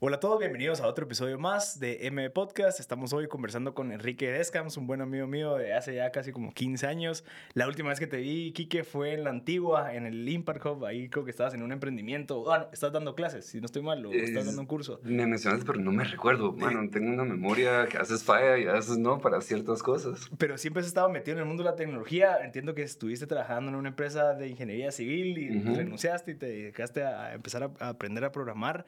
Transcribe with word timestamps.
Hola 0.00 0.16
a 0.16 0.20
todos, 0.20 0.40
bienvenidos 0.40 0.80
a 0.80 0.88
otro 0.88 1.06
episodio 1.06 1.38
más 1.38 1.78
de 1.78 2.08
M 2.08 2.28
Podcast. 2.28 2.78
Estamos 2.80 3.12
hoy 3.12 3.28
conversando 3.28 3.74
con 3.74 3.92
Enrique 3.92 4.30
Descams, 4.30 4.76
un 4.76 4.86
buen 4.86 5.00
amigo 5.00 5.26
mío 5.28 5.54
de 5.54 5.72
hace 5.72 5.94
ya 5.94 6.10
casi 6.10 6.32
como 6.32 6.52
15 6.52 6.86
años. 6.86 7.24
La 7.54 7.68
última 7.68 7.88
vez 7.88 8.00
que 8.00 8.08
te 8.08 8.18
vi, 8.18 8.52
Quique, 8.52 8.82
fue 8.82 9.14
en 9.14 9.24
la 9.24 9.30
antigua, 9.30 9.94
en 9.94 10.04
el 10.04 10.28
Impact 10.28 10.66
Hub. 10.66 10.84
Ahí 10.84 11.08
creo 11.08 11.24
que 11.24 11.30
estabas 11.30 11.54
en 11.54 11.62
un 11.62 11.72
emprendimiento. 11.72 12.52
Ah, 12.52 12.68
estás 12.72 12.92
dando 12.92 13.14
clases, 13.14 13.46
si 13.46 13.60
no 13.60 13.66
estoy 13.66 13.82
mal, 13.82 14.04
o 14.04 14.12
estás 14.12 14.44
dando 14.44 14.60
un 14.60 14.66
curso. 14.66 15.00
Me 15.04 15.26
mencionaste, 15.26 15.64
pero 15.64 15.78
no 15.78 15.92
me 15.92 16.04
recuerdo. 16.04 16.52
Mano, 16.52 16.90
tengo 16.90 17.10
una 17.10 17.24
memoria 17.24 17.86
que 17.86 17.96
haces 17.96 18.24
falla 18.24 18.58
y 18.58 18.66
haces 18.66 18.98
no 18.98 19.20
para 19.20 19.40
ciertas 19.40 19.82
cosas. 19.82 20.28
Pero 20.36 20.58
siempre 20.58 20.80
has 20.80 20.88
estado 20.88 21.08
metido 21.08 21.36
en 21.36 21.42
el 21.42 21.46
mundo 21.46 21.62
de 21.62 21.70
la 21.70 21.76
tecnología. 21.76 22.38
Entiendo 22.44 22.74
que 22.74 22.82
estuviste 22.82 23.26
trabajando 23.26 23.70
en 23.70 23.76
una 23.76 23.90
empresa 23.90 24.34
de 24.34 24.48
ingeniería 24.48 24.90
civil 24.90 25.38
y 25.38 25.60
renunciaste 25.60 26.32
y 26.32 26.34
te 26.34 26.46
dedicaste 26.46 27.04
a 27.04 27.32
empezar 27.32 27.70
a 27.78 27.88
aprender 27.88 28.24
a 28.24 28.32
programar. 28.32 28.84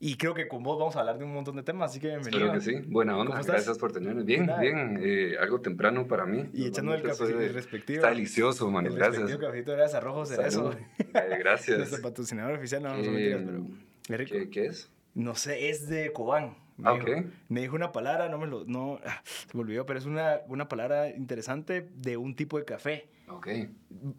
Y 0.00 0.16
creo 0.16 0.34
que 0.34 0.48
con 0.48 0.62
vos 0.62 0.78
vamos 0.78 0.96
a 0.96 1.00
hablar 1.00 1.18
de 1.18 1.24
un 1.24 1.32
montón 1.32 1.56
de 1.56 1.62
temas, 1.62 1.90
así 1.90 2.00
que 2.00 2.08
bienvenido. 2.08 2.52
Espero 2.52 2.78
que 2.78 2.84
sí. 2.84 2.90
Buena 2.90 3.16
onda. 3.16 3.40
Gracias 3.42 3.78
por 3.78 3.92
tenerme. 3.92 4.22
Bien, 4.22 4.50
bien. 4.60 5.00
Eh, 5.02 5.36
algo 5.40 5.60
temprano 5.60 6.06
para 6.06 6.26
mí. 6.26 6.50
Y 6.52 6.66
echando 6.66 6.94
el 6.94 7.02
café 7.02 7.24
respectivo. 7.48 7.98
Está 7.98 8.10
delicioso, 8.10 8.70
mano. 8.70 8.88
El 8.88 8.96
gracias. 8.96 9.30
El 9.30 9.38
cafecito 9.38 9.72
gracias 9.72 9.94
a 9.94 10.00
Rojo 10.00 10.26
Cerezo. 10.26 10.72
Eh, 10.72 11.36
gracias. 11.38 11.78
Nuestro 11.78 12.02
patrocinador 12.02 12.54
oficial, 12.54 12.82
no, 12.82 12.96
no 12.96 13.04
son 13.04 13.14
mentiras, 13.14 13.42
pero... 13.46 14.26
¿Qué, 14.26 14.50
¿Qué 14.50 14.66
es? 14.66 14.90
No 15.14 15.34
sé, 15.36 15.70
es 15.70 15.88
de 15.88 16.12
Cobán. 16.12 16.56
Me, 16.76 16.90
ah, 16.90 16.94
dijo, 16.94 17.28
me 17.48 17.60
dijo 17.60 17.76
una 17.76 17.92
palabra, 17.92 18.28
no 18.28 18.38
me 18.38 18.46
lo, 18.46 18.64
no, 18.64 18.98
ah, 19.06 19.22
se 19.24 19.56
me 19.56 19.62
olvidó, 19.62 19.86
pero 19.86 19.98
es 19.98 20.06
una, 20.06 20.40
una 20.48 20.68
palabra 20.68 21.08
interesante 21.10 21.88
de 21.94 22.16
un 22.16 22.34
tipo 22.34 22.58
de 22.58 22.64
café. 22.64 23.08
Ok. 23.28 23.48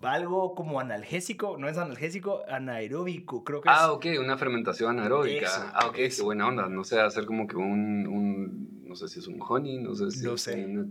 Algo 0.01 0.55
como 0.55 0.79
analgésico, 0.79 1.57
no 1.57 1.67
es 1.67 1.77
analgésico, 1.77 2.43
anaeróbico, 2.47 3.43
creo 3.43 3.61
que 3.61 3.69
ah, 3.69 3.73
es. 3.73 3.79
Ah, 3.81 3.91
ok, 3.91 4.05
una 4.19 4.37
fermentación 4.37 4.91
anaeróbica. 4.97 5.71
ah, 5.73 5.87
ok, 5.87 5.95
qué 5.95 6.21
buena 6.23 6.47
onda. 6.47 6.67
No 6.69 6.83
sé, 6.83 6.99
hacer 6.99 7.25
como 7.25 7.45
que 7.45 7.57
un, 7.57 8.07
un, 8.07 8.83
no 8.87 8.95
sé 8.95 9.07
si 9.07 9.19
es 9.19 9.27
un 9.27 9.39
honey, 9.41 9.77
no 9.79 9.93
sé 9.93 10.09
si 10.11 10.27
es 10.27 10.41
sé. 10.41 10.65
un 10.65 10.89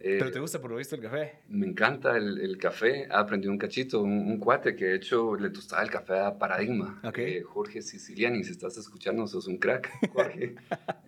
natural. 0.00 0.18
¿Pero 0.18 0.28
eh, 0.28 0.32
te 0.32 0.40
gusta 0.40 0.60
por 0.60 0.70
lo 0.70 0.76
visto 0.76 0.96
el 0.96 1.02
café? 1.02 1.40
Me 1.48 1.66
encanta 1.66 2.16
el, 2.16 2.38
el 2.38 2.58
café. 2.58 3.06
Aprendí 3.10 3.48
un 3.48 3.58
cachito, 3.58 4.02
un, 4.02 4.38
cuate 4.38 4.74
que 4.74 4.86
de 4.86 4.96
hecho 4.96 5.36
le 5.36 5.50
tostaba 5.50 5.82
el 5.82 5.90
café 5.90 6.18
a 6.18 6.38
Paradigma. 6.38 7.00
Okay. 7.04 7.34
Eh, 7.34 7.42
Jorge 7.42 7.82
Siciliani, 7.82 8.42
si 8.44 8.52
estás 8.52 8.76
escuchando, 8.78 9.26
sos 9.26 9.46
un 9.46 9.58
crack, 9.58 9.90
Jorge. 10.12 10.54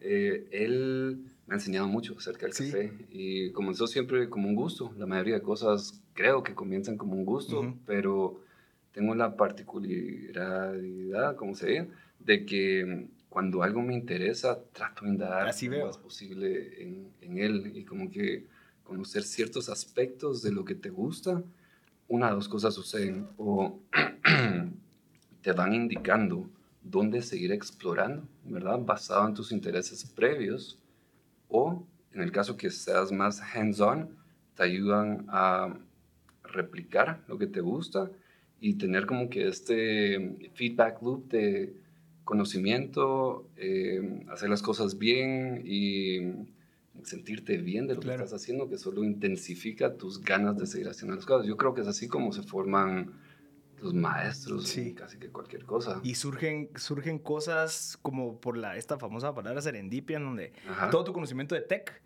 eh, 0.00 0.46
él 0.50 1.24
me 1.46 1.54
ha 1.54 1.56
enseñado 1.56 1.88
mucho 1.88 2.14
acerca 2.16 2.46
del 2.46 2.54
café 2.54 2.92
y 3.10 3.50
comenzó 3.52 3.86
siempre 3.86 4.28
como 4.28 4.48
un 4.48 4.54
gusto. 4.54 4.92
La 4.96 5.06
mayoría 5.06 5.36
de 5.36 5.42
cosas 5.42 6.02
creo 6.14 6.42
que 6.42 6.54
comienzan 6.54 6.96
como 6.96 7.14
un 7.14 7.24
gusto, 7.24 7.76
pero 7.86 8.40
tengo 8.92 9.14
la 9.14 9.36
particularidad, 9.36 11.36
como 11.36 11.54
se 11.54 11.66
dice, 11.66 11.88
de 12.20 12.44
que 12.44 13.08
cuando 13.28 13.62
algo 13.62 13.80
me 13.80 13.94
interesa, 13.94 14.58
trato 14.72 15.06
de 15.06 15.12
indagar 15.12 15.50
lo 15.62 15.86
más 15.86 15.98
posible 15.98 16.82
en, 16.82 17.08
en 17.22 17.38
él 17.38 17.72
y 17.74 17.84
como 17.84 18.10
que 18.10 18.44
conocer 18.82 19.22
ciertos 19.22 19.68
aspectos 19.68 20.42
de 20.42 20.52
lo 20.52 20.64
que 20.64 20.74
te 20.74 20.90
gusta, 20.90 21.42
una 22.08 22.28
de 22.28 22.34
dos 22.34 22.48
cosas 22.48 22.74
suceden. 22.74 23.28
O 23.36 23.80
te 25.42 25.52
van 25.52 25.74
indicando 25.74 26.48
dónde 26.82 27.22
seguir 27.22 27.52
explorando, 27.52 28.26
¿verdad? 28.44 28.80
Basado 28.80 29.26
en 29.26 29.34
tus 29.34 29.52
intereses 29.52 30.04
previos. 30.04 30.78
O, 31.48 31.86
en 32.12 32.22
el 32.22 32.32
caso 32.32 32.56
que 32.56 32.70
seas 32.70 33.12
más 33.12 33.40
hands-on, 33.40 34.16
te 34.54 34.62
ayudan 34.62 35.26
a 35.28 35.78
replicar 36.44 37.22
lo 37.28 37.38
que 37.38 37.46
te 37.46 37.60
gusta 37.60 38.10
y 38.60 38.74
tener 38.74 39.06
como 39.06 39.28
que 39.28 39.48
este 39.48 40.50
feedback 40.54 41.02
loop 41.02 41.28
de 41.28 41.74
conocimiento, 42.24 43.48
eh, 43.56 44.24
hacer 44.30 44.48
las 44.48 44.62
cosas 44.62 44.98
bien 44.98 45.62
y 45.64 46.18
sentirte 47.04 47.56
bien 47.58 47.86
de 47.86 47.94
lo 47.94 48.00
que 48.00 48.10
estás 48.10 48.32
haciendo, 48.32 48.68
que 48.68 48.78
solo 48.78 49.02
intensifica 49.04 49.96
tus 49.96 50.20
ganas 50.20 50.56
de 50.56 50.66
seguir 50.66 50.88
haciendo 50.88 51.16
las 51.16 51.26
cosas. 51.26 51.46
Yo 51.46 51.56
creo 51.56 51.74
que 51.74 51.80
es 51.80 51.86
así 51.86 52.08
como 52.08 52.32
se 52.32 52.42
forman 52.42 53.12
los 53.80 53.94
maestros, 53.94 54.68
sí. 54.68 54.94
casi 54.94 55.18
que 55.18 55.28
cualquier 55.28 55.64
cosa. 55.64 56.00
Y 56.04 56.14
surgen, 56.14 56.70
surgen 56.76 57.18
cosas 57.18 57.98
como 58.02 58.40
por 58.40 58.56
la, 58.56 58.76
esta 58.76 58.98
famosa 58.98 59.34
palabra 59.34 59.60
serendipia, 59.60 60.18
en 60.18 60.24
donde 60.24 60.52
todo 60.90 61.04
tu 61.04 61.12
conocimiento 61.12 61.54
de 61.54 61.62
tech 61.62 62.02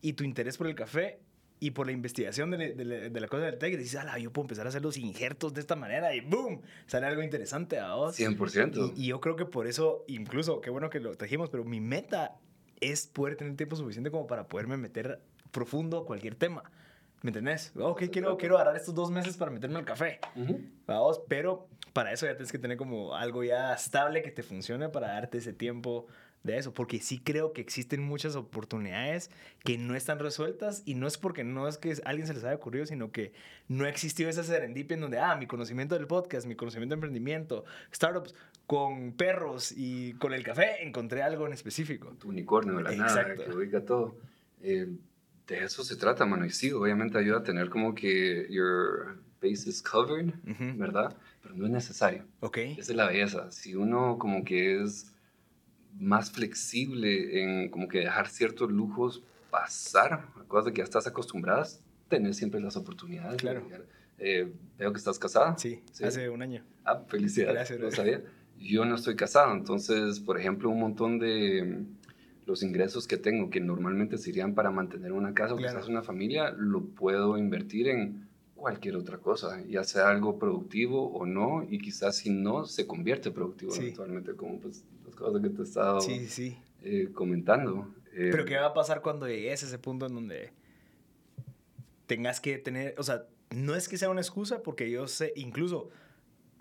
y 0.00 0.14
tu 0.14 0.24
interés 0.24 0.56
por 0.58 0.66
el 0.66 0.74
café 0.74 1.20
y 1.60 1.72
por 1.72 1.86
la 1.86 1.92
investigación 1.92 2.50
de, 2.50 2.74
de, 2.74 3.20
la 3.20 3.28
cosa 3.28 3.44
del 3.44 3.58
tech, 3.58 3.76
dices, 3.76 3.96
ala, 3.96 4.18
yo 4.18 4.32
puedo 4.32 4.44
empezar 4.44 4.66
a 4.66 4.70
hacer 4.70 4.82
los 4.82 4.96
injertos 4.96 5.54
de 5.54 5.60
esta 5.60 5.76
manera 5.76 6.14
y 6.14 6.20
¡boom! 6.20 6.62
Sale 6.86 7.06
algo 7.06 7.22
interesante 7.22 7.78
a 7.78 7.94
vos. 7.94 8.18
100%. 8.18 8.94
Y, 8.96 9.04
y, 9.04 9.06
yo 9.08 9.20
creo 9.20 9.36
que 9.36 9.44
por 9.44 9.66
eso, 9.66 10.04
incluso, 10.08 10.60
qué 10.60 10.70
bueno 10.70 10.90
que 10.90 11.00
lo 11.00 11.14
trajimos, 11.16 11.50
pero 11.50 11.64
mi 11.64 11.80
meta 11.80 12.40
es 12.80 13.06
poder 13.06 13.36
tener 13.36 13.56
tiempo 13.56 13.76
suficiente 13.76 14.10
como 14.10 14.26
para 14.26 14.48
poderme 14.48 14.76
meter 14.76 15.20
profundo 15.50 15.98
a 15.98 16.06
cualquier 16.06 16.34
tema. 16.34 16.70
¿Me 17.22 17.28
entendés? 17.30 17.72
Ok, 17.76 18.04
quiero, 18.10 18.36
quiero 18.38 18.56
agarrar 18.56 18.76
estos 18.76 18.94
dos 18.94 19.10
meses 19.10 19.36
para 19.36 19.50
meterme 19.50 19.78
al 19.78 19.84
café. 19.84 20.20
Vamos, 20.86 21.20
pero 21.28 21.68
para 21.92 22.12
eso 22.12 22.24
ya 22.26 22.32
tienes 22.32 22.50
que 22.50 22.58
tener 22.58 22.78
como 22.78 23.14
algo 23.14 23.44
ya 23.44 23.74
estable 23.74 24.22
que 24.22 24.30
te 24.30 24.42
funcione 24.42 24.88
para 24.88 25.08
darte 25.08 25.38
ese 25.38 25.52
tiempo 25.52 26.06
de 26.42 26.56
eso, 26.56 26.72
porque 26.72 27.00
sí 27.00 27.18
creo 27.18 27.52
que 27.52 27.60
existen 27.60 28.02
muchas 28.02 28.34
oportunidades 28.34 29.30
que 29.62 29.76
no 29.76 29.94
están 29.94 30.18
resueltas 30.18 30.82
y 30.86 30.94
no 30.94 31.06
es 31.06 31.18
porque 31.18 31.44
no 31.44 31.68
es 31.68 31.76
que 31.76 31.92
a 31.92 32.08
alguien 32.08 32.26
se 32.26 32.32
les 32.32 32.44
haya 32.44 32.54
ocurrido, 32.54 32.86
sino 32.86 33.12
que 33.12 33.34
no 33.68 33.86
existió 33.86 34.28
esa 34.28 34.42
serendipia 34.42 34.94
en 34.94 35.02
donde, 35.02 35.18
ah, 35.18 35.36
mi 35.36 35.46
conocimiento 35.46 35.96
del 35.96 36.06
podcast, 36.06 36.46
mi 36.46 36.54
conocimiento 36.54 36.94
de 36.94 36.96
emprendimiento, 36.96 37.64
startups, 37.94 38.34
con 38.70 39.14
perros 39.14 39.74
y 39.76 40.12
con 40.12 40.32
el 40.32 40.44
café, 40.44 40.84
encontré 40.86 41.24
algo 41.24 41.44
en 41.44 41.52
específico. 41.52 42.14
Tu 42.20 42.28
unicornio 42.28 42.76
de 42.76 42.84
la 42.84 42.92
nada, 42.92 43.34
que 43.34 43.50
ubica 43.50 43.84
todo. 43.84 44.16
Eh, 44.62 44.86
de 45.48 45.64
eso 45.64 45.82
se 45.82 45.96
trata, 45.96 46.24
mano, 46.24 46.46
y 46.46 46.50
sí, 46.50 46.70
obviamente 46.70 47.18
ayuda 47.18 47.38
a 47.38 47.42
tener 47.42 47.68
como 47.68 47.96
que 47.96 48.46
your 48.48 49.18
base 49.42 49.68
is 49.68 49.82
covered, 49.82 50.32
¿verdad? 50.76 51.16
Pero 51.42 51.56
no 51.56 51.64
es 51.64 51.72
necesario. 51.72 52.26
Ok. 52.38 52.58
Esa 52.58 52.92
es 52.92 52.96
la 52.96 53.08
belleza. 53.08 53.50
Si 53.50 53.74
uno 53.74 54.18
como 54.20 54.44
que 54.44 54.80
es 54.80 55.16
más 55.98 56.30
flexible 56.30 57.42
en 57.42 57.70
como 57.70 57.88
que 57.88 57.98
dejar 57.98 58.28
ciertos 58.28 58.70
lujos 58.70 59.24
pasar, 59.50 60.28
cosas 60.46 60.70
que 60.70 60.78
ya 60.78 60.84
estás 60.84 61.08
acostumbradas, 61.08 61.82
tener 62.08 62.34
siempre 62.34 62.60
las 62.60 62.76
oportunidades. 62.76 63.38
Claro. 63.38 63.66
Eh, 64.18 64.52
veo 64.78 64.92
que 64.92 64.98
estás 64.98 65.18
casada. 65.18 65.58
Sí, 65.58 65.82
hace 66.04 66.28
un 66.28 66.40
año. 66.40 66.62
Ah, 66.84 67.02
felicidades. 67.08 67.54
Gracias. 67.54 67.80
No 67.80 67.90
sabía. 67.90 68.22
Yo 68.60 68.84
no 68.84 68.94
estoy 68.94 69.16
casado, 69.16 69.52
entonces, 69.52 70.20
por 70.20 70.38
ejemplo, 70.38 70.68
un 70.70 70.78
montón 70.78 71.18
de 71.18 71.64
mm, 71.64 72.46
los 72.46 72.62
ingresos 72.62 73.06
que 73.06 73.16
tengo, 73.16 73.50
que 73.50 73.60
normalmente 73.60 74.18
serían 74.18 74.54
para 74.54 74.70
mantener 74.70 75.12
una 75.12 75.34
casa 75.34 75.54
o 75.54 75.56
quizás 75.56 75.88
una 75.88 76.02
familia, 76.02 76.50
lo 76.50 76.84
puedo 76.84 77.38
invertir 77.38 77.88
en 77.88 78.28
cualquier 78.54 78.96
otra 78.96 79.18
cosa, 79.18 79.64
ya 79.66 79.82
sea 79.84 80.10
algo 80.10 80.38
productivo 80.38 81.10
o 81.10 81.24
no, 81.24 81.66
y 81.68 81.78
quizás 81.78 82.18
si 82.18 82.30
no, 82.30 82.66
se 82.66 82.86
convierte 82.86 83.30
productivo 83.30 83.72
sí. 83.72 83.80
eventualmente, 83.80 84.34
como 84.34 84.60
pues 84.60 84.84
cosas 85.16 85.42
que 85.42 85.48
te 85.48 85.60
he 85.60 85.64
estado 85.64 86.00
sí, 86.00 86.26
sí. 86.28 86.56
Eh, 86.82 87.08
comentando. 87.12 87.88
Eh, 88.12 88.28
Pero 88.30 88.44
¿qué 88.44 88.56
va 88.56 88.66
a 88.66 88.74
pasar 88.74 89.00
cuando 89.00 89.26
llegues 89.26 89.62
a 89.62 89.66
ese 89.66 89.78
punto 89.78 90.06
en 90.06 90.14
donde 90.14 90.52
tengas 92.06 92.40
que 92.40 92.58
tener, 92.58 92.94
o 92.98 93.02
sea, 93.02 93.26
no 93.50 93.74
es 93.74 93.88
que 93.88 93.96
sea 93.96 94.10
una 94.10 94.20
excusa, 94.20 94.62
porque 94.62 94.90
yo 94.90 95.06
sé, 95.08 95.32
incluso 95.36 95.88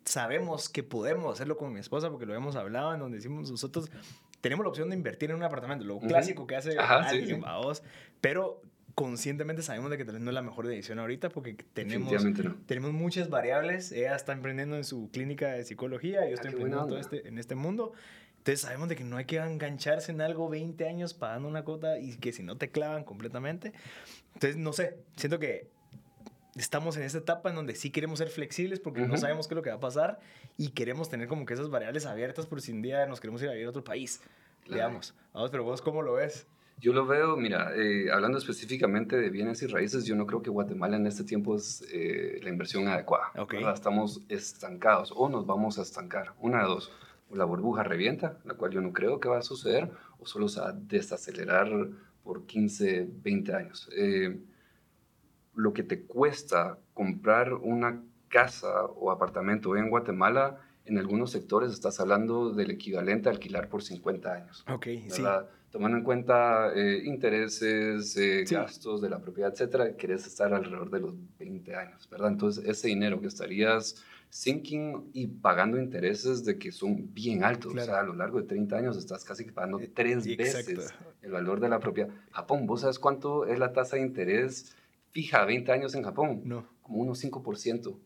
sabemos 0.09 0.69
que 0.69 0.81
podemos 0.81 1.31
hacerlo 1.31 1.55
con 1.55 1.71
mi 1.71 1.79
esposa, 1.79 2.09
porque 2.09 2.25
lo 2.25 2.33
hemos 2.33 2.55
hablado, 2.55 2.93
en 2.93 2.99
donde 2.99 3.17
decimos 3.17 3.51
nosotros, 3.51 3.91
tenemos 4.41 4.65
la 4.65 4.69
opción 4.69 4.89
de 4.89 4.95
invertir 4.95 5.29
en 5.29 5.35
un 5.35 5.43
apartamento, 5.43 5.85
lo 5.85 5.99
clásico 5.99 6.47
que 6.47 6.55
hace 6.55 6.77
alguien, 6.79 7.41
vos, 7.41 7.83
pero 8.19 8.61
conscientemente 8.95 9.61
sabemos 9.61 9.91
de 9.91 9.97
que 9.97 10.05
tal 10.05 10.15
vez 10.15 10.23
no 10.23 10.31
es 10.31 10.33
la 10.33 10.41
mejor 10.41 10.67
decisión 10.67 10.97
ahorita 10.97 11.29
porque 11.29 11.53
tenemos, 11.73 12.11
tenemos 12.65 12.91
muchas 12.91 13.29
variables. 13.29 13.91
Ella 13.91 14.15
está 14.15 14.33
emprendiendo 14.33 14.75
en 14.75 14.83
su 14.83 15.09
clínica 15.11 15.51
de 15.51 15.63
psicología, 15.63 16.21
yo 16.25 16.31
ah, 16.31 16.33
estoy 16.33 16.51
emprendiendo 16.51 16.97
este, 16.97 17.27
en 17.27 17.37
este 17.37 17.55
mundo. 17.55 17.93
Entonces 18.39 18.61
sabemos 18.61 18.89
de 18.89 18.95
que 18.95 19.03
no 19.03 19.17
hay 19.17 19.25
que 19.25 19.37
engancharse 19.37 20.11
en 20.11 20.21
algo 20.21 20.49
20 20.49 20.87
años 20.87 21.13
pagando 21.13 21.47
una 21.47 21.63
cuota 21.63 21.99
y 21.99 22.17
que 22.17 22.33
si 22.33 22.41
no 22.41 22.57
te 22.57 22.71
clavan 22.71 23.03
completamente. 23.03 23.73
Entonces, 24.33 24.57
no 24.57 24.73
sé, 24.73 24.97
siento 25.15 25.39
que 25.39 25.69
estamos 26.59 26.97
en 26.97 27.03
esta 27.03 27.19
etapa 27.19 27.49
en 27.49 27.55
donde 27.55 27.75
sí 27.75 27.89
queremos 27.89 28.19
ser 28.19 28.29
flexibles 28.29 28.79
porque 28.79 29.01
no 29.01 29.17
sabemos 29.17 29.47
qué 29.47 29.53
es 29.53 29.55
lo 29.55 29.63
que 29.63 29.69
va 29.69 29.77
a 29.77 29.79
pasar 29.79 30.19
y 30.57 30.69
queremos 30.69 31.09
tener 31.09 31.27
como 31.27 31.45
que 31.45 31.53
esas 31.53 31.69
variables 31.69 32.05
abiertas 32.05 32.45
por 32.45 32.61
si 32.61 32.71
un 32.71 32.81
día 32.81 33.05
nos 33.05 33.19
queremos 33.19 33.41
ir 33.41 33.49
a 33.49 33.53
vivir 33.53 33.67
a 33.67 33.69
otro 33.69 33.83
país, 33.83 34.21
digamos. 34.67 35.15
Vamos, 35.33 35.49
pero 35.51 35.63
vos 35.63 35.81
cómo 35.81 36.01
lo 36.01 36.13
ves? 36.13 36.47
Yo 36.81 36.93
lo 36.93 37.05
veo, 37.05 37.35
mira, 37.35 37.75
eh, 37.75 38.09
hablando 38.09 38.37
específicamente 38.37 39.17
de 39.17 39.29
bienes 39.29 39.61
y 39.63 39.67
raíces, 39.67 40.05
yo 40.05 40.15
no 40.15 40.25
creo 40.25 40.41
que 40.41 40.49
Guatemala 40.49 40.95
en 40.95 41.07
este 41.07 41.25
tiempo 41.25 41.55
es 41.55 41.83
eh, 41.91 42.39
la 42.41 42.49
inversión 42.49 42.87
adecuada. 42.87 43.31
Okay. 43.37 43.63
Estamos 43.65 44.21
estancados 44.29 45.11
o 45.13 45.27
nos 45.27 45.45
vamos 45.45 45.77
a 45.77 45.81
estancar. 45.81 46.33
Una 46.39 46.59
de 46.59 46.65
dos 46.65 46.91
o 47.29 47.35
la 47.35 47.45
burbuja 47.45 47.83
revienta, 47.83 48.37
la 48.45 48.53
cual 48.53 48.71
yo 48.71 48.81
no 48.81 48.93
creo 48.93 49.19
que 49.19 49.27
va 49.27 49.39
a 49.39 49.41
suceder, 49.41 49.91
o 50.19 50.25
solo 50.25 50.47
se 50.47 50.61
va 50.61 50.69
a 50.69 50.73
desacelerar 50.73 51.69
por 52.23 52.45
15, 52.45 53.09
20 53.23 53.53
años. 53.53 53.89
Eh, 53.95 54.39
lo 55.59 55.73
que 55.73 55.83
te 55.83 56.03
cuesta 56.03 56.77
comprar 56.93 57.53
una 57.53 58.01
casa 58.29 58.85
o 58.85 59.11
apartamento 59.11 59.75
en 59.75 59.89
Guatemala, 59.89 60.61
en 60.85 60.97
algunos 60.97 61.31
sectores 61.31 61.73
estás 61.73 61.99
hablando 61.99 62.51
del 62.51 62.71
equivalente 62.71 63.27
a 63.27 63.33
alquilar 63.33 63.67
por 63.67 63.83
50 63.83 64.33
años. 64.33 64.65
Ok, 64.71 64.87
sí. 65.09 65.23
Tomando 65.69 65.97
en 65.97 66.03
cuenta 66.03 66.73
eh, 66.73 67.01
intereses, 67.03 68.17
eh, 68.17 68.43
gastos 68.49 69.01
de 69.01 69.09
la 69.09 69.19
propiedad, 69.19 69.51
etcétera, 69.51 69.95
querés 69.95 70.25
estar 70.25 70.51
alrededor 70.51 70.89
de 70.89 70.99
los 71.01 71.13
20 71.37 71.75
años, 71.75 72.09
¿verdad? 72.09 72.29
Entonces, 72.29 72.65
ese 72.65 72.87
dinero 72.87 73.21
que 73.21 73.27
estarías 73.27 74.03
sinking 74.29 75.09
y 75.13 75.27
pagando 75.27 75.79
intereses 75.79 76.43
de 76.45 76.57
que 76.57 76.71
son 76.71 77.13
bien 77.13 77.43
altos. 77.43 77.75
O 77.75 77.79
sea, 77.79 77.99
a 77.99 78.03
lo 78.03 78.13
largo 78.13 78.41
de 78.41 78.47
30 78.47 78.77
años 78.77 78.97
estás 78.97 79.23
casi 79.23 79.43
pagando 79.45 79.79
eh, 79.79 79.91
tres 79.93 80.25
veces 80.25 80.93
el 81.21 81.31
valor 81.31 81.59
de 81.59 81.69
la 81.69 81.79
propiedad. 81.79 82.09
Japón, 82.31 82.65
¿vos 82.65 82.81
sabes 82.81 82.97
cuánto 82.97 83.45
es 83.45 83.59
la 83.59 83.73
tasa 83.73 83.97
de 83.97 84.03
interés 84.03 84.75
fija 85.11 85.41
a 85.41 85.45
20 85.45 85.71
años 85.71 85.95
en 85.95 86.03
Japón? 86.03 86.41
No. 86.45 86.65
Como 86.81 86.99
unos 86.99 87.23
5%. 87.23 87.97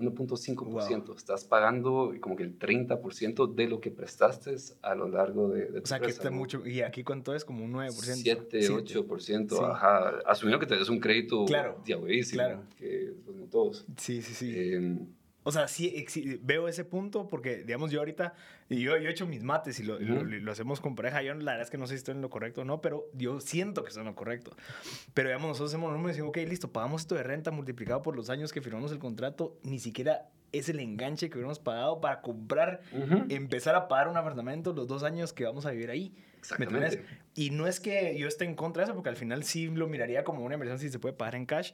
1.5%. 0.00 1.16
Estás 1.16 1.44
pagando 1.44 2.14
como 2.20 2.36
que 2.36 2.42
el 2.42 2.58
30% 2.58 3.54
de 3.54 3.68
lo 3.68 3.80
que 3.80 3.90
prestaste 3.90 4.54
a 4.82 4.94
lo 4.94 5.08
largo 5.08 5.48
de, 5.48 5.66
de 5.66 5.80
tu 5.80 5.84
O 5.84 5.86
sea, 5.86 6.00
que 6.00 6.08
está 6.10 6.30
mucho. 6.30 6.66
¿Y 6.66 6.80
aquí 6.82 7.04
cuánto 7.04 7.34
es? 7.34 7.44
Como 7.44 7.64
un 7.64 7.72
9%. 7.72 7.90
7, 7.90 8.60
8%. 8.60 9.70
Ajá. 9.70 10.20
Asumiendo 10.26 10.58
que 10.58 10.66
te 10.66 10.76
des 10.76 10.88
un 10.88 11.00
crédito 11.00 11.44
claro, 11.44 11.82
Claro. 11.84 12.62
Que, 12.78 13.14
pues, 13.24 13.36
no 13.36 13.46
todos. 13.46 13.84
Sí, 13.96 14.22
sí, 14.22 14.34
sí. 14.34 14.54
Eh, 14.56 14.98
o 15.42 15.52
sea, 15.52 15.68
sí, 15.68 16.06
veo 16.42 16.68
ese 16.68 16.84
punto 16.84 17.26
porque, 17.26 17.64
digamos, 17.64 17.90
yo 17.90 18.00
ahorita, 18.00 18.34
y 18.68 18.82
yo, 18.82 18.96
yo 18.98 19.08
he 19.08 19.10
hecho 19.10 19.26
mis 19.26 19.42
mates 19.42 19.80
y 19.80 19.84
lo, 19.84 19.98
lo, 19.98 20.52
hacemos 20.52 20.80
con 20.80 20.94
pareja. 20.94 21.22
Yo 21.22 21.32
la 21.34 21.52
verdad 21.52 21.62
es 21.62 21.70
que 21.70 21.78
no 21.78 21.86
sé 21.86 21.94
si 21.94 21.98
estoy 21.98 22.14
en 22.14 22.20
lo 22.20 22.28
correcto 22.28 22.60
o 22.60 22.64
no, 22.64 22.82
pero 22.82 23.06
yo 23.14 23.40
siento 23.40 23.82
que 23.82 23.88
estoy 23.88 24.02
en 24.02 24.08
lo 24.08 24.14
correcto. 24.14 24.54
Pero, 25.14 25.30
digamos, 25.30 25.48
nosotros 25.48 25.70
hacemos 25.70 25.92
números 25.92 26.10
y 26.10 26.12
decimos, 26.18 26.30
ok, 26.30 26.48
listo, 26.48 26.72
pagamos 26.72 27.02
esto 27.02 27.14
de 27.14 27.22
renta 27.22 27.50
multiplicado 27.50 28.02
por 28.02 28.16
los 28.16 28.28
años 28.28 28.52
que 28.52 28.60
firmamos 28.60 28.92
el 28.92 28.98
contrato. 28.98 29.58
Ni 29.62 29.78
siquiera 29.78 30.28
es 30.52 30.68
el 30.68 30.78
enganche 30.78 31.30
que 31.30 31.38
hubiéramos 31.38 31.58
pagado 31.58 32.00
para 32.00 32.20
comprar, 32.20 32.82
empezar 33.28 33.74
a 33.76 33.88
pagar 33.88 34.08
un 34.08 34.16
apartamento 34.16 34.74
los 34.74 34.88
dos 34.88 35.04
años 35.04 35.32
que 35.32 35.44
vamos 35.44 35.64
a 35.64 35.70
vivir 35.70 35.90
ahí. 35.90 36.14
Exactamente. 36.38 37.04
y 37.34 37.50
no 37.50 37.66
es 37.66 37.80
que 37.80 38.16
yo 38.18 38.26
esté 38.26 38.46
en 38.46 38.54
contra 38.54 38.82
de 38.82 38.84
eso, 38.86 38.94
porque 38.94 39.10
al 39.10 39.16
final 39.16 39.44
sí 39.44 39.66
lo 39.66 39.86
miraría 39.88 40.24
como 40.24 40.42
una 40.42 40.54
inversión 40.54 40.78
si 40.78 40.88
se 40.88 40.98
puede 40.98 41.14
pagar 41.14 41.34
en 41.34 41.44
cash, 41.44 41.72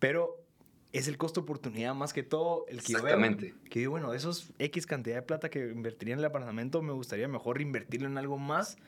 pero 0.00 0.44
es 0.92 1.08
el 1.08 1.18
costo 1.18 1.40
oportunidad 1.40 1.94
más 1.94 2.12
que 2.12 2.22
todo 2.22 2.64
el 2.68 2.82
que 2.82 2.92
Exactamente. 2.92 3.48
yo 3.48 3.54
veo. 3.54 3.64
Que 3.70 3.78
digo, 3.80 3.90
bueno, 3.92 4.14
esos 4.14 4.50
X 4.58 4.86
cantidad 4.86 5.16
de 5.16 5.22
plata 5.22 5.50
que 5.50 5.68
invertiría 5.68 6.14
en 6.14 6.20
el 6.20 6.24
apartamento, 6.24 6.80
me 6.82 6.92
gustaría 6.92 7.28
mejor 7.28 7.60
invertirlo 7.60 8.08
en 8.08 8.16
algo 8.16 8.38
más 8.38 8.78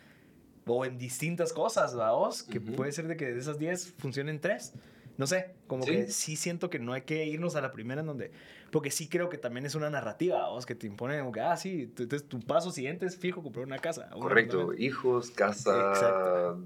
o 0.66 0.84
en 0.84 0.98
distintas 0.98 1.52
cosas, 1.52 1.94
vamos, 1.94 2.42
que 2.42 2.60
puede 2.60 2.92
ser 2.92 3.08
de 3.08 3.16
que 3.16 3.32
de 3.32 3.38
esas 3.38 3.58
10 3.58 3.94
funcionen 3.98 4.40
3 4.40 4.72
no 5.16 5.26
sé, 5.26 5.54
como 5.66 5.84
que 5.84 6.08
sí 6.08 6.36
siento 6.36 6.70
que 6.70 6.78
no 6.78 6.92
hay 6.92 7.02
que 7.02 7.26
irnos 7.26 7.56
a 7.56 7.60
la 7.60 7.72
primera 7.72 8.00
en 8.00 8.06
donde, 8.06 8.32
porque 8.70 8.90
sí 8.90 9.08
creo 9.08 9.28
que 9.28 9.38
también 9.38 9.66
es 9.66 9.74
una 9.74 9.90
narrativa, 9.90 10.48
vos, 10.48 10.66
que 10.66 10.74
te 10.74 10.86
impone, 10.86 11.18
como 11.18 11.32
que, 11.32 11.40
ah, 11.40 11.56
sí, 11.56 11.92
entonces 11.96 12.28
tu 12.28 12.40
paso 12.40 12.70
siguiente 12.70 13.06
es 13.06 13.16
fijo 13.16 13.42
comprar 13.42 13.66
una 13.66 13.78
casa. 13.78 14.08
Correcto, 14.10 14.72
hijos, 14.74 15.30
casa, 15.30 16.56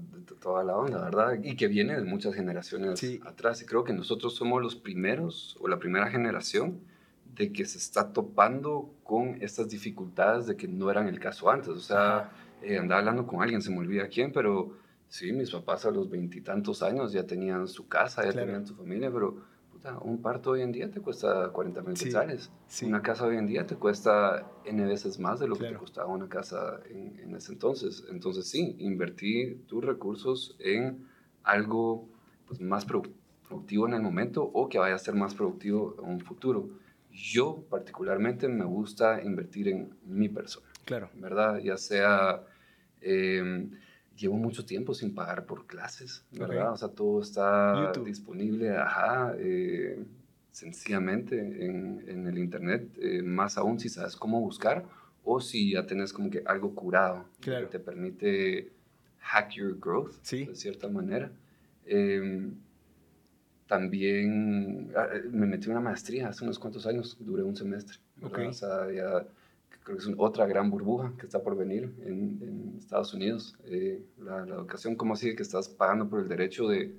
toda 0.41 0.63
la 0.63 0.75
onda, 0.75 1.03
¿verdad? 1.03 1.39
Y 1.43 1.55
que 1.55 1.67
viene 1.67 1.95
de 1.95 2.03
muchas 2.03 2.33
generaciones 2.35 3.03
atrás. 3.25 3.61
Y 3.61 3.65
creo 3.65 3.83
que 3.83 3.93
nosotros 3.93 4.35
somos 4.35 4.61
los 4.61 4.75
primeros, 4.75 5.57
o 5.59 5.67
la 5.67 5.79
primera 5.79 6.09
generación, 6.09 6.79
de 7.35 7.51
que 7.51 7.65
se 7.65 7.77
está 7.77 8.13
topando 8.13 8.89
con 9.03 9.41
estas 9.41 9.69
dificultades 9.69 10.45
de 10.45 10.55
que 10.55 10.67
no 10.67 10.89
eran 10.89 11.07
el 11.07 11.19
caso 11.19 11.49
antes. 11.49 11.69
O 11.69 11.79
sea, 11.79 12.31
eh, 12.61 12.77
andaba 12.77 12.99
hablando 12.99 13.27
con 13.27 13.41
alguien, 13.41 13.61
se 13.61 13.69
me 13.71 13.79
olvida 13.79 14.07
quién, 14.07 14.31
pero 14.31 14.77
Sí, 15.09 15.31
mis 15.31 15.51
papás 15.51 15.85
a 15.85 15.91
los 15.91 16.09
veintitantos 16.09 16.83
años 16.83 17.11
ya 17.11 17.25
tenían 17.25 17.67
su 17.67 17.87
casa, 17.87 18.23
ya 18.23 18.33
tenían 18.33 18.65
su 18.65 18.75
familia, 18.75 19.11
pero 19.11 19.37
puta, 19.71 19.97
un 19.99 20.21
parto 20.21 20.51
hoy 20.51 20.61
en 20.61 20.71
día 20.71 20.89
te 20.89 20.99
cuesta 20.99 21.49
40 21.49 21.81
mil 21.83 21.95
sí, 21.95 22.85
Una 22.85 23.01
casa 23.01 23.25
hoy 23.25 23.37
en 23.37 23.47
día 23.47 23.65
te 23.65 23.75
cuesta 23.75 24.51
N 24.65 24.85
veces 24.85 25.19
más 25.19 25.39
de 25.39 25.47
lo 25.47 25.55
que 25.55 25.67
te 25.67 25.75
costaba 25.75 26.07
una 26.07 26.27
casa 26.27 26.79
en, 26.89 27.35
ese 27.35 27.53
entonces. 27.53 28.03
Entonces 28.09 28.47
sí, 28.47 28.75
invertí 28.79 29.55
tus 29.67 29.83
recursos 29.83 30.55
en 30.59 31.07
algo 31.43 32.09
pues, 32.47 32.59
más 32.59 32.85
productivo 32.85 33.87
en 33.87 33.93
el 33.93 34.01
momento 34.01 34.43
o 34.43 34.67
que 34.67 34.79
vaya 34.79 34.95
a 34.95 34.99
ser 34.99 35.15
más 35.15 35.35
productivo 35.35 35.95
en 35.99 36.09
un 36.09 36.19
futuro. 36.19 36.69
Yo 37.11 37.63
particularmente 37.69 38.49
me 38.49 38.65
gusta 38.65 39.21
invertir 39.23 39.69
en 39.69 39.95
mi 40.05 40.27
persona. 40.27 40.67
Claro. 40.83 41.09
¿Verdad? 41.15 41.59
Ya 41.59 41.77
sea... 41.77 42.43
Eh, 43.01 43.69
llevo 44.15 44.35
mucho 44.35 44.65
tiempo 44.65 44.93
sin 44.93 45.13
pagar 45.13 45.45
por 45.45 45.67
clases, 45.67 46.23
¿verdad? 46.31 46.73
O 46.73 46.77
sea, 46.77 46.89
todo 46.89 47.21
está 47.21 47.91
disponible, 48.03 48.75
ajá, 48.77 49.35
eh, 49.37 50.03
sencillamente 50.51 51.65
en, 51.65 52.03
en, 52.07 52.27
el 52.27 52.37
Internet, 52.37 52.89
eh, 52.97 53.21
más 53.21 53.57
aún 53.57 53.79
si 53.79 53.89
sabes 53.89 54.15
cómo 54.15 54.39
buscar 54.39 54.85
o 55.23 55.41
si 55.41 55.73
ya 55.73 55.85
tenés 55.85 56.13
como 56.13 56.29
que 56.29 56.43
algo 56.45 56.73
curado 56.73 57.25
que 57.41 57.51
te 57.69 57.79
permite 57.79 58.71
hack 59.19 59.51
your 59.51 59.77
growth, 59.79 60.13
de 60.29 60.55
cierta 60.55 60.87
manera. 60.87 61.31
Em, 61.85 62.55
también 63.67 64.91
ah, 64.95 65.07
me 65.31 65.47
metí 65.47 65.65
en 65.65 65.71
una 65.71 65.81
maestría 65.81 66.29
hace 66.29 66.43
unos 66.43 66.59
cuantos 66.59 66.85
años, 66.85 67.17
duré 67.19 67.43
un 67.43 67.55
semestre. 67.55 67.97
Okay. 68.21 68.47
O 68.47 68.53
sea, 68.53 68.91
ya 68.91 69.25
creo 69.85 69.97
que 69.97 70.03
es 70.03 70.09
otra 70.17 70.47
gran 70.47 70.71
burbuja 70.71 71.13
que 71.17 71.27
está 71.27 71.41
por 71.43 71.55
venir 71.55 71.93
en, 72.01 72.39
en 72.41 72.75
Estados 72.77 73.13
Unidos. 73.13 73.55
Eh, 73.65 74.03
la, 74.17 74.39
educación, 74.39 74.95
¿cómo 74.95 75.13
así 75.13 75.35
que 75.35 75.43
estás 75.43 75.69
pagando 75.69 76.09
por 76.09 76.21
el 76.21 76.27
derecho 76.27 76.67
de 76.67 76.95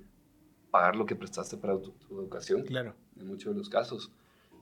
pagar 0.71 0.95
lo 0.95 1.05
que 1.05 1.15
prestaste 1.15 1.57
para 1.57 1.77
tu, 1.79 1.93
educación? 2.11 2.61
Claro. 2.63 2.95
En 3.19 3.27
muchos 3.27 3.53
de 3.53 3.59
los 3.59 3.69
casos. 3.69 4.13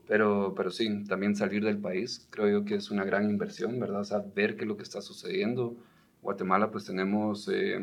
Pero, 0.08 0.54
pero 0.56 0.70
sí, 0.70 1.04
también 1.04 1.36
salir 1.36 1.64
del 1.64 1.78
país 1.78 2.26
creo 2.30 2.48
yo 2.48 2.64
que 2.64 2.74
es 2.74 2.90
una 2.90 3.04
gran 3.04 3.30
inversión, 3.30 3.78
¿verdad? 3.78 4.00
O 4.00 4.04
sea, 4.04 4.24
ver 4.34 4.56
qué 4.56 4.62
es 4.62 4.68
lo 4.68 4.76
que 4.76 4.82
está 4.82 5.00
sucediendo. 5.00 5.76
Guatemala, 6.20 6.72
pues 6.72 6.84
tenemos 6.84 7.48
eh, 7.48 7.78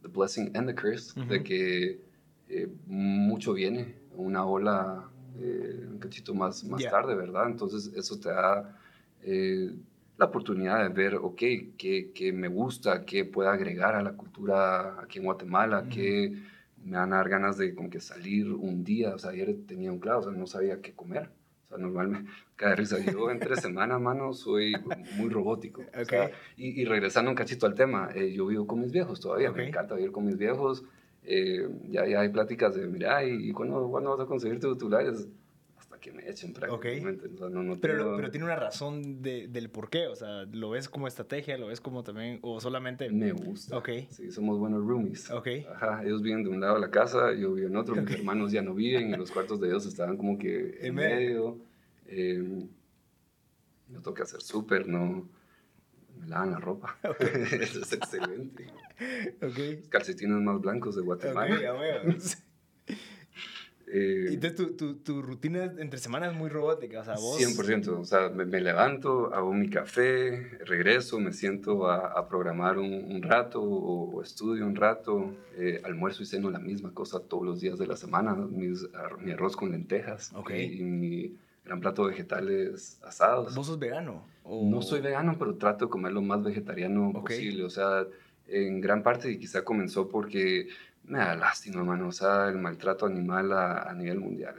the 0.00 0.08
blessing 0.08 0.50
and 0.56 0.66
the 0.66 0.74
curse, 0.74 1.12
de 1.28 1.42
que 1.42 2.00
eh, 2.48 2.68
mucho 2.86 3.52
viene, 3.52 3.96
una 4.16 4.46
ola 4.46 5.06
un 5.38 5.98
cachito 5.98 6.34
más, 6.34 6.64
más 6.64 6.82
tarde, 6.82 7.14
¿verdad? 7.14 7.46
Entonces 7.46 7.90
eso 7.94 8.18
te 8.18 8.28
da 8.28 8.76
eh, 9.22 9.70
la 10.20 10.26
oportunidad 10.26 10.82
de 10.82 10.90
ver, 10.90 11.14
ok, 11.16 11.42
qué, 11.78 12.32
me 12.34 12.48
gusta, 12.48 13.04
qué 13.06 13.24
puedo 13.24 13.48
agregar 13.48 13.94
a 13.94 14.02
la 14.02 14.12
cultura 14.12 15.00
aquí 15.00 15.18
en 15.18 15.24
Guatemala, 15.24 15.86
qué 15.88 16.34
me 16.84 16.96
van 16.96 17.12
a 17.12 17.16
dar 17.16 17.28
ganas 17.28 17.56
de 17.56 17.74
como 17.74 17.88
que 17.88 18.00
salir 18.00 18.52
un 18.52 18.84
día. 18.84 19.14
O 19.14 19.18
sea, 19.18 19.30
ayer 19.30 19.56
tenía 19.66 19.90
un 19.90 19.98
clavo, 19.98 20.20
o 20.20 20.22
sea, 20.24 20.32
no 20.32 20.46
sabía 20.46 20.80
qué 20.82 20.92
comer. 20.92 21.30
O 21.64 21.68
sea, 21.68 21.78
normalmente, 21.78 22.30
cada 22.56 22.74
risa, 22.76 22.98
yo 22.98 23.30
entre 23.30 23.56
semana, 23.56 23.98
mano, 23.98 24.34
soy 24.34 24.74
muy 25.16 25.30
robótico. 25.30 25.82
y, 26.56 26.84
regresando 26.84 27.30
un 27.30 27.36
cachito 27.36 27.66
al 27.66 27.74
tema, 27.74 28.10
eh, 28.14 28.32
yo 28.32 28.46
vivo 28.46 28.66
con 28.66 28.80
mis 28.80 28.92
viejos 28.92 29.20
todavía, 29.20 29.50
me 29.52 29.68
encanta 29.68 29.94
vivir 29.94 30.12
con 30.12 30.26
mis 30.26 30.36
viejos. 30.36 30.84
Eh, 31.22 31.68
ya, 31.88 32.06
ya 32.06 32.20
hay 32.20 32.28
pláticas 32.28 32.74
de, 32.74 32.86
mira, 32.86 33.24
¿y, 33.24 33.52
cuándo, 33.52 33.88
cuándo 33.88 34.10
vas 34.10 34.20
a 34.20 34.28
conseguir 34.28 34.60
tu 34.60 34.74
titulares? 34.74 35.28
Que 36.00 36.12
me 36.12 36.28
echen 36.28 36.52
prácticamente. 36.52 37.28
pero, 37.80 38.16
pero 38.16 38.30
tiene 38.30 38.44
una 38.44 38.56
razón 38.56 39.22
de, 39.22 39.48
del 39.48 39.70
por 39.70 39.90
qué, 39.90 40.06
o 40.06 40.16
sea, 40.16 40.44
¿lo 40.50 40.70
ves 40.70 40.88
como 40.88 41.06
estrategia, 41.06 41.58
lo 41.58 41.68
ves 41.68 41.80
como 41.80 42.02
también, 42.02 42.38
o 42.42 42.60
solamente...? 42.60 43.10
Me 43.10 43.32
gusta. 43.32 43.76
Ok. 43.76 43.90
Sí, 44.08 44.30
somos 44.30 44.58
buenos 44.58 44.84
roomies. 44.84 45.30
Ok. 45.30 45.48
Ajá, 45.74 46.02
ellos 46.04 46.22
viven 46.22 46.42
de 46.42 46.50
un 46.50 46.60
lado 46.60 46.74
de 46.74 46.80
la 46.80 46.90
casa, 46.90 47.32
yo 47.34 47.52
vivo 47.54 47.68
en 47.68 47.76
otro, 47.76 47.94
mis 47.94 48.14
hermanos 48.14 48.52
ya 48.52 48.62
no 48.62 48.74
viven, 48.74 49.10
y 49.10 49.16
los 49.16 49.30
cuartos 49.30 49.60
de 49.60 49.68
ellos 49.68 49.86
estaban 49.86 50.16
como 50.16 50.38
que 50.38 50.78
en, 50.80 50.94
medio. 50.94 51.58
Eh, 52.06 52.42
no 53.88 54.00
tengo 54.02 54.14
que 54.14 54.22
hacer 54.22 54.40
súper, 54.40 54.86
no 54.86 55.28
me 56.18 56.26
lavan 56.26 56.52
la 56.52 56.58
ropa. 56.58 56.98
Eso 57.20 57.80
es 57.80 57.92
excelente. 57.92 58.66
Okay. 59.42 59.76
Los 59.76 59.88
calcetines 59.88 60.40
más 60.40 60.60
blancos 60.60 60.96
de 60.96 61.02
Guatemala. 61.02 61.54
Okay, 61.54 61.62
ya 61.62 61.72
eh, 63.92 64.26
Entonces, 64.28 64.54
tu, 64.54 64.76
tu, 64.76 64.94
tu, 64.96 65.22
rutina 65.22 65.64
entre 65.78 65.98
semanas 65.98 66.32
es 66.32 66.38
muy 66.38 66.48
robótica, 66.48 67.00
o 67.00 67.04
sea, 67.04 67.14
vos... 67.14 67.40
100%, 67.40 67.88
o 67.88 68.04
sea, 68.04 68.28
me, 68.28 68.60
levanto, 68.60 69.34
hago 69.34 69.52
mi 69.52 69.68
café, 69.68 70.58
regreso, 70.64 71.18
me 71.18 71.32
siento 71.32 71.88
a, 71.88 72.06
a 72.18 72.28
programar 72.28 72.78
un, 72.78 72.92
un, 72.92 73.22
rato 73.22 73.60
o, 73.60 74.22
estudio 74.22 74.64
un 74.64 74.76
rato, 74.76 75.34
eh, 75.56 75.80
almuerzo 75.84 76.22
y 76.22 76.26
ceno 76.26 76.50
la 76.50 76.60
misma 76.60 76.92
cosa 76.94 77.20
todos 77.20 77.44
los 77.44 77.60
días 77.60 77.78
de 77.78 77.86
la 77.86 77.96
semana, 77.96 78.34
mis, 78.34 78.86
mi 79.18 79.32
arroz 79.32 79.56
con 79.56 79.72
lentejas 79.72 80.32
y, 80.48 80.82
mi 80.82 81.36
gran 81.64 81.80
plato 81.80 82.04
de 82.04 82.10
vegetales 82.12 83.00
asados. 83.02 83.54
¿Vos 83.54 83.66
sos 83.66 83.78
vegano? 83.78 84.24
No 84.44 84.82
soy 84.82 85.00
vegano, 85.00 85.36
pero 85.38 85.56
trato 85.56 85.86
de 85.86 85.90
comer 85.90 86.12
lo 86.12 86.22
más 86.22 86.42
vegetariano 86.42 87.12
posible, 87.12 87.64
o 87.64 87.70
sea, 87.70 88.06
en 88.46 88.80
gran 88.80 89.02
parte 89.02 89.30
y 89.30 89.38
quizá 89.38 89.64
comenzó 89.64 90.08
porque 90.08 90.68
me 91.10 91.18
da 91.18 91.34
lástima, 91.34 91.80
hermano. 91.80 92.08
O 92.08 92.12
sea, 92.12 92.48
el 92.48 92.58
maltrato 92.58 93.04
animal 93.04 93.52
a, 93.52 93.92
nivel 93.94 94.20
mundial. 94.20 94.54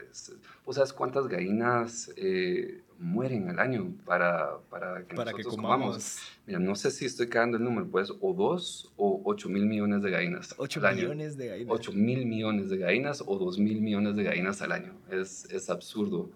¿Vos 0.65 0.75
sabes 0.75 0.91
cuántas 0.91 1.27
gallinas 1.27 2.11
eh, 2.17 2.83
mueren 2.99 3.49
al 3.49 3.59
año 3.59 3.93
para, 4.05 4.57
para 4.69 5.07
que 5.07 5.15
para 5.15 5.31
nosotros 5.31 5.55
comamos? 5.55 6.19
Mira, 6.45 6.59
no 6.59 6.75
sé 6.75 6.91
si 6.91 7.05
estoy 7.05 7.27
cagando 7.27 7.57
el 7.57 7.63
número, 7.63 7.87
pues, 7.87 8.11
o 8.19 8.33
dos 8.33 8.91
o 8.97 9.21
ocho 9.23 9.47
mil 9.47 9.65
millones 9.65 10.03
de 10.03 10.11
gallinas. 10.11 10.53
¿Ocho 10.57 10.81
millones 10.81 11.37
de 11.37 11.47
gallinas? 11.47 11.73
Ocho 11.73 11.93
mil 11.93 12.25
millones 12.25 12.69
de 12.69 12.77
gallinas 12.77 13.23
o 13.25 13.37
dos 13.37 13.57
mil 13.57 13.81
millones 13.81 14.15
de 14.17 14.23
gallinas 14.23 14.61
al 14.61 14.73
año. 14.73 14.93
Es, 15.09 15.45
es 15.45 15.69
absurdo. 15.69 16.29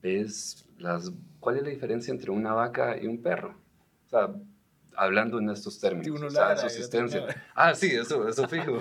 ves 0.00 0.64
las, 0.78 1.12
cuál 1.40 1.56
es 1.56 1.64
la 1.64 1.70
diferencia 1.70 2.12
entre 2.12 2.30
una 2.30 2.54
vaca 2.54 2.96
y 2.96 3.06
un 3.06 3.20
perro. 3.20 3.56
O 4.06 4.08
sea, 4.08 4.30
hablando 5.00 5.38
en 5.38 5.48
estos 5.48 5.80
términos, 5.80 6.22
o 6.22 6.30
sea, 6.30 6.56
subsistencia. 6.56 7.24
Ah, 7.54 7.74
sí, 7.74 7.86
eso, 7.86 8.28
eso 8.28 8.46
fijo. 8.48 8.80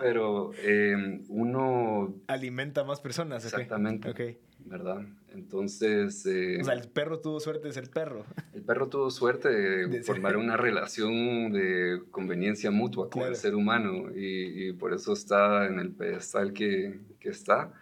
Pero 0.00 0.50
em, 0.62 1.24
uno... 1.28 2.12
Alimenta 2.26 2.82
más 2.82 3.00
personas. 3.00 3.44
Exactamente. 3.44 4.10
Okay. 4.10 4.38
¿Verdad? 4.64 5.06
Entonces... 5.32 6.26
Eh, 6.26 6.58
o 6.60 6.64
sea, 6.64 6.74
el 6.74 6.88
perro 6.88 7.20
tuvo 7.20 7.38
suerte 7.38 7.68
de 7.68 7.72
ser 7.72 7.88
perro. 7.88 8.26
El 8.52 8.62
perro 8.62 8.88
tuvo 8.88 9.10
suerte 9.12 9.48
de, 9.48 10.02
formar 10.04 10.36
una 10.36 10.56
relación 10.56 11.52
de 11.52 12.02
conveniencia 12.10 12.72
mutua 12.72 13.08
con 13.08 13.22
el 13.22 13.36
ser 13.36 13.54
humano 13.54 14.10
y, 14.12 14.68
y, 14.68 14.72
por 14.72 14.92
eso 14.92 15.12
está 15.12 15.66
en 15.66 15.78
el 15.78 15.92
pedestal 15.92 16.52
que, 16.52 16.98
que 17.20 17.28
está. 17.28 17.72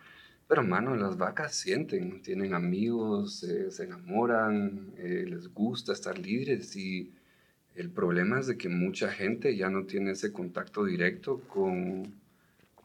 Pero, 0.47 0.62
mano, 0.62 0.95
las 0.95 1.17
vacas 1.17 1.55
sienten, 1.55 2.21
tienen 2.21 2.52
amigos, 2.52 3.47
se 3.71 3.83
enamoran, 3.83 4.93
eh, 4.99 5.25
les 5.26 5.49
gusta 5.49 5.95
estar 5.95 6.19
libres 6.19 6.76
y 6.76 7.11
el 7.75 7.91
problema 7.91 8.41
es 8.41 8.47
de 8.47 8.59
que 8.59 8.69
mucha 8.69 9.11
gente 9.11 9.57
ya 9.57 9.71
no 9.71 9.85
tiene 9.85 10.12
ese 10.12 10.33
contacto 10.33 10.85
directo 10.85 11.41
con, 11.49 12.14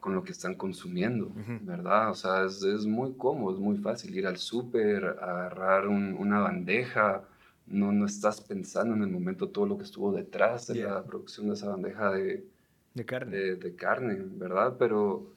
con 0.00 0.14
lo 0.14 0.22
que 0.22 0.32
están 0.32 0.54
consumiendo, 0.54 1.30
¿verdad? 1.62 2.10
O 2.10 2.14
sea, 2.14 2.44
es, 2.44 2.62
es, 2.62 2.86
muy 2.86 3.12
cómodo, 3.14 3.54
es 3.54 3.60
muy 3.60 3.76
fácil 3.78 4.16
ir 4.16 4.26
al 4.26 4.38
súper, 4.38 5.04
agarrar 5.04 5.88
una 5.88 6.40
bandeja, 6.40 7.24
no, 7.66 7.92
no 7.92 8.06
estás 8.06 8.40
pensando 8.40 8.94
en 8.94 9.02
el 9.02 9.10
momento 9.10 9.48
todo 9.48 9.66
lo 9.66 9.76
que 9.76 9.84
estuvo 9.84 10.12
detrás 10.12 10.68
de 10.68 10.82
la 10.84 11.04
producción 11.04 11.48
de 11.48 11.54
esa 11.54 11.68
bandeja 11.68 12.10
de, 12.12 12.46
de 12.94 13.04
carne. 13.04 13.36
De, 13.36 13.74
carne, 13.74 14.16
¿verdad? 14.18 14.76
Pero 14.78 15.34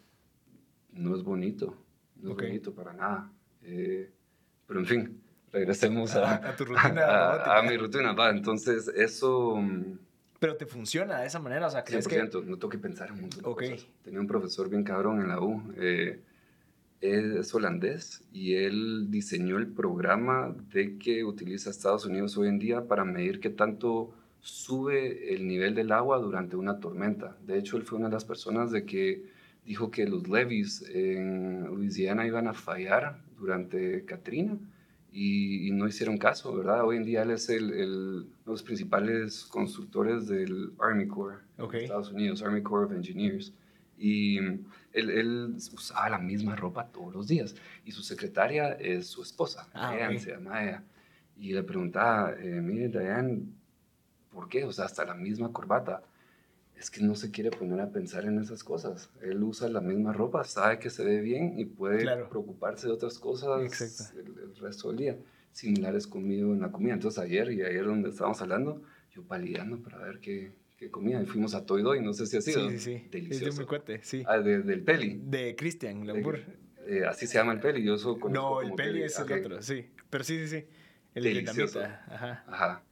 no 0.93 1.15
es 1.15 1.23
bonito, 1.23 1.75
no 2.21 2.31
es 2.31 2.37
bonito 2.37 2.73
para 2.73 2.93
nada. 2.93 3.31
Eh, 3.63 4.09
pero 4.65 4.79
en 4.79 4.85
fin, 4.85 5.21
regresemos 5.51 6.15
a, 6.15 6.35
a, 6.35 6.55
tu 6.55 6.65
rutina. 6.65 7.57
A, 7.57 7.61
mi 7.63 7.77
rutina, 7.77 8.13
va. 8.13 8.29
Entonces, 8.29 8.87
eso... 8.87 9.55
Mm, 9.57 9.97
Pero 10.39 10.55
te 10.55 10.65
funciona 10.65 11.19
de 11.19 11.27
esa 11.27 11.39
manera, 11.39 11.67
o 11.67 11.69
sea, 11.69 11.83
¿crees 11.83 12.07
100%, 12.07 12.45
no 12.45 12.57
tengo 12.57 12.69
que 12.69 12.77
pensar 12.77 13.09
en 13.09 13.15
un 13.15 13.21
montón 13.21 13.41
cosas. 13.41 13.87
Tenía 14.03 14.19
un 14.19 14.27
profesor 14.27 14.69
bien 14.69 14.83
cabrón 14.83 15.21
en 15.21 15.27
la 15.27 15.39
U, 15.39 15.61
eh, 15.77 16.21
es 17.01 17.53
holandés, 17.53 18.23
y 18.31 18.53
él 18.55 19.07
diseñó 19.09 19.57
el 19.57 19.67
programa 19.67 20.55
de 20.71 20.97
que 20.97 21.23
utiliza 21.23 21.69
Estados 21.69 22.05
Unidos 22.05 22.37
hoy 22.37 22.47
en 22.47 22.59
día 22.59 22.87
para 22.87 23.03
medir 23.03 23.39
qué 23.39 23.49
tanto 23.49 24.13
sube 24.39 25.33
el 25.33 25.47
nivel 25.47 25.75
del 25.75 25.91
agua 25.91 26.17
durante 26.17 26.55
una 26.55 26.79
tormenta. 26.79 27.37
De 27.45 27.57
hecho, 27.57 27.77
él 27.77 27.83
fue 27.83 27.99
una 27.99 28.07
de 28.07 28.13
las 28.13 28.25
personas 28.25 28.71
de 28.71 28.85
que 28.85 29.23
dijo 29.65 29.91
que 29.91 30.07
los 30.07 30.27
levees 30.27 30.83
en 30.89 31.65
Louisiana 31.65 32.25
iban 32.25 32.47
a 32.47 32.53
fallar 32.53 33.19
durante 33.37 34.05
Katrina 34.05 34.57
y, 35.11 35.71
no 35.71 35.87
hicieron 35.87 36.17
caso, 36.17 36.55
¿verdad? 36.55 36.85
Hoy 36.85 36.97
en 36.97 37.03
día 37.03 37.23
él 37.23 37.31
es 37.31 37.49
el, 37.49 37.73
el 37.73 37.89
uno 37.89 38.25
de 38.45 38.51
los 38.51 38.63
principales 38.63 39.43
constructores 39.45 40.27
del 40.27 40.71
Army 40.79 41.07
Corps 41.07 41.41
de 41.57 41.83
Estados 41.83 42.11
Unidos, 42.11 42.41
Army 42.41 42.61
Corps 42.61 42.85
of 42.85 42.93
Engineers. 42.93 43.53
Y 43.97 44.37
él, 44.37 44.65
él, 44.93 45.55
usaba 45.73 46.09
la 46.09 46.17
misma 46.17 46.55
ropa 46.55 46.87
todos 46.87 47.13
los 47.13 47.27
días. 47.27 47.55
Y 47.85 47.91
su 47.91 48.01
secretaria 48.01 48.71
es 48.73 49.07
su 49.07 49.21
esposa, 49.21 49.67
ah, 49.73 49.93
Diane, 49.93 50.17
se 50.17 50.31
llama 50.31 50.63
ella. 50.63 50.83
Y 51.37 51.53
le 51.53 51.63
preguntaba, 51.63 52.33
eh, 52.39 52.61
mire, 52.61 52.87
Diane, 52.87 53.43
¿por 54.31 54.47
qué? 54.47 54.63
O 54.63 54.71
sea, 54.71 54.85
hasta 54.85 55.05
la 55.05 55.13
misma 55.13 55.51
corbata 55.51 56.01
es 56.81 56.89
que 56.89 57.01
no 57.03 57.13
se 57.13 57.29
quiere 57.29 57.51
poner 57.51 57.79
a 57.79 57.91
pensar 57.91 58.25
en 58.25 58.39
esas 58.39 58.63
cosas. 58.63 59.11
Él 59.21 59.43
usa 59.43 59.69
la 59.69 59.81
misma 59.81 60.13
ropa, 60.13 60.43
sabe 60.43 60.79
que 60.79 60.89
se 60.89 61.05
ve 61.05 61.21
bien 61.21 61.59
y 61.59 61.65
puede 61.65 62.03
preocuparse 62.25 62.87
de 62.87 62.93
otras 62.93 63.19
cosas 63.19 64.13
el, 64.15 64.55
resto 64.55 64.87
del 64.87 64.97
día. 64.97 65.17
Similares 65.51 66.07
conmigo 66.07 66.53
en 66.53 66.61
la 66.61 66.71
comida. 66.71 66.95
Entonces 66.95 67.19
ayer 67.19 67.51
y 67.51 67.61
ayer 67.61 67.85
donde 67.85 68.09
estábamos 68.09 68.41
hablando, 68.41 68.81
yo 69.11 69.21
palidando 69.21 69.77
para 69.83 69.99
ver 69.99 70.19
qué, 70.21 70.53
qué 70.75 70.89
comía. 70.89 71.21
Y 71.21 71.27
fuimos 71.27 71.53
a 71.53 71.67
Toy 71.67 71.83
Doy, 71.83 72.01
no 72.01 72.13
sé 72.13 72.25
si 72.25 72.37
ha 72.37 72.41
sido. 72.41 72.67
Sí, 72.71 72.79
sí, 72.79 72.97
sí. 72.97 73.07
Delicioso. 73.11 73.49
Es 73.49 73.55
de 73.55 73.61
muy 73.61 73.67
cuate, 73.67 73.99
sí. 74.01 74.23
Ah, 74.25 74.39
del 74.39 74.81
Peli. 74.81 75.21
De 75.23 75.55
Christian 75.55 76.07
Lambur. 76.07 76.39
Eh, 76.87 77.05
así 77.07 77.27
se 77.27 77.35
llama 77.35 77.53
el 77.53 77.59
Peli, 77.59 77.83
yo 77.83 77.93
eso 77.93 78.17
No, 78.27 78.59
el 78.63 78.73
Peli 78.73 79.03
es 79.03 79.19
el 79.19 79.31
otro, 79.31 79.61
sí. 79.61 79.85
Pero 80.09 80.23
sí, 80.23 80.39
sí, 80.39 80.47
sí. 80.47 80.65
El 81.13 81.23
Delicioso. 81.25 81.79
Ajá. 81.79 82.43
Ajá. 82.47 82.83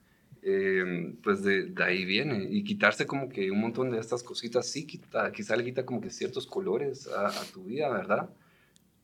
Eh, 0.42 1.14
pues 1.22 1.42
de, 1.42 1.72
ahí 1.84 2.04
viene. 2.04 2.46
Y 2.50 2.64
quitarse 2.64 3.06
como 3.06 3.28
que 3.28 3.50
un 3.50 3.60
montón 3.60 3.90
de 3.90 3.98
estas 3.98 4.22
cositas, 4.22 4.66
sí, 4.66 4.86
quita, 4.86 5.30
quizá 5.32 5.56
le 5.56 5.64
quita 5.64 5.84
como 5.84 6.00
que 6.00 6.10
ciertos 6.10 6.46
colores 6.46 7.08
a, 7.08 7.30
tu 7.52 7.64
vida, 7.64 7.90
¿verdad? 7.90 8.30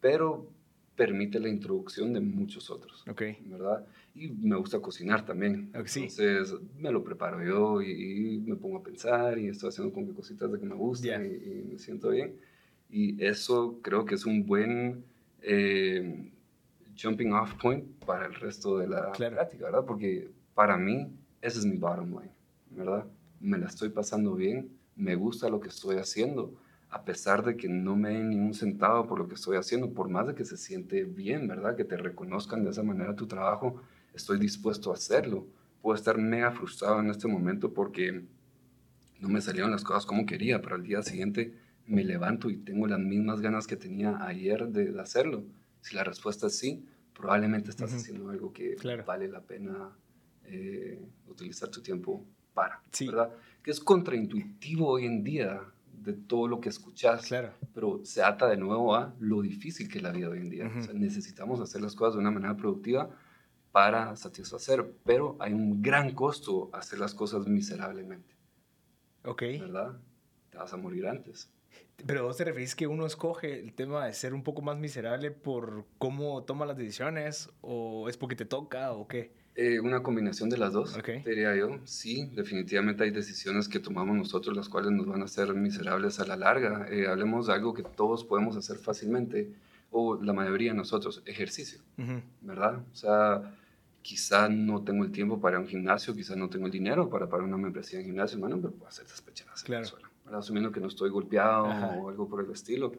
Pero 0.00 0.50
permite 0.94 1.38
la 1.38 1.50
introducción 1.50 2.14
de 2.14 2.20
muchos 2.20 2.70
otros, 2.70 3.04
Ok. 3.06 3.22
¿verdad? 3.46 3.86
Y 4.14 4.28
me 4.28 4.56
gusta 4.56 4.80
cocinar 4.80 5.26
también. 5.26 5.70
Entonces 5.74 6.54
me 6.78 6.90
lo 6.90 7.04
preparo 7.04 7.44
yo 7.44 7.82
y, 7.82 8.42
me 8.46 8.56
pongo 8.56 8.78
a 8.78 8.82
pensar 8.82 9.38
y 9.38 9.48
estoy 9.48 9.68
haciendo 9.68 9.92
como 9.92 10.06
que 10.06 10.14
cositas 10.14 10.50
de 10.50 10.58
que 10.58 10.64
me 10.64 10.74
gustan 10.74 11.26
y, 11.26 11.72
me 11.72 11.78
siento 11.78 12.10
bien. 12.10 12.34
Y 12.88 13.22
eso 13.22 13.78
creo 13.82 14.06
que 14.06 14.14
es 14.14 14.24
un 14.24 14.46
buen 14.46 15.04
eh, 15.42 16.30
jumping 16.98 17.32
off 17.32 17.52
point 17.60 17.84
para 18.06 18.26
el 18.26 18.34
resto 18.34 18.78
de 18.78 18.88
la 18.88 19.12
práctica, 19.12 19.66
¿verdad? 19.66 19.84
Porque 19.84 20.30
para 20.54 20.78
mí 20.78 21.10
ese 21.40 21.58
es 21.58 21.64
mi 21.66 21.76
bottom 21.76 22.10
line, 22.10 22.32
¿verdad? 22.70 23.06
Me 23.40 23.58
la 23.58 23.66
estoy 23.66 23.90
pasando 23.90 24.34
bien, 24.34 24.70
me 24.96 25.14
gusta 25.14 25.48
lo 25.48 25.60
que 25.60 25.68
estoy 25.68 25.96
haciendo, 25.96 26.54
a 26.90 27.04
pesar 27.04 27.44
de 27.44 27.56
que 27.56 27.68
no 27.68 27.96
me 27.96 28.10
den 28.10 28.30
ni 28.30 28.36
un 28.36 28.54
centavo 28.54 29.06
por 29.06 29.18
lo 29.18 29.28
que 29.28 29.34
estoy 29.34 29.56
haciendo, 29.56 29.92
por 29.92 30.08
más 30.08 30.26
de 30.26 30.34
que 30.34 30.44
se 30.44 30.56
siente 30.56 31.04
bien, 31.04 31.46
¿verdad? 31.46 31.76
Que 31.76 31.84
te 31.84 31.96
reconozcan 31.96 32.64
de 32.64 32.70
esa 32.70 32.82
manera 32.82 33.16
tu 33.16 33.26
trabajo, 33.26 33.82
estoy 34.14 34.38
dispuesto 34.38 34.90
a 34.90 34.94
hacerlo. 34.94 35.46
Puedo 35.82 35.94
estar 35.94 36.16
mega 36.18 36.50
frustrado 36.52 37.00
en 37.00 37.10
este 37.10 37.28
momento 37.28 37.72
porque 37.72 38.24
no 39.20 39.28
me 39.28 39.40
salieron 39.40 39.70
las 39.70 39.84
cosas 39.84 40.06
como 40.06 40.26
quería, 40.26 40.60
pero 40.62 40.76
al 40.76 40.82
día 40.82 41.02
siguiente 41.02 41.54
me 41.86 42.04
levanto 42.04 42.50
y 42.50 42.56
tengo 42.56 42.86
las 42.86 42.98
mismas 42.98 43.40
ganas 43.40 43.66
que 43.66 43.76
tenía 43.76 44.24
ayer 44.24 44.68
de, 44.68 44.98
hacerlo. 45.00 45.44
Si 45.80 45.94
la 45.94 46.04
respuesta 46.04 46.48
es 46.48 46.58
sí, 46.58 46.84
probablemente 47.14 47.70
estás 47.70 47.92
haciendo 47.92 48.30
algo 48.30 48.52
que 48.52 48.76
vale 49.06 49.28
la 49.28 49.40
pena 49.40 49.90
eh, 50.48 51.00
utilizar 51.28 51.68
tu 51.70 51.82
tiempo 51.82 52.24
para, 52.54 52.80
¿verdad? 53.00 53.32
Que 53.62 53.70
es 53.70 53.80
contraintuitivo 53.80 54.88
hoy 54.88 55.06
en 55.06 55.22
día 55.22 55.62
de 55.92 56.12
todo 56.12 56.46
lo 56.46 56.60
que 56.60 56.68
escuchas, 56.68 57.26
claro. 57.26 57.52
pero 57.74 58.00
se 58.04 58.22
ata 58.22 58.46
de 58.46 58.56
nuevo 58.56 58.94
a 58.94 59.14
lo 59.18 59.42
difícil 59.42 59.88
que 59.88 59.98
es 59.98 60.02
la 60.02 60.12
vida 60.12 60.28
hoy 60.28 60.38
en 60.38 60.50
día. 60.50 60.70
necesitamos 60.94 61.60
hacer 61.60 61.80
las 61.80 61.94
cosas 61.94 62.14
de 62.14 62.20
una 62.20 62.30
manera 62.30 62.56
productiva 62.56 63.10
para 63.72 64.16
satisfacer, 64.16 64.90
pero 65.04 65.36
hay 65.38 65.52
un 65.52 65.82
gran 65.82 66.12
costo 66.12 66.70
hacer 66.72 66.98
las 66.98 67.14
cosas 67.14 67.46
miserablemente. 67.46 68.34
Ok. 69.24 69.42
¿Verdad? 69.60 69.98
Te 70.50 70.58
vas 70.58 70.72
a 70.72 70.76
morir 70.76 71.06
antes. 71.06 71.50
Pero 72.06 72.24
vos 72.24 72.36
te 72.36 72.44
referís 72.44 72.74
que 72.74 72.86
uno 72.86 73.04
escoge 73.04 73.58
el 73.58 73.74
tema 73.74 74.06
de 74.06 74.12
ser 74.14 74.32
un 74.34 74.42
poco 74.42 74.62
más 74.62 74.78
miserable 74.78 75.30
por 75.30 75.86
cómo 75.98 76.44
toma 76.44 76.66
las 76.66 76.76
decisiones 76.76 77.50
o 77.60 78.08
es 78.08 78.16
porque 78.16 78.36
te 78.36 78.44
toca 78.44 78.92
o 78.92 79.08
qué? 79.08 79.34
Eh, 79.58 79.80
una 79.80 80.02
combinación 80.02 80.50
de 80.50 80.58
las 80.58 80.74
dos, 80.74 80.98
diría 81.24 81.56
yo. 81.56 81.80
Sí, 81.84 82.30
definitivamente 82.34 83.04
hay 83.04 83.10
decisiones 83.10 83.68
que 83.68 83.80
tomamos 83.80 84.14
nosotros 84.14 84.54
las 84.54 84.68
cuales 84.68 84.92
nos 84.92 85.06
van 85.06 85.22
a 85.22 85.24
hacer 85.24 85.54
miserables 85.54 86.20
a 86.20 86.26
la 86.26 86.36
larga. 86.36 86.86
Eh, 86.90 87.06
hablemos 87.06 87.46
de 87.46 87.54
algo 87.54 87.72
que 87.72 87.82
todos 87.82 88.22
podemos 88.22 88.54
hacer 88.56 88.76
fácilmente, 88.76 89.50
o 89.90 90.22
la 90.22 90.34
mayoría 90.34 90.72
de 90.72 90.76
nosotros, 90.76 91.22
ejercicio, 91.24 91.80
¿verdad? 92.42 92.84
O 92.92 92.94
sea, 92.94 93.54
quizá 94.02 94.50
no 94.50 94.84
tengo 94.84 95.04
el 95.04 95.10
tiempo 95.10 95.40
para 95.40 95.58
un 95.58 95.66
gimnasio, 95.66 96.14
quizá 96.14 96.36
no 96.36 96.50
tengo 96.50 96.66
el 96.66 96.72
dinero 96.72 97.08
para 97.08 97.26
pagar 97.26 97.46
una 97.46 97.56
membresía 97.56 97.98
en 97.98 98.04
gimnasio, 98.04 98.36
hermano, 98.36 98.60
pero 98.60 98.74
puedo 98.74 98.88
hacer 98.88 99.06
despechadas 99.06 99.62
claro. 99.62 99.88
Asumiendo 100.32 100.70
que 100.70 100.80
no 100.80 100.88
estoy 100.88 101.08
golpeado 101.08 101.64
o 101.64 102.10
algo 102.10 102.28
por 102.28 102.44
el 102.44 102.50
estilo. 102.50 102.92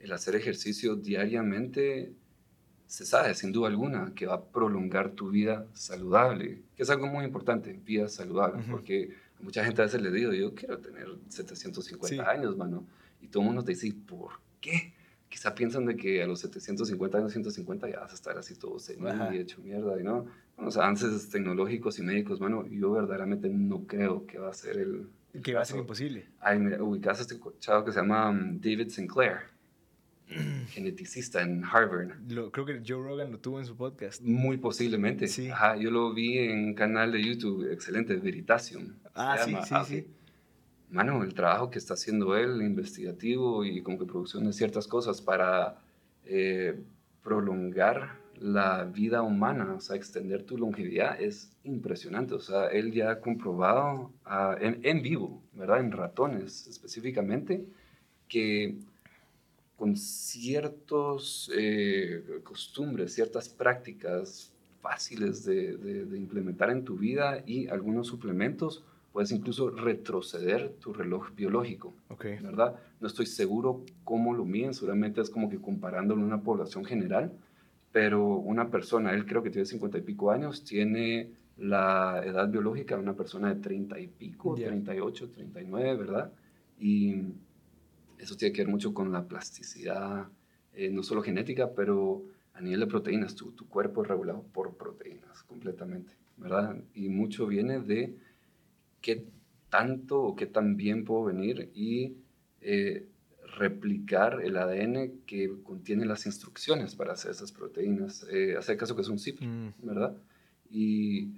El 0.00 0.10
hacer 0.10 0.34
ejercicio 0.34 0.96
diariamente 0.96 2.12
se 2.92 3.06
sabe 3.06 3.34
sin 3.34 3.52
duda 3.52 3.68
alguna 3.68 4.12
que 4.14 4.26
va 4.26 4.34
a 4.34 4.44
prolongar 4.44 5.12
tu 5.12 5.30
vida 5.30 5.66
saludable, 5.72 6.60
que 6.76 6.82
es 6.82 6.90
algo 6.90 7.06
muy 7.06 7.24
importante, 7.24 7.72
vida 7.72 8.06
saludable, 8.06 8.62
porque 8.70 9.16
a 9.40 9.42
mucha 9.42 9.64
gente 9.64 9.80
a 9.80 9.86
veces 9.86 10.02
le 10.02 10.10
digo, 10.10 10.30
yo 10.34 10.54
quiero 10.54 10.76
tener 10.76 11.08
750 11.26 12.30
años, 12.30 12.54
mano, 12.54 12.84
y 13.22 13.28
todo 13.28 13.44
el 13.44 13.46
mundo 13.46 13.64
te 13.64 13.72
dice, 13.72 13.94
¿por 14.06 14.32
qué? 14.60 14.92
Quizá 15.30 15.54
piensan 15.54 15.86
de 15.86 15.96
que 15.96 16.22
a 16.22 16.26
los 16.26 16.40
750 16.40 17.16
años, 17.16 17.32
150 17.32 17.88
ya 17.88 18.00
vas 18.00 18.12
a 18.12 18.14
estar 18.14 18.36
así 18.36 18.56
todo 18.56 18.78
senil 18.78 19.14
y 19.32 19.38
hecho 19.38 19.62
mierda, 19.62 19.98
y 19.98 20.04
no, 20.04 20.26
con 20.54 20.66
los 20.66 20.76
avances 20.76 21.30
tecnológicos 21.30 21.98
y 21.98 22.02
médicos, 22.02 22.42
mano, 22.42 22.66
yo 22.66 22.92
verdaderamente 22.92 23.48
no 23.48 23.86
creo 23.86 24.26
que 24.26 24.36
va 24.36 24.50
a 24.50 24.54
ser 24.54 24.76
el... 24.76 25.08
Que 25.42 25.54
va 25.54 25.62
a 25.62 25.64
ser 25.64 25.78
imposible. 25.78 26.26
Ay, 26.40 26.58
mira, 26.58 26.82
ubicas 26.82 27.20
a 27.20 27.22
este 27.22 27.40
chavo 27.58 27.86
que 27.86 27.92
se 27.92 28.00
llama 28.00 28.28
um, 28.28 28.60
David 28.60 28.90
Sinclair 28.90 29.51
geneticista 30.68 31.42
en 31.42 31.64
Harvard. 31.64 32.10
creo 32.52 32.66
que 32.66 32.82
Joe 32.86 33.02
Rogan 33.02 33.32
lo 33.32 33.38
tuvo 33.38 33.60
en 33.60 33.66
su 33.66 33.76
podcast. 33.76 34.22
Muy 34.22 34.56
posiblemente. 34.56 35.28
Sí. 35.28 35.48
Ajá, 35.48 35.76
yo 35.76 35.90
lo 35.90 36.12
vi 36.12 36.38
en 36.38 36.58
un 36.66 36.74
canal 36.74 37.12
de 37.12 37.22
YouTube 37.22 37.70
excelente, 37.72 38.16
Veritasium. 38.16 38.94
Ah, 39.14 39.38
sí, 39.44 39.50
sí, 39.50 39.74
ah, 39.74 39.84
sí. 39.84 40.06
Mano, 40.90 41.22
el 41.22 41.32
trabajo 41.32 41.70
que 41.70 41.78
está 41.78 41.94
haciendo 41.94 42.36
él, 42.36 42.60
investigativo 42.60 43.64
y 43.64 43.82
como 43.82 43.98
que 43.98 44.04
producción 44.04 44.44
de 44.44 44.52
ciertas 44.52 44.86
cosas 44.86 45.22
para 45.22 45.78
eh, 46.26 46.78
prolongar 47.22 48.20
la 48.38 48.84
vida 48.84 49.22
humana, 49.22 49.74
o 49.74 49.80
sea, 49.80 49.96
extender 49.96 50.42
tu 50.42 50.58
longevidad 50.58 51.20
es 51.20 51.52
impresionante. 51.64 52.34
O 52.34 52.40
sea, 52.40 52.66
él 52.66 52.92
ya 52.92 53.12
ha 53.12 53.20
comprobado 53.20 54.10
ah, 54.24 54.56
en, 54.60 55.02
vivo, 55.02 55.42
¿verdad? 55.52 55.80
En 55.80 55.92
ratones 55.92 56.66
específicamente, 56.66 57.64
que 58.28 58.76
con 59.82 59.96
ciertas 59.96 61.50
eh, 61.52 62.22
costumbres, 62.44 63.14
ciertas 63.14 63.48
prácticas 63.48 64.52
fáciles 64.80 65.44
de, 65.44 65.76
de, 65.76 66.16
implementar 66.16 66.70
en 66.70 66.84
tu 66.84 66.96
vida 66.96 67.42
y 67.44 67.66
algunos 67.66 68.06
suplementos, 68.06 68.84
puedes 69.12 69.32
incluso 69.32 69.70
retroceder 69.70 70.72
tu 70.74 70.92
reloj 70.92 71.34
biológico, 71.34 71.94
okay. 72.10 72.38
¿verdad? 72.38 72.76
No 73.00 73.08
estoy 73.08 73.26
seguro 73.26 73.84
cómo 74.04 74.32
lo 74.34 74.44
miden, 74.44 74.72
seguramente 74.72 75.20
es 75.20 75.28
como 75.28 75.50
que 75.50 75.58
comparándolo 75.58 76.22
a 76.22 76.26
una 76.26 76.42
población 76.42 76.84
general, 76.84 77.32
pero 77.90 78.24
una 78.24 78.70
persona, 78.70 79.12
él 79.12 79.26
creo 79.26 79.42
que 79.42 79.50
tiene 79.50 79.66
50 79.66 79.98
y 79.98 80.02
pico 80.02 80.30
años, 80.30 80.62
tiene 80.62 81.32
la 81.58 82.22
edad 82.24 82.48
biológica 82.48 82.94
de 82.94 83.02
una 83.02 83.14
persona 83.14 83.52
de 83.52 83.60
30 83.60 83.98
y 83.98 84.06
pico, 84.06 84.54
38, 84.54 85.30
39, 85.30 85.96
¿verdad? 85.96 86.30
Y 86.78 87.16
eso 88.22 88.36
tiene 88.36 88.52
que 88.52 88.62
ver 88.62 88.70
mucho 88.70 88.94
con 88.94 89.10
la 89.10 89.26
plasticidad, 89.26 90.28
eh, 90.74 90.90
no 90.90 91.02
solo 91.02 91.22
genética, 91.22 91.72
pero 91.74 92.22
a 92.54 92.60
nivel 92.60 92.80
de 92.80 92.86
proteínas. 92.86 93.34
Tu, 93.34 93.50
tu 93.52 93.66
cuerpo 93.68 94.02
es 94.02 94.08
regulado 94.08 94.44
por 94.52 94.76
proteínas 94.76 95.42
completamente, 95.42 96.14
¿verdad? 96.36 96.76
Y 96.94 97.08
mucho 97.08 97.46
viene 97.46 97.80
de 97.80 98.16
qué 99.00 99.26
tanto 99.70 100.22
o 100.22 100.36
qué 100.36 100.46
tan 100.46 100.76
bien 100.76 101.04
puedo 101.04 101.24
venir 101.24 101.70
y 101.74 102.14
eh, 102.60 103.06
replicar 103.58 104.40
el 104.42 104.56
ADN 104.56 105.22
que 105.26 105.50
contiene 105.64 106.06
las 106.06 106.24
instrucciones 106.26 106.94
para 106.94 107.14
hacer 107.14 107.32
esas 107.32 107.50
proteínas. 107.50 108.24
Eh, 108.30 108.56
hacer 108.56 108.76
caso 108.76 108.94
que 108.94 109.02
es 109.02 109.08
un 109.08 109.18
zip, 109.18 109.40
mm. 109.40 109.70
¿verdad? 109.82 110.16
Y 110.70 111.32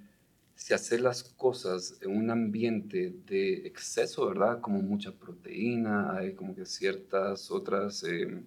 si 0.55 0.73
hacer 0.73 1.01
las 1.01 1.25
cosas 1.25 1.99
en 2.01 2.17
un 2.17 2.31
ambiente 2.31 3.15
de 3.27 3.67
exceso, 3.67 4.29
¿verdad? 4.29 4.61
Como 4.61 4.81
mucha 4.81 5.13
proteína, 5.13 6.17
hay 6.17 6.35
como 6.35 6.55
que 6.55 6.65
ciertas 6.65 7.51
otras 7.51 8.05
eh, 8.05 8.43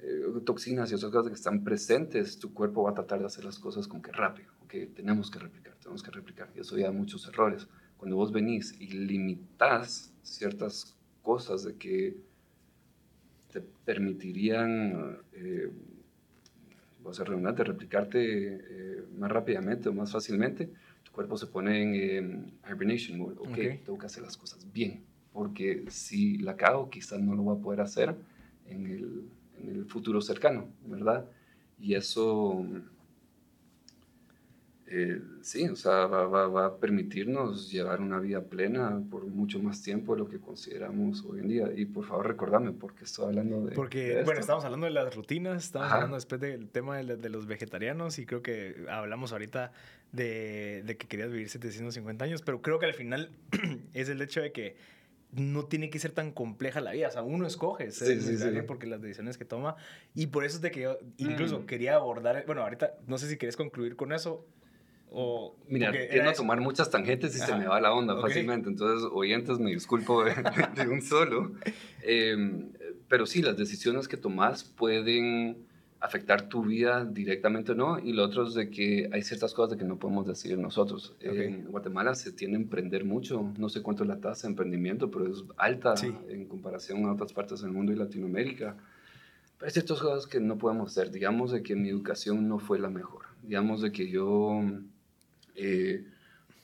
eh, 0.00 0.22
toxinas 0.44 0.90
y 0.90 0.94
otras 0.94 1.12
cosas 1.12 1.28
que 1.28 1.36
están 1.36 1.62
presentes, 1.62 2.38
tu 2.38 2.52
cuerpo 2.52 2.82
va 2.82 2.90
a 2.90 2.94
tratar 2.94 3.20
de 3.20 3.26
hacer 3.26 3.44
las 3.44 3.58
cosas 3.58 3.86
como 3.86 4.02
que 4.02 4.10
rápido, 4.12 4.52
que 4.68 4.86
tenemos 4.86 5.30
que 5.30 5.38
replicar, 5.38 5.74
tenemos 5.76 6.02
que 6.02 6.10
replicar. 6.10 6.50
Y 6.56 6.60
eso 6.60 6.76
ya 6.76 6.90
muchos 6.90 7.26
errores. 7.28 7.68
Cuando 7.96 8.16
vos 8.16 8.32
venís 8.32 8.74
y 8.80 8.88
limitas 8.88 10.12
ciertas 10.22 10.96
cosas 11.22 11.62
de 11.62 11.76
que 11.76 12.16
te 13.52 13.60
permitirían, 13.60 15.18
eh, 15.34 15.70
vas 17.04 17.20
a 17.20 17.24
redundante, 17.24 17.62
replicarte 17.62 18.18
eh, 18.20 19.04
más 19.18 19.30
rápidamente 19.30 19.88
o 19.88 19.92
más 19.92 20.10
fácilmente, 20.10 20.70
cuerpo 21.12 21.36
se 21.36 21.46
pone 21.46 22.16
en 22.16 22.52
hibernation 22.68 23.18
mode. 23.18 23.36
Ok, 23.38 23.84
tengo 23.84 23.98
que 23.98 24.06
hacer 24.06 24.22
las 24.22 24.36
cosas 24.36 24.66
bien, 24.72 25.04
porque 25.32 25.84
si 25.88 26.38
la 26.38 26.56
cago, 26.56 26.90
quizás 26.90 27.20
no 27.20 27.34
lo 27.34 27.42
voy 27.42 27.58
a 27.58 27.62
poder 27.62 27.80
hacer 27.80 28.16
en 28.66 28.86
el, 28.86 29.28
en 29.60 29.68
el 29.68 29.84
futuro 29.84 30.20
cercano, 30.20 30.68
¿verdad? 30.86 31.28
Y 31.78 31.94
eso 31.94 32.64
eh, 34.94 35.22
sí, 35.40 35.66
o 35.68 35.74
sea, 35.74 36.04
va, 36.06 36.66
a 36.66 36.76
permitirnos 36.76 37.70
llevar 37.70 38.02
una 38.02 38.20
vida 38.20 38.42
plena 38.42 39.02
por 39.10 39.26
mucho 39.26 39.58
más 39.58 39.82
tiempo 39.82 40.12
de 40.14 40.18
lo 40.18 40.28
que 40.28 40.38
consideramos 40.38 41.24
hoy 41.24 41.40
en 41.40 41.48
día. 41.48 41.70
Y 41.74 41.86
por 41.86 42.04
favor, 42.04 42.26
recordame, 42.26 42.72
porque 42.72 43.04
estoy 43.04 43.28
hablando 43.28 43.64
de. 43.64 43.74
Porque, 43.74 44.22
bueno, 44.24 44.40
estamos 44.40 44.66
hablando 44.66 44.84
de 44.84 44.92
las 44.92 45.16
rutinas, 45.16 45.64
estamos 45.64 45.90
hablando 45.90 46.16
después 46.16 46.42
del 46.42 46.68
tema 46.68 46.98
de, 46.98 47.28
los 47.30 47.46
vegetarianos, 47.46 48.18
y 48.18 48.26
creo 48.26 48.42
que 48.42 48.84
hablamos 48.90 49.32
ahorita 49.32 49.72
de, 50.12 50.82
de 50.84 50.96
que 50.98 51.08
querías 51.08 51.30
vivir 51.30 51.48
750 51.48 52.26
años, 52.26 52.42
pero 52.42 52.60
creo 52.60 52.78
que 52.78 52.84
al 52.84 52.94
final 52.94 53.30
es 53.94 54.10
el 54.10 54.20
hecho 54.20 54.42
de 54.42 54.52
que 54.52 54.76
no 55.30 55.64
tiene 55.64 55.88
que 55.88 55.98
ser 55.98 56.12
tan 56.12 56.32
compleja 56.32 56.82
la 56.82 56.92
vida. 56.92 57.08
O 57.08 57.10
sea, 57.10 57.22
uno 57.22 57.46
escoge 57.46 57.90
ser 57.92 58.20
sí, 58.20 58.36
sí, 58.36 58.62
porque 58.66 58.86
las 58.86 59.00
decisiones 59.00 59.38
que 59.38 59.46
toma. 59.46 59.76
Y 60.14 60.26
por 60.26 60.44
eso 60.44 60.56
es 60.56 60.62
de 60.62 60.70
que 60.70 60.82
yo 60.82 60.98
incluso 61.16 61.60
mm. 61.60 61.66
quería 61.66 61.94
abordar. 61.94 62.44
Bueno, 62.44 62.62
ahorita 62.62 62.98
no 63.06 63.16
sé 63.16 63.26
si 63.28 63.38
quieres 63.38 63.56
concluir 63.56 63.96
con 63.96 64.12
eso 64.12 64.46
o, 65.14 65.54
Mira, 65.68 65.92
tiendo 65.92 66.30
a 66.30 66.32
tomar 66.32 66.60
muchas 66.60 66.90
tangentes 66.90 67.36
y 67.36 67.38
se 67.38 67.54
me 67.54 67.66
va 67.66 67.80
la 67.80 67.92
onda 67.92 68.20
fácilmente. 68.20 68.70
Entonces, 68.70 69.08
oyentes, 69.12 69.58
me 69.58 69.70
disculpo 69.70 70.24
de, 70.74 70.88
un 70.88 71.02
solo. 71.02 71.52
Em, 72.02 72.70
pero 73.08 73.26
sí, 73.26 73.42
las 73.42 73.56
decisiones 73.56 74.08
que 74.08 74.16
tomas 74.16 74.64
pueden 74.64 75.66
afectar 76.00 76.48
tu 76.48 76.64
vida 76.64 77.04
directamente 77.04 77.72
o 77.72 77.74
no. 77.74 77.98
Y 77.98 78.12
lo 78.12 78.24
otro 78.24 78.46
es 78.46 78.54
de 78.54 78.70
que 78.70 79.08
hay 79.12 79.22
ciertas 79.22 79.54
cosas 79.54 79.72
de 79.72 79.76
que 79.76 79.84
no 79.84 79.98
podemos 79.98 80.26
decidir 80.26 80.58
nosotros. 80.58 81.14
En 81.20 81.66
Guatemala 81.66 82.14
se 82.14 82.32
tiene 82.32 82.56
a 82.56 82.60
emprender 82.60 83.04
mucho. 83.04 83.52
No 83.58 83.68
sé 83.68 83.82
cuánto 83.82 84.02
es 84.04 84.08
la 84.08 84.18
tasa 84.18 84.46
de 84.46 84.52
emprendimiento, 84.52 85.10
pero 85.10 85.30
es 85.30 85.44
alta 85.58 85.94
en 86.28 86.46
comparación 86.46 87.04
a 87.04 87.12
otras 87.12 87.32
partes 87.32 87.60
del 87.60 87.70
mundo 87.70 87.92
y 87.92 87.96
Latinoamérica. 87.96 88.76
Pero 89.58 89.66
hay 89.66 89.72
ciertas 89.72 90.00
cosas 90.00 90.26
que 90.26 90.40
no 90.40 90.58
podemos 90.58 90.90
hacer. 90.90 91.12
Digamos 91.12 91.52
de 91.52 91.62
que 91.62 91.76
mi 91.76 91.90
educación 91.90 92.48
no 92.48 92.58
fue 92.58 92.78
la 92.78 92.90
mejor. 92.90 93.26
Digamos 93.42 93.82
de 93.82 93.92
que 93.92 94.08
yo 94.08 94.60
eh, 95.54 96.04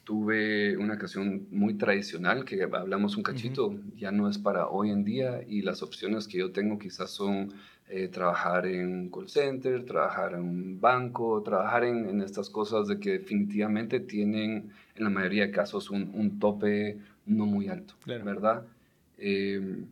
tuve 0.05 0.77
una 0.77 0.95
ocasión 0.95 1.47
muy 1.51 1.75
tradicional 1.75 2.45
que 2.45 2.63
hablamos 2.63 3.17
un 3.17 3.23
cachito, 3.23 3.75
ya 3.97 4.11
no 4.11 4.29
es 4.31 4.39
para 4.39 4.69
hoy 4.69 4.91
en 4.91 5.05
día 5.05 5.43
y 5.47 5.61
las 5.61 5.83
opciones 5.83 6.27
que 6.27 6.39
yo 6.39 6.51
tengo 6.51 6.79
quizás 6.79 7.11
son 7.11 7.53
eh, 7.91 8.09
trabajar 8.09 8.67
en 8.67 9.11
call 9.11 9.29
center, 9.29 9.85
trabajar 9.85 10.35
en 10.35 10.41
un 10.41 10.81
banco, 10.81 11.43
trabajar 11.43 11.85
en, 11.85 12.09
en, 12.09 12.23
estas 12.23 12.49
cosas 12.51 12.89
de 12.89 12.99
que 12.99 13.19
definitivamente 13.19 14.01
tienen 14.01 14.71
en 14.95 15.05
la 15.05 15.11
mayoría 15.11 15.47
de 15.47 15.53
casos 15.53 15.91
un, 15.91 16.11
un 16.15 16.39
tope 16.39 16.99
no 17.27 17.47
muy 17.47 17.69
alto, 17.69 17.95
¿verdad? 18.07 18.65
Eh, 19.19 19.85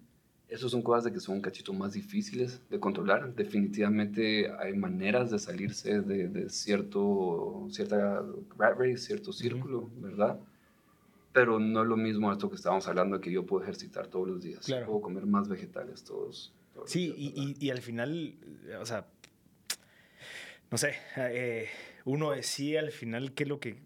esas 0.48 0.70
son 0.70 0.82
cosas 0.82 1.04
de 1.04 1.12
que 1.12 1.20
son 1.20 1.37
un 1.37 1.40
cachito 1.40 1.72
más 1.72 1.94
difíciles 1.94 2.61
de 2.70 2.78
controlar. 2.78 3.35
Definitivamente 3.35 4.50
hay 4.59 4.74
maneras 4.74 5.30
de 5.30 5.38
salirse 5.38 6.00
de, 6.00 6.28
de 6.28 6.48
cierto, 6.50 7.66
cierta 7.70 8.22
rat 8.56 8.78
race, 8.78 8.98
cierto 8.98 9.32
círculo, 9.32 9.90
¿verdad? 9.96 10.38
Pero 11.32 11.59
no 11.59 11.82
es 11.82 11.88
lo 11.88 11.96
mismo 11.96 12.32
esto 12.32 12.48
que 12.48 12.56
estábamos 12.56 12.87
hablando, 12.87 13.20
que 13.20 13.32
yo 13.32 13.44
puedo 13.44 13.62
ejercitar 13.62 14.06
todos 14.06 14.28
los 14.28 14.42
días. 14.42 14.64
Claro. 14.64 14.87
Puedo 14.87 15.00
comer 15.00 15.26
más 15.26 15.48
vegetales 15.48 16.04
todos. 16.04 16.54
sí, 16.87 17.12
y, 17.16 17.56
y, 17.59 17.70
al 17.70 17.82
final, 17.82 18.37
o 18.80 18.87
sea, 18.87 19.06
no 20.70 20.78
sé, 20.78 20.94
eh, 21.16 21.68
uno 22.04 22.30
decía 22.30 22.80
al 22.80 22.92
final 22.92 23.32
qué 23.32 23.42
es 23.42 23.48
lo 23.48 23.59
que 23.59 23.78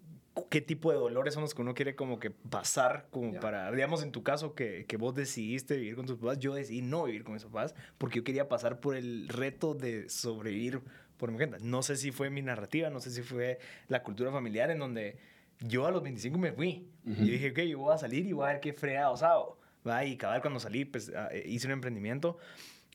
qué 0.48 0.60
tipo 0.60 0.90
de 0.90 0.98
dolores 0.98 1.34
son 1.34 1.42
los 1.42 1.54
que 1.54 1.62
uno 1.62 1.74
quiere 1.74 1.94
como 1.94 2.18
que 2.18 2.30
pasar 2.30 3.08
como 3.10 3.38
para, 3.40 3.70
digamos 3.72 4.02
en 4.02 4.12
tu 4.12 4.22
caso 4.22 4.54
que, 4.54 4.86
que, 4.86 4.96
vos 4.96 5.14
decidiste 5.14 5.76
vivir 5.76 5.96
con 5.96 6.06
tus 6.06 6.18
papás, 6.18 6.38
yo 6.38 6.54
decidí 6.54 6.82
no 6.82 7.04
vivir 7.04 7.24
con 7.24 7.34
mis 7.34 7.44
papás 7.44 7.74
porque 7.98 8.18
yo 8.18 8.24
quería 8.24 8.48
pasar 8.48 8.80
por 8.80 8.96
el 8.96 9.28
reto 9.28 9.74
de 9.74 10.08
sobrevivir 10.08 10.80
por 11.16 11.30
mi 11.30 11.38
gente. 11.38 11.58
No 11.60 11.82
sé 11.82 11.96
si 11.96 12.10
fue 12.10 12.30
mi 12.30 12.42
narrativa, 12.42 12.90
no 12.90 13.00
sé 13.00 13.10
si 13.10 13.22
fue 13.22 13.58
la 13.88 14.02
cultura 14.02 14.32
familiar 14.32 14.70
en 14.70 14.78
donde 14.78 15.18
yo 15.60 15.86
a 15.86 15.90
los 15.90 16.02
25 16.02 16.38
me 16.38 16.52
fui 16.52 16.88
y 17.04 17.30
dije, 17.30 17.50
ok, 17.50 17.58
yo 17.60 17.78
voy 17.78 17.94
a 17.94 17.98
salir 17.98 18.26
y 18.26 18.32
voy 18.32 18.44
a 18.48 18.52
ver 18.52 18.60
qué 18.60 18.72
fregado 18.72 19.14
hago. 19.24 19.60
¿va? 19.86 20.04
Y 20.04 20.16
cada 20.16 20.34
vez 20.34 20.42
cuando 20.42 20.58
salí, 20.60 20.84
pues 20.84 21.12
ah, 21.14 21.28
eh, 21.30 21.44
hice 21.46 21.66
un 21.66 21.74
emprendimiento. 21.74 22.38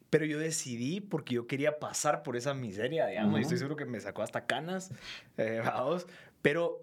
Pero 0.10 0.26
yo 0.26 0.40
decidí 0.40 1.02
porque 1.02 1.36
yo 1.36 1.48
quería 1.48 1.80
pasar 1.80 2.24
por 2.24 2.36
esa 2.36 2.54
miseria, 2.54 3.08
digamos. 3.08 3.40
Y 3.40 3.44
estoy 3.44 3.58
seguro 3.58 3.76
que 3.76 3.86
me 3.86 4.00
sacó 4.00 4.22
hasta 4.22 4.46
canas, 4.46 4.92
eh, 5.38 5.62
vamos. 5.66 6.08
Pero 6.42 6.82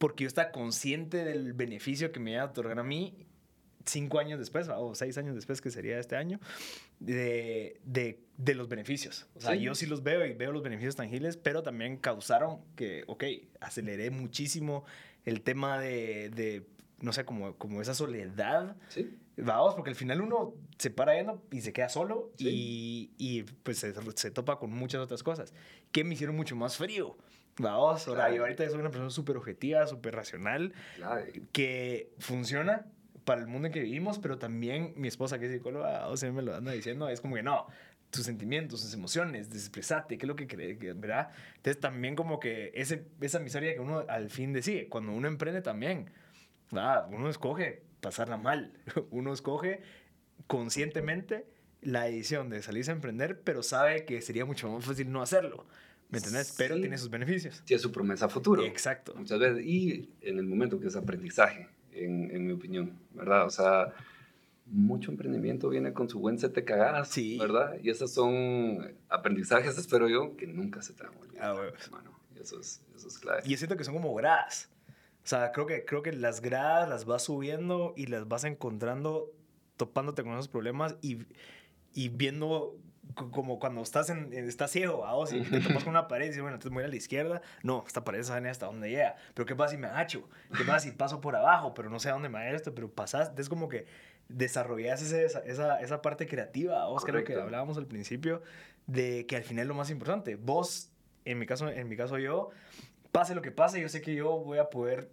porque 0.00 0.24
yo 0.24 0.28
estaba 0.28 0.50
consciente 0.50 1.26
del 1.26 1.52
beneficio 1.52 2.10
que 2.10 2.20
me 2.20 2.32
iba 2.32 2.40
a 2.40 2.46
otorgar 2.46 2.78
a 2.78 2.82
mí 2.82 3.26
cinco 3.84 4.18
años 4.18 4.38
después, 4.38 4.66
o 4.74 4.94
seis 4.94 5.18
años 5.18 5.34
después, 5.34 5.60
que 5.60 5.70
sería 5.70 5.98
este 5.98 6.16
año, 6.16 6.40
de, 7.00 7.78
de, 7.84 8.18
de 8.38 8.54
los 8.54 8.70
beneficios. 8.70 9.26
O 9.34 9.42
sea, 9.42 9.54
yo 9.56 9.74
sí 9.74 9.84
los 9.84 10.02
veo 10.02 10.24
y 10.24 10.32
veo 10.32 10.52
los 10.52 10.62
beneficios 10.62 10.96
tangibles, 10.96 11.36
pero 11.36 11.62
también 11.62 11.98
causaron 11.98 12.60
que, 12.76 13.04
ok, 13.08 13.24
aceleré 13.60 14.10
muchísimo 14.10 14.86
el 15.26 15.42
tema 15.42 15.78
de, 15.78 16.30
de 16.30 16.66
no 17.02 17.12
sé, 17.12 17.26
como, 17.26 17.54
como 17.56 17.82
esa 17.82 17.92
soledad. 17.92 18.78
Sí. 18.88 19.18
Vamos, 19.36 19.74
porque 19.74 19.90
al 19.90 19.96
final 19.96 20.22
uno 20.22 20.54
se 20.78 20.88
para 20.88 21.14
yendo 21.14 21.42
y 21.50 21.60
se 21.60 21.74
queda 21.74 21.90
solo 21.90 22.32
y, 22.38 23.10
y, 23.18 23.42
pues 23.42 23.76
se, 23.76 23.92
se, 24.14 24.30
topa 24.30 24.58
con 24.58 24.70
muchas 24.70 25.02
otras 25.02 25.22
cosas 25.22 25.52
que 25.92 26.04
me 26.04 26.14
hicieron 26.14 26.36
mucho 26.36 26.56
más 26.56 26.78
frío. 26.78 27.18
Vamos, 27.60 28.08
ahora 28.08 28.32
yo 28.34 28.42
ahorita 28.42 28.68
soy 28.68 28.80
una 28.80 28.90
persona 28.90 29.10
súper 29.10 29.36
objetiva, 29.36 29.86
súper 29.86 30.14
racional, 30.14 30.72
que 31.52 32.10
funciona 32.18 32.86
para 33.24 33.42
el 33.42 33.46
mundo 33.46 33.66
en 33.66 33.72
que 33.72 33.80
vivimos, 33.80 34.18
pero 34.18 34.38
también 34.38 34.94
mi 34.96 35.08
esposa, 35.08 35.38
que 35.38 35.46
es 35.46 35.52
psicóloga, 35.52 36.08
o 36.08 36.16
sea, 36.16 36.32
me 36.32 36.42
lo 36.42 36.56
anda 36.56 36.72
diciendo, 36.72 37.08
es 37.08 37.20
como 37.20 37.36
que 37.36 37.42
no, 37.42 37.66
tus 38.10 38.24
sentimientos, 38.24 38.80
tus 38.80 38.94
emociones, 38.94 39.50
desexpresate, 39.50 40.16
qué 40.18 40.24
es 40.24 40.28
lo 40.28 40.36
que 40.36 40.46
crees, 40.46 40.78
¿verdad? 40.78 41.30
Entonces 41.56 41.80
también 41.80 42.16
como 42.16 42.40
que 42.40 42.72
ese, 42.74 43.06
esa 43.20 43.38
miseria 43.38 43.74
que 43.74 43.80
uno 43.80 44.04
al 44.08 44.30
fin 44.30 44.52
decide, 44.52 44.88
cuando 44.88 45.12
uno 45.12 45.28
emprende 45.28 45.60
también, 45.60 46.10
¿verdad? 46.70 47.08
uno 47.10 47.28
escoge 47.28 47.82
pasarla 48.00 48.36
mal, 48.36 48.72
uno 49.10 49.32
escoge 49.32 49.82
conscientemente 50.46 51.46
la 51.82 52.04
decisión 52.04 52.48
de 52.48 52.62
salirse 52.62 52.90
a 52.90 52.94
emprender, 52.94 53.40
pero 53.42 53.62
sabe 53.62 54.04
que 54.04 54.20
sería 54.22 54.44
mucho 54.44 54.70
más 54.70 54.84
fácil 54.84 55.10
no 55.12 55.22
hacerlo. 55.22 55.66
¿Me 56.10 56.18
entendés? 56.18 56.54
Pero 56.56 56.76
tiene 56.78 56.98
sus 56.98 57.10
beneficios. 57.10 57.62
Tiene 57.64 57.80
su 57.80 57.92
promesa 57.92 58.28
futuro. 58.28 58.64
Exacto. 58.64 59.14
Muchas 59.16 59.38
veces. 59.38 59.64
Y 59.64 60.08
en 60.22 60.38
el 60.38 60.46
momento 60.46 60.80
que 60.80 60.88
es 60.88 60.96
aprendizaje, 60.96 61.68
en, 61.92 62.30
en 62.30 62.46
mi 62.46 62.52
opinión, 62.52 62.98
¿verdad? 63.14 63.46
O 63.46 63.50
sea, 63.50 63.94
mucho 64.70 65.10
emprendimiento 65.10 65.68
viene 65.68 65.92
con 65.92 66.08
su 66.08 66.20
buen 66.20 66.38
set 66.38 66.54
de 66.54 66.64
cagadas, 66.64 67.08
sí. 67.08 67.38
¿verdad? 67.38 67.76
Y 67.82 67.90
esos 67.90 68.12
son 68.12 68.94
aprendizajes, 69.08 69.76
espero 69.76 70.08
yo, 70.08 70.36
que 70.36 70.46
nunca 70.46 70.82
se 70.82 70.92
te 70.92 71.02
van 71.02 71.14
a 71.14 71.18
olvidar. 71.18 71.44
Ah, 71.44 71.52
bueno. 71.90 72.10
eso 72.40 72.60
es, 72.60 72.80
eso 72.94 73.08
es 73.08 73.18
clave. 73.18 73.42
Y 73.44 73.50
yo 73.50 73.56
siento 73.56 73.76
que 73.76 73.84
son 73.84 73.94
como 73.94 74.14
gradas. 74.14 74.70
O 75.22 75.26
sea, 75.26 75.52
creo 75.52 75.66
que, 75.66 75.84
creo 75.84 76.02
que 76.02 76.12
las 76.12 76.40
gradas 76.40 76.88
las 76.88 77.04
vas 77.04 77.24
subiendo 77.24 77.94
y 77.96 78.06
las 78.06 78.26
vas 78.28 78.44
encontrando, 78.44 79.32
topándote 79.76 80.22
con 80.22 80.32
esos 80.32 80.48
problemas 80.48 80.96
y, 81.02 81.18
y 81.92 82.08
viendo 82.08 82.76
como 83.14 83.58
cuando 83.58 83.82
estás, 83.82 84.10
en, 84.10 84.32
estás 84.32 84.70
ciego, 84.70 85.06
¿a? 85.06 85.14
o 85.14 85.26
si 85.26 85.40
te 85.40 85.60
topas 85.60 85.84
con 85.84 85.90
una 85.90 86.08
pared 86.08 86.26
y 86.26 86.28
dices, 86.28 86.42
bueno, 86.42 86.56
entonces 86.56 86.74
voy 86.74 86.84
a 86.84 86.88
la 86.88 86.96
izquierda. 86.96 87.42
No, 87.62 87.84
esta 87.86 88.04
pared 88.04 88.22
sabe 88.22 88.48
hasta 88.48 88.66
dónde 88.66 88.90
llega. 88.90 89.16
Pero 89.34 89.46
¿qué 89.46 89.56
pasa 89.56 89.72
si 89.72 89.78
me 89.78 89.86
agacho? 89.86 90.28
¿Qué 90.56 90.64
pasa 90.64 90.80
si 90.80 90.92
paso 90.92 91.20
por 91.20 91.36
abajo? 91.36 91.74
Pero 91.74 91.90
no 91.90 91.98
sé 91.98 92.08
a 92.08 92.12
dónde 92.12 92.28
me 92.28 92.38
va 92.38 92.48
esto. 92.50 92.74
Pero 92.74 92.90
pasas, 92.90 93.32
es 93.36 93.48
como 93.48 93.68
que 93.68 93.86
desarrollas 94.28 95.02
esa, 95.02 95.40
esa, 95.40 95.80
esa 95.80 96.02
parte 96.02 96.26
creativa, 96.26 96.86
vos 96.86 97.04
lo 97.06 97.24
que 97.24 97.34
hablábamos 97.34 97.76
al 97.78 97.86
principio, 97.86 98.42
de 98.86 99.26
que 99.26 99.36
al 99.36 99.42
final 99.42 99.62
es 99.62 99.68
lo 99.68 99.74
más 99.74 99.90
importante. 99.90 100.36
Vos, 100.36 100.90
en 101.24 101.38
mi 101.38 101.46
caso, 101.46 101.68
en 101.68 101.88
mi 101.88 101.96
caso 101.96 102.18
yo, 102.18 102.50
pase 103.12 103.34
lo 103.34 103.42
que 103.42 103.50
pase, 103.50 103.80
yo 103.80 103.88
sé 103.88 104.00
que 104.00 104.14
yo 104.14 104.38
voy 104.38 104.58
a 104.58 104.70
poder 104.70 105.10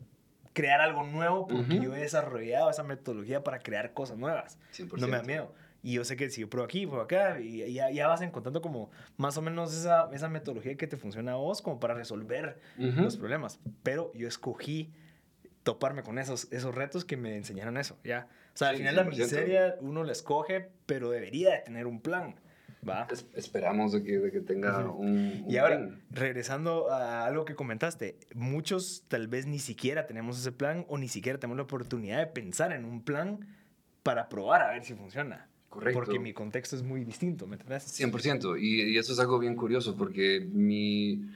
crear 0.54 0.82
algo 0.82 1.04
nuevo 1.04 1.48
porque 1.48 1.80
yo 1.80 1.96
he 1.96 2.00
desarrollado 2.00 2.70
esa 2.72 2.82
metodología 2.82 3.44
para 3.44 3.60
crear 3.60 3.94
cosas 3.94 4.18
nuevas. 4.18 4.58
No 4.98 5.08
me 5.08 5.18
da 5.18 5.24
miedo. 5.24 5.54
Y 5.84 5.94
yo 5.94 6.04
sé 6.04 6.16
que 6.16 6.30
si 6.30 6.42
yo 6.42 6.50
pruebo 6.50 6.66
aquí, 6.66 6.86
pruebo 6.86 7.04
acá, 7.04 7.40
y 7.40 7.74
ya, 7.74 7.90
ya 7.92 8.08
vas 8.08 8.22
encontrando 8.22 8.62
como 8.62 8.90
más 9.16 9.38
o 9.38 9.42
menos 9.42 9.76
esa, 9.78 10.10
esa 10.14 10.30
metodología 10.30 10.76
que 10.76 10.88
te 10.88 10.98
funciona 10.98 11.34
a 11.34 11.36
vos 11.36 11.62
como 11.62 11.80
para 11.80 11.94
resolver 11.94 12.60
los 12.78 13.18
problemas. 13.18 13.60
Pero 13.84 14.12
yo 14.14 14.28
escogí 14.28 14.92
toparme 15.64 16.04
con 16.04 16.18
esos, 16.18 16.52
esos 16.52 16.74
retos 16.74 17.06
que 17.06 17.18
me 17.18 17.36
enseñaron 17.36 17.78
eso, 17.78 17.98
¿ya? 18.04 18.28
O 18.54 18.58
sea, 18.58 18.70
al 18.70 18.78
final 18.78 18.96
la 18.96 19.04
miseria 19.04 19.76
uno 19.82 20.04
la 20.04 20.14
escoge, 20.14 20.70
pero 20.86 21.10
debería 21.10 21.52
de 21.52 21.60
tener 21.60 21.88
un 21.88 22.02
plan. 22.02 22.36
¿va? 22.88 23.08
esperamos 23.36 23.92
de 23.92 24.04
que, 24.04 24.20
de 24.20 24.32
que 24.32 24.40
tenga 24.40 24.90
un, 24.90 25.46
Y 25.48 25.58
ahora, 25.58 25.90
regresando 26.10 26.90
a 26.92 27.26
algo 27.26 27.46
que 27.46 27.56
comentaste, 27.56 28.18
muchos 28.34 29.04
tal 29.08 29.28
vez 29.28 29.46
ni 29.46 29.60
siquiera 29.60 30.08
tenemos 30.08 30.40
ese 30.40 30.52
plan 30.52 30.86
o 30.88 30.98
ni 30.98 31.08
siquiera 31.08 31.40
tenemos 31.40 31.58
la 31.58 31.64
oportunidad 31.64 32.20
de 32.20 32.28
pensar 32.28 32.72
en 32.72 32.86
un 32.86 33.04
plan 33.04 33.46
para 34.04 34.30
probar 34.30 34.62
a 34.62 34.72
ver 34.72 34.84
si 34.86 34.94
funciona. 34.94 35.50
Correcto. 35.70 36.00
Porque 36.00 36.20
mi 36.20 36.34
contexto 36.34 36.76
es 36.76 36.84
muy 36.84 37.04
distinto, 37.04 37.46
¿me 37.46 37.56
entiendes? 37.56 38.00
100%. 38.00 38.60
Y, 38.60 38.94
y 38.94 38.98
eso 38.98 39.14
es 39.14 39.20
algo 39.20 39.38
bien 39.38 39.56
curioso 39.56 39.96
porque 39.96 40.48
mi, 40.52 41.28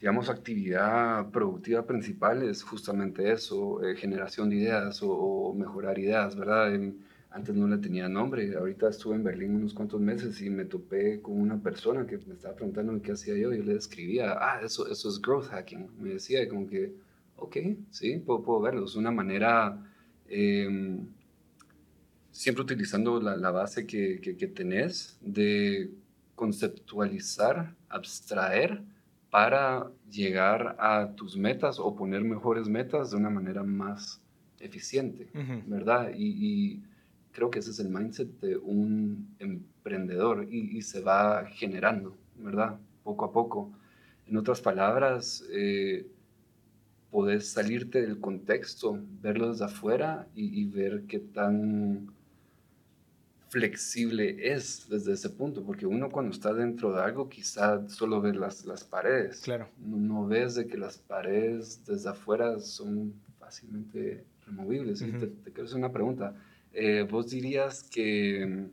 digamos, 0.00 0.28
actividad 0.28 1.30
productiva 1.30 1.86
principal 1.86 2.42
es 2.42 2.62
justamente 2.62 3.32
eso, 3.32 3.82
eh, 3.82 3.96
generación 3.96 4.50
de 4.50 4.56
ideas 4.56 5.00
o, 5.02 5.54
mejorar 5.54 5.98
ideas, 5.98 6.36
¿verdad? 6.36 6.78
antes 7.30 7.54
no 7.54 7.66
le 7.66 7.78
tenía 7.78 8.08
nombre, 8.08 8.54
ahorita 8.54 8.90
estuve 8.90 9.16
en 9.16 9.24
Berlín 9.24 9.56
unos 9.56 9.74
cuantos 9.74 10.00
meses 10.00 10.40
y 10.40 10.50
me 10.50 10.66
topé 10.66 11.20
con 11.20 11.40
una 11.40 11.60
persona 11.60 12.06
que 12.06 12.18
me 12.18 12.34
estaba 12.34 12.54
preguntando 12.54 13.00
qué 13.02 13.12
hacía 13.12 13.34
yo 13.34 13.52
y 13.52 13.58
yo 13.58 13.64
le 13.64 13.76
escribía, 13.76 14.36
ah, 14.38 14.60
eso, 14.62 14.86
eso 14.88 15.08
es 15.08 15.20
growth 15.20 15.46
hacking. 15.46 15.88
Me 15.98 16.10
decía 16.10 16.48
como 16.48 16.66
que, 16.68 16.92
ok, 17.36 17.56
sí, 17.90 18.18
puedo, 18.18 18.42
puedo 18.42 18.60
verlo. 18.60 18.84
Es 18.84 18.94
una 18.94 19.10
manera... 19.10 19.82
Eh, 20.28 20.98
siempre 22.34 22.62
utilizando 22.62 23.20
la, 23.20 23.36
la 23.36 23.52
base 23.52 23.86
que, 23.86 24.20
que, 24.20 24.48
tenés 24.48 25.16
de 25.20 25.92
conceptualizar, 26.34 27.76
abstraer 27.88 28.82
para 29.30 29.88
llegar 30.10 30.74
a 30.80 31.12
tus 31.14 31.36
metas 31.36 31.78
o 31.78 31.94
poner 31.94 32.22
mejores 32.22 32.68
metas 32.68 33.12
de 33.12 33.18
una 33.18 33.30
manera 33.30 33.62
más 33.62 34.20
eficiente, 34.58 35.28
¿verdad? 35.66 36.10
Y, 36.16 36.82
creo 37.30 37.50
que 37.50 37.58
ese 37.58 37.70
es 37.70 37.80
el 37.80 37.88
mindset 37.88 38.28
de 38.40 38.56
un 38.56 39.34
emprendedor 39.38 40.46
y, 40.50 40.82
se 40.82 41.00
va 41.02 41.46
generando, 41.46 42.16
¿verdad? 42.36 42.80
Poco 43.04 43.26
a 43.26 43.32
poco. 43.32 43.72
En 44.26 44.36
otras 44.36 44.60
palabras, 44.60 45.44
eh, 45.52 46.06
podés 47.10 47.52
salirte 47.52 48.02
del 48.02 48.18
contexto, 48.18 48.98
verlo 49.22 49.50
desde 49.50 49.66
afuera 49.66 50.26
y, 50.34 50.62
y 50.62 50.64
ver 50.64 51.04
qué 51.06 51.18
tan 51.20 52.13
flexible 53.54 54.36
es 54.52 54.88
desde 54.88 55.12
ese 55.12 55.30
punto, 55.30 55.64
porque 55.64 55.86
uno 55.86 56.10
cuando 56.10 56.32
está 56.32 56.52
dentro 56.52 56.92
de 56.92 57.00
algo 57.00 57.28
quizá 57.28 57.88
solo 57.88 58.20
ve 58.20 58.34
las, 58.34 58.64
las 58.64 58.82
paredes. 58.82 59.42
Claro. 59.42 59.68
No, 59.78 60.26
ves 60.26 60.56
de 60.56 60.66
que 60.66 60.76
las 60.76 60.98
paredes 60.98 61.84
desde 61.86 62.10
afuera 62.10 62.58
son 62.58 63.14
fácilmente 63.38 64.24
removibles. 64.44 64.98
te, 64.98 65.52
quiero 65.52 65.66
hacer 65.66 65.78
una 65.78 65.92
pregunta. 65.92 66.34
Eh, 66.72 67.06
¿Vos 67.08 67.30
dirías 67.30 67.84
que 67.84 68.66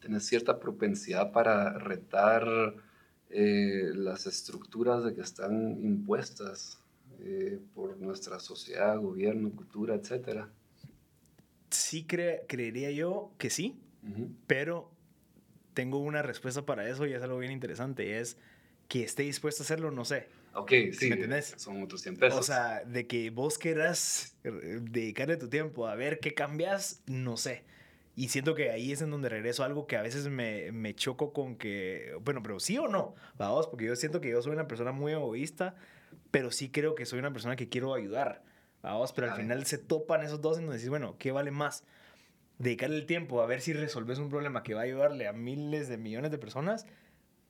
tenés 0.00 0.26
cierta 0.26 0.60
propensidad 0.60 1.32
para 1.32 1.78
retar 1.78 2.46
eh, 3.30 3.90
las 3.94 4.26
estructuras 4.26 5.02
de 5.04 5.14
que 5.14 5.22
están 5.22 5.82
impuestas 5.82 6.78
eh, 7.20 7.58
por 7.74 7.96
nuestra 7.96 8.38
sociedad, 8.38 9.00
gobierno, 9.00 9.50
cultura, 9.50 9.94
etcétera? 9.94 10.50
Sí, 11.70 12.04
creería 12.04 12.90
yo 12.90 13.32
que 13.38 13.48
sí. 13.48 13.80
Pero 14.46 14.90
tengo 15.74 15.98
una 15.98 16.22
respuesta 16.22 16.64
para 16.64 16.88
eso 16.88 17.06
y 17.06 17.12
es 17.12 17.22
algo 17.22 17.38
bien 17.38 17.52
interesante. 17.52 18.20
Es 18.20 18.38
que 18.88 19.02
esté 19.02 19.22
dispuesto 19.22 19.62
a 19.62 19.64
hacerlo, 19.64 19.90
no 19.90 20.04
sé. 20.04 20.28
Ok, 20.54 20.70
sí. 20.92 21.08
¿Me 21.08 21.16
entendés? 21.16 21.54
Son 21.56 21.82
otros 21.82 22.00
100 22.02 22.16
pesos. 22.16 22.38
O 22.38 22.42
sea, 22.42 22.84
de 22.84 23.06
que 23.06 23.30
vos 23.30 23.58
quieras 23.58 24.36
dedicarle 24.42 25.36
tu 25.36 25.48
tiempo 25.48 25.86
a 25.88 25.94
ver 25.96 26.20
qué 26.20 26.32
cambias, 26.32 27.02
no 27.06 27.36
sé. 27.36 27.64
Y 28.16 28.28
siento 28.28 28.54
que 28.54 28.70
ahí 28.70 28.92
es 28.92 29.02
en 29.02 29.10
donde 29.10 29.28
regreso 29.28 29.64
a 29.64 29.66
algo 29.66 29.88
que 29.88 29.96
a 29.96 30.02
veces 30.02 30.28
me, 30.28 30.70
me 30.70 30.94
choco 30.94 31.32
con 31.32 31.56
que, 31.56 32.16
bueno, 32.22 32.42
pero 32.42 32.60
sí 32.60 32.78
o 32.78 32.86
no, 32.86 33.16
vamos, 33.36 33.66
porque 33.66 33.86
yo 33.86 33.96
siento 33.96 34.20
que 34.20 34.30
yo 34.30 34.40
soy 34.40 34.52
una 34.52 34.68
persona 34.68 34.92
muy 34.92 35.12
egoísta, 35.12 35.74
pero 36.30 36.52
sí 36.52 36.70
creo 36.70 36.94
que 36.94 37.06
soy 37.06 37.18
una 37.18 37.32
persona 37.32 37.56
que 37.56 37.68
quiero 37.68 37.92
ayudar, 37.92 38.44
vamos, 38.82 39.12
pero 39.12 39.32
al 39.32 39.36
final 39.36 39.66
se 39.66 39.78
topan 39.78 40.22
esos 40.22 40.40
dos 40.40 40.60
y 40.60 40.62
nos 40.62 40.74
decís, 40.74 40.88
bueno, 40.88 41.16
¿qué 41.18 41.32
vale 41.32 41.50
más? 41.50 41.82
Dedicarle 42.58 42.96
el 42.96 43.06
tiempo 43.06 43.42
a 43.42 43.46
ver 43.46 43.60
si 43.60 43.72
resolves 43.72 44.18
un 44.18 44.28
problema 44.28 44.62
que 44.62 44.74
va 44.74 44.80
a 44.80 44.84
ayudarle 44.84 45.26
a 45.26 45.32
miles 45.32 45.88
de 45.88 45.96
millones 45.96 46.30
de 46.30 46.38
personas 46.38 46.86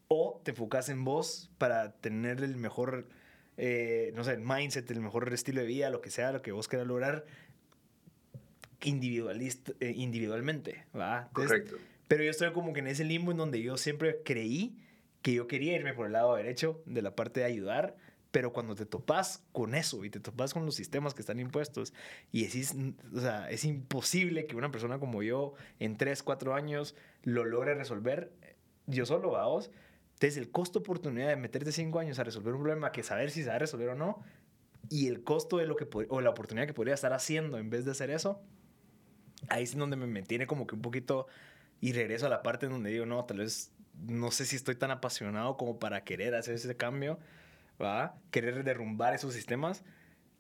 o 0.08 0.40
te 0.44 0.52
enfocas 0.52 0.88
en 0.88 1.04
vos 1.04 1.50
para 1.58 1.92
tener 1.92 2.42
el 2.42 2.56
mejor, 2.56 3.08
eh, 3.56 4.12
no 4.14 4.24
sé, 4.24 4.36
mindset, 4.38 4.90
el 4.90 5.00
mejor 5.00 5.32
estilo 5.32 5.60
de 5.60 5.66
vida, 5.66 5.90
lo 5.90 6.00
que 6.00 6.10
sea, 6.10 6.32
lo 6.32 6.42
que 6.42 6.52
vos 6.52 6.68
quieras 6.68 6.86
lograr 6.86 7.24
individualista, 8.82 9.72
eh, 9.80 9.92
individualmente, 9.96 10.84
¿va? 10.94 11.30
Correcto. 11.32 11.76
Pero 12.08 12.22
yo 12.22 12.30
estoy 12.30 12.52
como 12.52 12.72
que 12.72 12.80
en 12.80 12.86
ese 12.86 13.04
limbo 13.04 13.32
en 13.32 13.38
donde 13.38 13.62
yo 13.62 13.76
siempre 13.76 14.20
creí 14.24 14.76
que 15.22 15.32
yo 15.32 15.46
quería 15.46 15.74
irme 15.74 15.94
por 15.94 16.06
el 16.06 16.12
lado 16.12 16.36
derecho 16.36 16.82
de 16.84 17.00
la 17.00 17.16
parte 17.16 17.40
de 17.40 17.46
ayudar, 17.46 17.96
pero 18.34 18.52
cuando 18.52 18.74
te 18.74 18.84
topas 18.84 19.44
con 19.52 19.76
eso 19.76 20.04
y 20.04 20.10
te 20.10 20.18
topas 20.18 20.52
con 20.54 20.66
los 20.66 20.74
sistemas 20.74 21.14
que 21.14 21.22
están 21.22 21.38
impuestos 21.38 21.94
y 22.32 22.42
decís, 22.42 22.74
o 23.14 23.20
sea, 23.20 23.48
es 23.48 23.64
imposible 23.64 24.46
que 24.46 24.56
una 24.56 24.72
persona 24.72 24.98
como 24.98 25.22
yo 25.22 25.54
en 25.78 25.96
3, 25.96 26.20
4 26.24 26.52
años 26.52 26.96
lo 27.22 27.44
logre 27.44 27.76
resolver 27.76 28.32
yo 28.88 29.06
solo, 29.06 29.30
vos. 29.30 29.70
Entonces, 30.14 30.36
el 30.36 30.50
costo 30.50 30.80
oportunidad 30.80 31.28
de 31.28 31.36
meterte 31.36 31.70
5 31.70 31.96
años 32.00 32.18
a 32.18 32.24
resolver 32.24 32.54
un 32.54 32.62
problema 32.62 32.90
que 32.90 33.04
saber 33.04 33.30
si 33.30 33.48
a 33.48 33.56
resolver 33.56 33.90
o 33.90 33.94
no 33.94 34.20
y 34.90 35.06
el 35.06 35.22
costo 35.22 35.58
de 35.58 35.68
lo 35.68 35.76
que 35.76 35.86
o 36.08 36.20
la 36.20 36.30
oportunidad 36.30 36.66
que 36.66 36.74
podría 36.74 36.94
estar 36.94 37.12
haciendo 37.12 37.58
en 37.58 37.70
vez 37.70 37.84
de 37.84 37.92
hacer 37.92 38.10
eso, 38.10 38.42
ahí 39.48 39.62
es 39.62 39.76
donde 39.76 39.94
me 39.94 40.08
mantiene 40.08 40.48
como 40.48 40.66
que 40.66 40.74
un 40.74 40.82
poquito 40.82 41.28
y 41.80 41.92
regreso 41.92 42.26
a 42.26 42.30
la 42.30 42.42
parte 42.42 42.66
en 42.66 42.72
donde 42.72 42.90
digo, 42.90 43.06
no, 43.06 43.24
tal 43.26 43.38
vez 43.38 43.70
no 44.08 44.32
sé 44.32 44.44
si 44.44 44.56
estoy 44.56 44.74
tan 44.74 44.90
apasionado 44.90 45.56
como 45.56 45.78
para 45.78 46.02
querer 46.02 46.34
hacer 46.34 46.56
ese 46.56 46.76
cambio 46.76 47.20
¿va? 47.80 48.14
Querer 48.30 48.64
derrumbar 48.64 49.14
esos 49.14 49.34
sistemas 49.34 49.84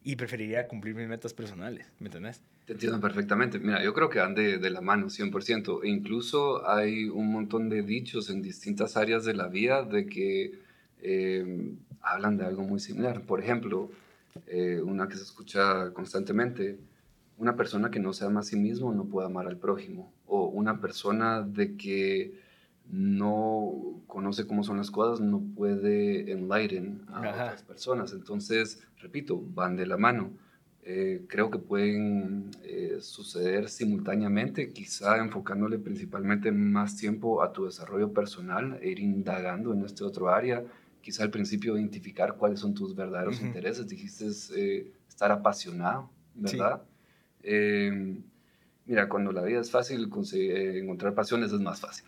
y 0.02 0.16
preferiría 0.16 0.68
cumplir 0.68 0.94
mis 0.94 1.08
metas 1.08 1.32
personales, 1.32 1.90
¿me 1.98 2.08
entendés? 2.08 2.42
Te 2.66 2.72
entiendo 2.74 3.00
perfectamente. 3.00 3.58
Mira, 3.58 3.82
yo 3.82 3.92
creo 3.92 4.08
que 4.08 4.18
van 4.18 4.34
de, 4.34 4.58
de 4.58 4.70
la 4.70 4.80
mano 4.80 5.06
100%. 5.06 5.80
E 5.82 5.88
incluso 5.88 6.66
hay 6.68 7.08
un 7.08 7.30
montón 7.30 7.68
de 7.68 7.82
dichos 7.82 8.30
en 8.30 8.40
distintas 8.40 8.96
áreas 8.96 9.24
de 9.24 9.34
la 9.34 9.48
vida 9.48 9.82
de 9.82 10.06
que 10.06 10.58
eh, 11.02 11.74
hablan 12.00 12.38
de 12.38 12.46
algo 12.46 12.62
muy 12.62 12.80
similar. 12.80 13.22
Por 13.22 13.40
ejemplo, 13.40 13.90
eh, 14.46 14.80
una 14.82 15.08
que 15.08 15.16
se 15.16 15.22
escucha 15.22 15.92
constantemente, 15.92 16.78
una 17.36 17.56
persona 17.56 17.90
que 17.90 18.00
no 18.00 18.12
se 18.12 18.24
ama 18.24 18.40
a 18.40 18.44
sí 18.44 18.56
mismo 18.56 18.94
no 18.94 19.04
puede 19.04 19.26
amar 19.26 19.46
al 19.46 19.58
prójimo. 19.58 20.12
O 20.26 20.46
una 20.46 20.80
persona 20.80 21.42
de 21.42 21.76
que 21.76 22.43
no 22.94 24.02
conoce 24.06 24.46
cómo 24.46 24.62
son 24.62 24.76
las 24.76 24.90
cosas, 24.90 25.20
no 25.20 25.40
puede 25.56 26.30
enlighten 26.30 27.02
a 27.08 27.20
otras 27.20 27.62
personas. 27.62 28.12
Entonces, 28.12 28.86
repito, 28.98 29.42
van 29.54 29.74
de 29.74 29.86
la 29.86 29.96
mano. 29.96 30.30
Eh, 30.84 31.24
creo 31.26 31.50
que 31.50 31.58
pueden 31.58 32.50
eh, 32.62 32.98
suceder 33.00 33.68
simultáneamente, 33.68 34.70
quizá 34.72 35.16
enfocándole 35.16 35.78
principalmente 35.78 36.52
más 36.52 36.96
tiempo 36.96 37.42
a 37.42 37.52
tu 37.52 37.64
desarrollo 37.64 38.12
personal 38.12 38.78
e 38.80 38.90
ir 38.90 39.00
indagando 39.00 39.72
en 39.72 39.84
este 39.84 40.04
otro 40.04 40.28
área 40.28 40.62
quizá 41.04 41.22
al 41.22 41.30
principio 41.30 41.76
identificar 41.76 42.34
cuáles 42.36 42.60
son 42.60 42.72
tus 42.72 42.96
verdaderos 42.96 43.40
intereses. 43.42 43.86
Dijiste 43.86 44.26
eh, 44.56 44.90
estar 45.06 45.30
apasionado, 45.30 46.08
¿verdad? 46.34 46.82
Em, 47.42 48.22
mira, 48.86 49.08
cuando 49.08 49.32
la 49.32 49.42
vida 49.42 49.60
es 49.60 49.70
fácil, 49.70 50.08
conseguir, 50.08 50.76
encontrar 50.76 51.14
pasiones 51.14 51.52
es 51.52 51.60
más 51.60 51.80
fácil. 51.80 52.04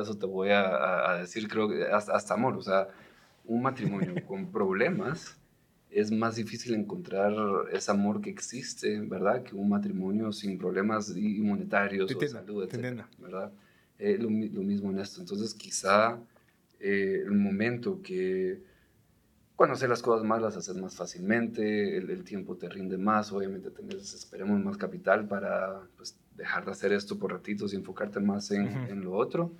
Eso 0.00 0.16
te 0.16 0.26
voy 0.26 0.50
a, 0.50 1.10
a, 1.10 1.18
decir, 1.18 1.48
creo 1.48 1.68
que 1.68 1.84
hasta, 1.84 2.14
hasta 2.14 2.34
amor. 2.34 2.56
O 2.56 2.62
sea, 2.62 2.88
un 3.44 3.62
matrimonio 3.62 4.14
con 4.26 4.50
problemas 4.50 5.36
es 5.90 6.10
más 6.10 6.36
difícil 6.36 6.74
encontrar 6.74 7.32
ese 7.72 7.90
amor 7.90 8.20
que 8.20 8.28
existe, 8.28 9.00
¿verdad? 9.00 9.42
Que 9.42 9.54
un 9.54 9.68
matrimonio 9.68 10.32
sin 10.32 10.58
problemas 10.58 11.14
monetarios 11.16 12.14
o 12.14 12.28
salud, 12.28 12.64
etc. 12.64 13.02
¿verdad? 13.18 13.52
Eh, 13.98 14.18
lo, 14.20 14.28
mismo 14.28 14.90
en 14.90 14.98
esto. 14.98 15.20
Entonces, 15.20 15.54
quizá 15.54 16.18
eh, 16.80 17.22
el 17.24 17.32
momento 17.32 18.02
que 18.02 18.60
cuando 19.56 19.74
haces 19.74 19.88
las 19.88 20.02
cosas 20.02 20.24
más 20.24 20.40
las 20.40 20.56
haces 20.56 20.76
más 20.76 20.94
fácilmente, 20.94 21.96
el, 21.96 22.24
tiempo 22.24 22.56
te 22.56 22.68
rinde 22.68 22.98
más, 22.98 23.32
obviamente 23.32 23.70
tenés, 23.70 24.12
esperemos, 24.12 24.62
más 24.62 24.76
capital 24.76 25.26
para 25.26 25.80
pues, 25.96 26.18
dejar 26.34 26.66
de 26.66 26.72
hacer 26.72 26.92
esto 26.92 27.18
por 27.18 27.32
ratitos 27.32 27.72
y 27.72 27.76
enfocarte 27.76 28.20
más 28.20 28.50
en, 28.50 28.68
en 28.68 29.02
lo 29.02 29.14
otro. 29.14 29.52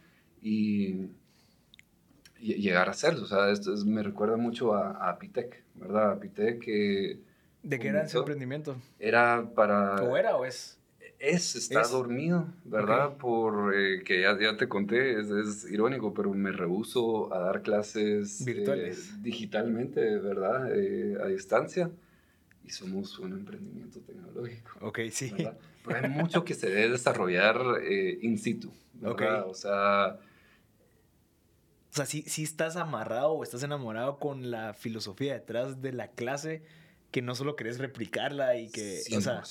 Y 0.42 1.08
llegar 2.38 2.88
a 2.88 2.90
hacerlo. 2.90 3.24
O 3.24 3.26
sea, 3.26 3.50
esto 3.50 3.74
me 3.86 4.02
recuerda 4.02 4.36
mucho 4.36 4.74
a, 4.74 5.08
a 5.08 5.18
Pitec, 5.18 5.64
¿verdad? 5.74 6.12
A 6.12 6.20
Pitec 6.20 6.60
que... 6.60 7.20
¿De 7.62 7.78
qué 7.78 7.88
era 7.88 8.02
ese 8.02 8.18
emprendimiento? 8.18 8.76
Era 8.98 9.50
para... 9.54 9.96
¿O 9.96 10.16
era 10.16 10.36
o 10.36 10.44
es? 10.44 10.78
Es, 11.18 11.56
está 11.56 11.82
dormido, 11.82 12.46
¿verdad? 12.64 13.16
Por 13.16 13.74
eh, 13.74 14.02
que 14.04 14.20
ya, 14.20 14.38
ya, 14.38 14.56
te 14.56 14.68
conté, 14.68 15.18
es, 15.18 15.30
es, 15.30 15.70
irónico, 15.70 16.12
pero 16.12 16.32
me 16.32 16.52
rehuso 16.52 17.32
a 17.32 17.38
dar 17.38 17.62
clases 17.62 18.42
eh, 18.42 18.44
virtuales, 18.44 19.22
digitalmente, 19.22 20.00
¿verdad? 20.18 20.70
Eh, 20.74 21.16
a 21.22 21.26
distancia. 21.26 21.90
Y 22.64 22.70
somos 22.70 23.18
un 23.18 23.32
emprendimiento 23.32 24.00
tecnológico. 24.00 24.72
Ok, 24.80 25.00
sí. 25.10 25.32
Pero 25.84 25.98
hay 25.98 26.10
mucho 26.10 26.44
que 26.44 26.54
se 26.54 26.68
debe 26.68 26.90
desarrollar 26.90 27.56
in 28.20 28.38
situ, 28.38 28.72
¿verdad? 28.94 29.46
O 29.46 29.54
sea, 29.54 30.18
o 31.96 32.04
sea, 32.04 32.04
si, 32.04 32.42
estás 32.42 32.76
amarrado 32.76 33.32
o 33.32 33.42
estás 33.42 33.62
enamorado 33.62 34.18
con 34.18 34.50
la 34.50 34.74
filosofía 34.74 35.32
detrás 35.32 35.80
de 35.80 35.94
la 35.94 36.08
clase, 36.08 36.62
que 37.16 37.22
no 37.22 37.34
solo 37.34 37.56
querés 37.56 37.78
replicarla 37.78 38.58
y 38.58 38.68
que, 38.68 39.00
100%. 39.00 39.16
o 39.16 39.20
sea, 39.22 39.42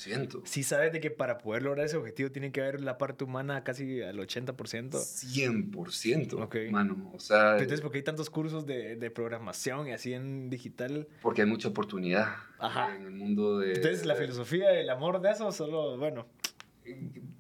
sí 0.44 0.62
sabes 0.62 0.94
de 0.94 1.00
que 1.00 1.10
para 1.10 1.40
poder 1.40 1.64
lograr 1.64 1.88
ese 1.88 1.98
objetivo 1.98 2.30
tiene 2.30 2.52
que 2.52 2.62
haber 2.62 2.80
la 2.80 3.00
parte 3.00 3.24
humana 3.24 3.64
casi 3.64 4.04
al 4.04 4.20
80%. 4.20 4.92
100%, 4.92 6.44
ok. 6.44 6.56
mano, 6.70 7.10
o 7.12 7.20
sea... 7.20 7.54
Entonces, 7.54 7.82
¿por 7.82 7.92
qué 7.92 7.98
hay 7.98 8.04
tantos 8.04 8.30
cursos 8.30 8.68
de, 8.68 8.98
de, 8.98 9.10
programación 9.10 9.88
y 9.88 9.94
así 9.94 10.14
en 10.14 10.52
digital? 10.52 11.08
Porque 11.24 11.42
hay 11.42 11.48
mucha 11.48 11.70
oportunidad 11.70 12.36
Ajá. 12.60 12.96
en 12.96 13.02
el 13.02 13.14
mundo 13.14 13.58
de... 13.58 13.74
Entonces, 13.74 14.06
la 14.06 14.14
filosofía, 14.14 14.70
el 14.80 14.92
amor 14.92 15.20
de 15.20 15.32
eso, 15.32 15.52
solo, 15.52 15.98
bueno 15.98 16.28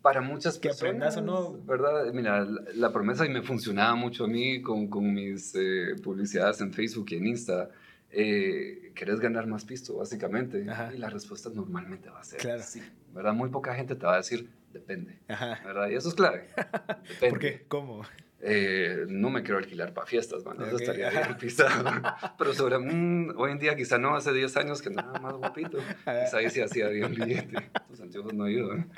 para 0.01 0.21
muchas 0.21 0.57
que 0.57 0.69
personas. 0.69 1.17
o 1.17 1.21
no. 1.21 1.53
¿Verdad? 1.67 2.11
Mira, 2.11 2.47
la, 2.73 2.91
promesa 2.91 3.27
y 3.27 3.29
me 3.29 3.43
funcionaba 3.43 3.93
mucho 3.93 4.23
a 4.23 4.27
mí 4.27 4.59
con, 4.59 4.87
con 4.87 5.13
mis 5.13 5.53
eh, 5.53 5.95
publicidades 6.01 6.61
en 6.61 6.73
Facebook 6.73 7.05
y 7.11 7.17
en 7.17 7.27
Insta. 7.27 7.69
Eh, 8.17 8.93
¿Querés 8.95 9.19
ganar 9.19 9.45
más 9.45 9.65
pisto, 9.65 9.97
básicamente? 9.97 10.65
Y 10.93 10.97
la 10.97 11.09
respuesta 11.09 11.49
normalmente 11.53 12.09
va 12.09 12.21
a 12.21 12.23
ser 12.23 12.39
claro. 12.39 12.63
sí. 12.63 12.81
¿Verdad? 13.13 13.33
Muy 13.33 13.49
poca 13.49 13.75
gente 13.75 13.95
te 13.95 14.05
va 14.05 14.13
a 14.13 14.17
decir, 14.17 14.49
depende. 14.71 15.19
¿Verdad? 15.27 15.89
Y 15.89 15.95
eso 15.95 16.07
es 16.07 16.15
clave. 16.15 16.47
Depende. 16.55 17.29
¿Por 17.29 17.39
qué? 17.39 17.65
¿Cómo? 17.67 18.03
Eh, 18.39 19.05
no 19.09 19.29
me 19.29 19.43
quiero 19.43 19.57
alquilar 19.57 19.93
para 19.93 20.07
fiestas, 20.07 20.45
man. 20.45 20.57
Eso 20.61 20.77
estaría 20.77 21.09
bien 21.09 21.35
pisado. 21.37 21.83
Pero 22.37 22.53
sobre, 22.53 22.77
mm, 22.77 23.33
hoy 23.37 23.51
en 23.51 23.59
día 23.59 23.75
quizá 23.75 23.97
no, 23.97 24.15
hace 24.15 24.31
10 24.31 24.55
años 24.57 24.81
que 24.81 24.91
nada 24.91 25.19
más 25.19 25.33
guapito. 25.33 25.79
Quizá 25.79 26.37
ahí 26.37 26.49
sí 26.49 26.61
hacía 26.61 26.87
bien 26.87 27.13
billete. 27.13 27.69
Tus 27.89 27.99
anteojos 27.99 28.33
no 28.33 28.45
ayudan. 28.45 28.91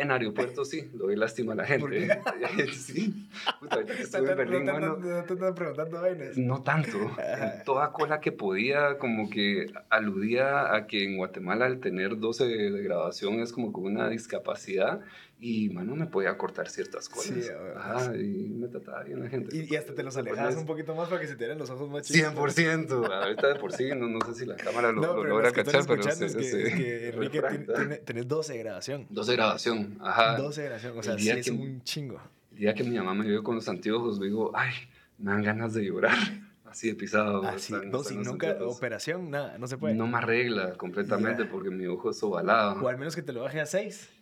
En 0.00 0.10
aeropuertos 0.10 0.70
sí, 0.70 0.88
lo 0.94 1.04
doy 1.04 1.16
lástima 1.16 1.52
a 1.52 1.56
la 1.56 1.66
gente. 1.66 2.08
sí. 2.72 3.28
Puta, 3.60 3.74
ahorita 3.74 3.96
que 3.96 4.02
estuve 4.02 4.30
en 4.30 4.36
Berlín, 4.38 4.64
no, 4.64 4.80
no, 4.80 4.96
no, 4.96 5.24
te 5.24 5.34
están 5.34 5.54
preguntando 5.54 6.00
vainas. 6.00 6.38
No 6.38 6.62
tanto. 6.62 6.96
En 7.18 7.64
toda 7.66 7.92
cola 7.92 8.18
que 8.18 8.32
podía, 8.32 8.96
como 8.96 9.28
que 9.28 9.70
aludía 9.90 10.74
a 10.74 10.86
que 10.86 11.04
en 11.04 11.18
Guatemala 11.18 11.66
al 11.66 11.80
tener 11.80 12.18
12 12.18 12.46
de 12.46 12.82
graduación 12.82 13.40
es 13.40 13.52
como 13.52 13.74
con 13.74 13.84
una 13.84 14.08
discapacidad 14.08 15.02
y, 15.42 15.70
mano, 15.70 15.96
me 15.96 16.06
podía 16.06 16.36
cortar 16.36 16.68
ciertas 16.68 17.08
cosas. 17.08 17.34
Sí, 17.34 17.50
Ajá, 17.74 18.14
y 18.14 18.50
me 18.50 18.68
trataba 18.68 19.02
bien 19.04 19.22
la 19.22 19.30
gente. 19.30 19.56
Y, 19.56 19.74
hasta 19.74 19.94
te 19.94 20.02
los 20.02 20.14
alejabas 20.18 20.54
un 20.56 20.66
poquito 20.66 20.94
más 20.94 21.08
para 21.08 21.18
que 21.18 21.26
se 21.26 21.34
te 21.34 21.48
den 21.48 21.58
los 21.58 21.70
ojos 21.70 21.88
más 21.88 22.02
chiquitos. 22.02 22.34
100%. 22.34 23.10
Ahorita 23.10 23.48
de 23.48 23.54
por 23.54 23.72
sí, 23.72 23.88
no, 23.96 24.06
no 24.06 24.20
sé 24.26 24.34
si 24.34 24.44
la 24.44 24.56
cámara 24.56 24.92
lo, 24.92 25.00
lo 25.00 25.24
logra 25.24 25.50
cachar, 25.50 25.86
pero 25.86 26.02
es 26.02 26.18
que, 26.18 26.42
que 26.42 27.08
Enrique 27.14 27.42
tiene, 27.74 27.96
tenés 27.96 28.28
12 28.28 28.52
de 28.52 28.58
grabación. 28.58 29.06
12 29.08 29.30
de 29.30 29.36
grabación, 29.38 29.98
ajá. 30.02 30.36
12 30.36 30.60
de 30.60 30.66
grabación, 30.66 30.98
o 30.98 31.02
sea, 31.02 31.18
sí 31.18 31.30
es 31.30 31.48
un 31.48 31.82
chingo. 31.84 32.20
El 32.52 32.58
día 32.58 32.74
que 32.74 32.84
mi 32.84 32.98
mamá 32.98 33.14
me 33.14 33.26
vio 33.26 33.42
con 33.42 33.54
los 33.54 33.66
anteojos, 33.66 34.20
digo, 34.20 34.52
ay, 34.54 34.74
me 35.16 35.32
dan 35.32 35.42
ganas 35.42 35.72
de 35.72 35.84
llorar. 35.84 36.18
Así 36.66 36.88
de 36.88 36.94
pisado. 36.94 37.42
Así, 37.42 37.74
ah, 37.74 37.80
no, 37.84 38.04
sin 38.04 38.22
nunca 38.22 38.56
operación, 38.60 39.30
nada, 39.30 39.58
no 39.58 39.66
se 39.66 39.76
puede. 39.76 39.94
No 39.94 40.06
me 40.06 40.18
arregla 40.18 40.74
completamente 40.74 41.44
porque 41.44 41.70
mi 41.70 41.86
ojo 41.86 42.10
es 42.10 42.22
ovalado. 42.22 42.80
O 42.80 42.88
al 42.88 42.96
menos 42.96 43.16
que 43.16 43.22
te 43.22 43.32
lo 43.32 43.42
baje 43.42 43.60
a 43.60 43.66
6. 43.66 44.19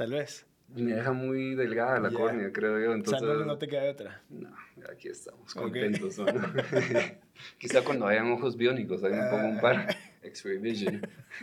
Tal 0.00 0.12
vez. 0.12 0.46
Me 0.74 0.94
deja 0.94 1.12
muy 1.12 1.54
delgada 1.54 2.00
la 2.00 2.10
córnea, 2.10 2.50
creo 2.54 2.80
yo. 2.80 2.94
Entonces, 2.94 3.22
o 3.22 3.36
sea, 3.36 3.44
no, 3.44 3.58
te 3.58 3.68
queda 3.68 3.90
otra. 3.90 4.22
No, 4.30 4.48
aquí 4.90 5.08
estamos, 5.08 5.52
contentos. 5.52 6.16
Quizá 7.58 7.84
cuando 7.84 8.06
hayan 8.06 8.32
ojos 8.32 8.56
biónicos, 8.56 9.04
ahí 9.04 9.12
me 9.12 9.28
pongo 9.28 9.48
un 9.48 9.60
par. 9.60 9.94
X-ray 10.22 10.56
vision. 10.56 11.06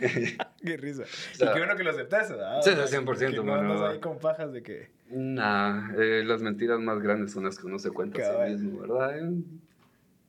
Qué 0.60 0.76
risa. 0.76 1.04
y 1.34 1.38
qué 1.38 1.56
bueno 1.56 1.76
que 1.76 1.84
lo 1.84 1.90
aceptas, 1.90 2.30
¿verdad? 2.30 2.60
Sí, 2.62 2.70
100%, 2.70 3.30
que 3.30 3.40
mano. 3.42 3.74
No 3.74 3.86
ahí 3.86 4.00
con 4.00 4.18
pajas 4.18 4.52
de 4.52 4.60
que... 4.64 4.90
Nah, 5.08 5.92
eh, 5.96 6.24
las 6.24 6.42
mentiras 6.42 6.80
más 6.80 7.00
grandes 7.00 7.30
son 7.30 7.44
las 7.44 7.60
que 7.60 7.66
uno 7.68 7.78
se 7.78 7.92
cuenta 7.92 8.42
a 8.42 8.46
sí 8.48 8.54
mismo, 8.54 8.80
¿verdad? 8.80 9.20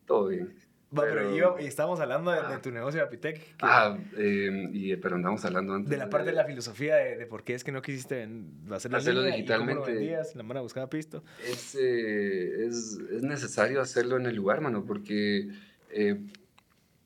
Todo 0.05 0.27
bien 0.27 0.53
pero, 0.95 1.59
y 1.59 1.65
estábamos 1.65 1.99
hablando 1.99 2.31
de, 2.31 2.57
tu 2.57 2.71
negocio 2.71 2.99
de 2.99 3.05
Apitec. 3.05 3.55
Ah, 3.61 3.97
em, 4.17 4.71
y, 4.73 4.95
pero 4.97 5.15
andamos 5.15 5.43
hablando 5.45 5.73
antes. 5.73 5.89
De 5.89 5.97
la 5.97 6.09
parte 6.09 6.29
de, 6.29 6.35
la 6.35 6.45
filosofía 6.45 6.95
de, 6.95 7.25
por 7.25 7.43
qué 7.43 7.53
es 7.53 7.63
que 7.63 7.71
no 7.71 7.81
quisiste 7.81 8.27
hacerlo, 8.71 8.97
hacerlo 8.97 9.23
digitalmente. 9.23 9.75
cómo 9.75 9.85
lo 9.85 9.93
vendías, 9.93 10.35
la 10.35 10.43
mano 10.43 10.63
buscaba 10.63 10.89
pisto. 10.89 11.23
Es, 11.45 11.75
eh, 11.75 12.65
es, 12.65 12.99
es, 13.11 13.21
necesario 13.21 13.81
hacerlo 13.81 14.17
en 14.17 14.25
el 14.25 14.35
lugar, 14.35 14.61
mano, 14.61 14.85
porque 14.85 15.49
eh, 15.91 16.19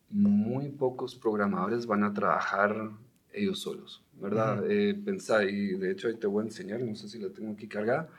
muy 0.09 0.69
pocos 0.69 1.15
programadores 1.15 1.85
van 1.85 2.03
a 2.03 2.13
trabajar 2.13 2.91
ellos 3.33 3.59
solos, 3.59 4.03
¿verdad? 4.13 4.63
Uh 4.63 5.03
pensá, 5.03 5.43
y 5.43 5.73
de 5.73 5.91
hecho 5.91 6.07
ahí 6.07 6.15
te 6.15 6.27
voy 6.27 6.43
a 6.43 6.45
enseñar, 6.45 6.79
no 6.81 6.95
sé 6.95 7.09
si 7.09 7.19
la 7.19 7.29
tengo 7.29 7.51
aquí 7.51 7.67
cargada. 7.67 8.09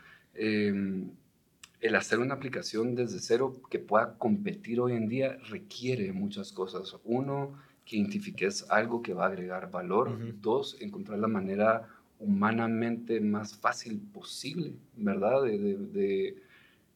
El 1.84 1.96
hacer 1.96 2.18
una 2.18 2.32
aplicación 2.32 2.94
desde 2.94 3.18
cero 3.18 3.60
que 3.68 3.78
pueda 3.78 4.16
competir 4.16 4.80
hoy 4.80 4.94
en 4.94 5.06
día 5.06 5.36
requiere 5.50 6.14
muchas 6.14 6.50
cosas. 6.50 6.96
Uno, 7.04 7.58
que 7.84 7.98
identifiques 7.98 8.64
algo 8.70 9.02
que 9.02 9.12
va 9.12 9.24
a 9.24 9.28
agregar 9.28 9.70
valor. 9.70 10.16
Dos, 10.40 10.78
encontrar 10.80 11.18
la 11.18 11.28
manera 11.28 11.86
humanamente 12.18 13.20
más 13.20 13.58
fácil 13.58 14.00
posible, 14.00 14.72
¿verdad? 14.96 15.42
De, 15.42 16.36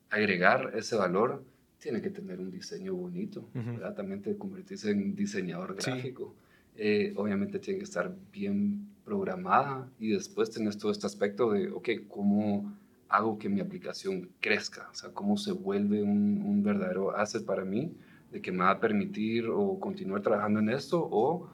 agregar 0.09 0.73
ese 0.75 0.97
valor. 0.97 1.45
Tiene 1.79 2.01
que 2.01 2.09
tener 2.09 2.41
un 2.41 2.51
diseño 2.51 2.95
bonito, 2.95 3.47
¿verdad? 3.53 3.95
También 3.95 4.23
te 4.23 4.39
convertirse 4.39 4.91
en 4.91 5.15
diseñador 5.15 5.75
gráfico. 5.75 6.35
Eh, 6.77 7.13
obviamente 7.15 7.59
tiene 7.59 7.81
que 7.81 7.85
estar 7.85 8.17
bien 8.33 8.89
programada 9.05 9.87
y 10.01 10.13
después 10.13 10.49
tienes 10.49 10.79
todo 10.79 10.93
este 10.93 11.07
aspecto 11.07 11.53
de, 11.53 11.71
ok, 11.73 11.91
¿cómo 12.09 12.73
hago 13.09 13.39
que 13.39 13.49
mi 13.49 13.61
aplicación 13.61 14.31
crezca, 14.41 14.89
o 14.91 14.95
sea, 14.95 15.11
cómo 15.11 15.37
se 15.37 15.53
vuelve 15.53 16.03
un, 16.03 16.43
un, 16.45 16.63
verdadero 16.63 17.17
asset 17.17 17.45
para 17.45 17.65
mí, 17.65 17.95
de 18.31 18.41
que 18.43 18.53
me 18.53 18.65
va 18.65 18.71
a 18.71 18.81
permitir 18.81 19.47
o 19.49 19.81
continuar 19.81 20.21
trabajando 20.23 20.61
en 20.61 20.71
esto 20.71 21.09
o 21.11 21.49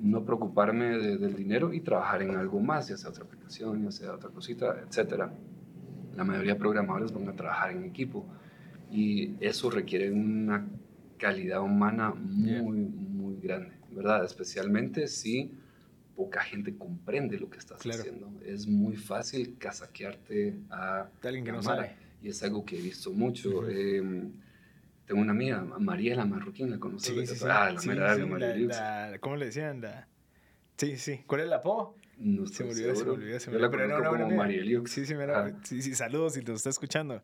no 0.00 0.24
preocuparme 0.24 0.98
del 0.98 1.34
dinero 1.34 1.72
y 1.72 1.80
trabajar 1.80 2.22
en 2.22 2.36
algo 2.36 2.60
más, 2.60 2.88
ya 2.88 2.96
sea 2.96 3.10
otra 3.10 3.24
aplicación, 3.24 3.84
ya 3.84 3.90
sea 3.90 4.12
otra 4.14 4.30
cosita, 4.30 4.76
etc. 4.80 5.24
La 6.16 6.24
mayoría 6.24 6.54
de 6.54 6.60
programadores 6.60 7.12
van 7.12 7.28
a 7.28 7.32
trabajar 7.32 7.72
en 7.72 7.84
equipo 7.84 8.24
y 8.90 9.34
eso 9.40 9.70
requiere 9.70 10.12
una 10.12 10.66
calidad 11.18 11.62
humana 11.62 12.12
muy, 12.14 12.78
muy 12.78 13.36
grande, 13.40 13.72
¿verdad? 13.90 14.24
Especialmente 14.24 15.06
si 15.08 15.52
poca 16.14 16.42
gente 16.42 16.76
comprende 16.76 17.38
lo 17.38 17.48
que 17.50 17.58
estás 17.58 17.78
haciendo. 17.84 18.30
Es 18.44 18.66
muy 18.66 18.96
fácil 18.96 19.56
casaquearte 19.58 20.54
a 20.70 21.08
alguien 21.22 21.44
que 21.44 21.52
no 21.52 21.62
sabe. 21.62 21.96
Y 22.22 22.28
es 22.28 22.42
algo 22.42 22.64
que 22.64 22.78
he 22.78 22.82
visto 22.82 23.10
mucho. 23.12 23.68
Em, 23.68 24.32
tengo 25.06 25.20
una 25.20 25.32
amiga, 25.32 25.62
Mariela 25.62 26.24
Marroquín, 26.24 26.70
¿la 26.70 26.78
conoces? 26.78 27.28
Sí, 27.28 27.36
sí, 27.36 27.44
Ah, 27.48 27.70
la 27.72 27.80
sí, 27.80 27.90
sí, 27.90 29.18
¿Cómo 29.20 29.36
le 29.36 29.46
decían? 29.46 29.80
La... 29.82 30.08
Sí, 30.78 30.96
sí. 30.96 31.20
¿Cuál 31.26 31.42
es 31.42 31.48
la 31.48 31.60
po? 31.60 31.96
No 32.16 32.46
se 32.46 32.64
me 32.64 32.70
olvidó, 32.70 32.94
se 32.94 33.04
me 33.04 33.10
olvidó. 33.10 33.40
Se 33.40 33.50
me 33.50 33.56
olvidó. 33.56 33.70
Yo 33.72 33.78
la 33.88 33.98
conozco 33.98 34.16
como 34.24 34.36
Marieliux. 34.36 34.90
Sí, 34.90 35.04
sí, 35.04 35.14
mira, 35.14 35.52
sí, 35.64 35.82
sí, 35.82 35.94
saludos 35.94 36.34
si 36.34 36.42
te 36.42 36.52
está 36.52 36.70
escuchando. 36.70 37.22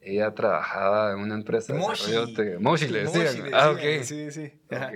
ella 0.00 0.32
trabajaba 0.34 1.12
en 1.12 1.18
una 1.20 1.34
empresa 1.34 1.72
de 1.72 1.78
Moshi. 1.78 2.10
desarrollo... 2.12 2.60
Moshi 2.60 2.88
le 2.88 3.04
Moshi 3.04 3.18
decían. 3.20 3.44
le 3.50 3.56
Ah, 3.56 3.68
decían, 3.72 3.98
ok. 3.98 4.04
Sí, 4.04 4.30
sí. 4.32 4.52
Ajá. 4.74 4.90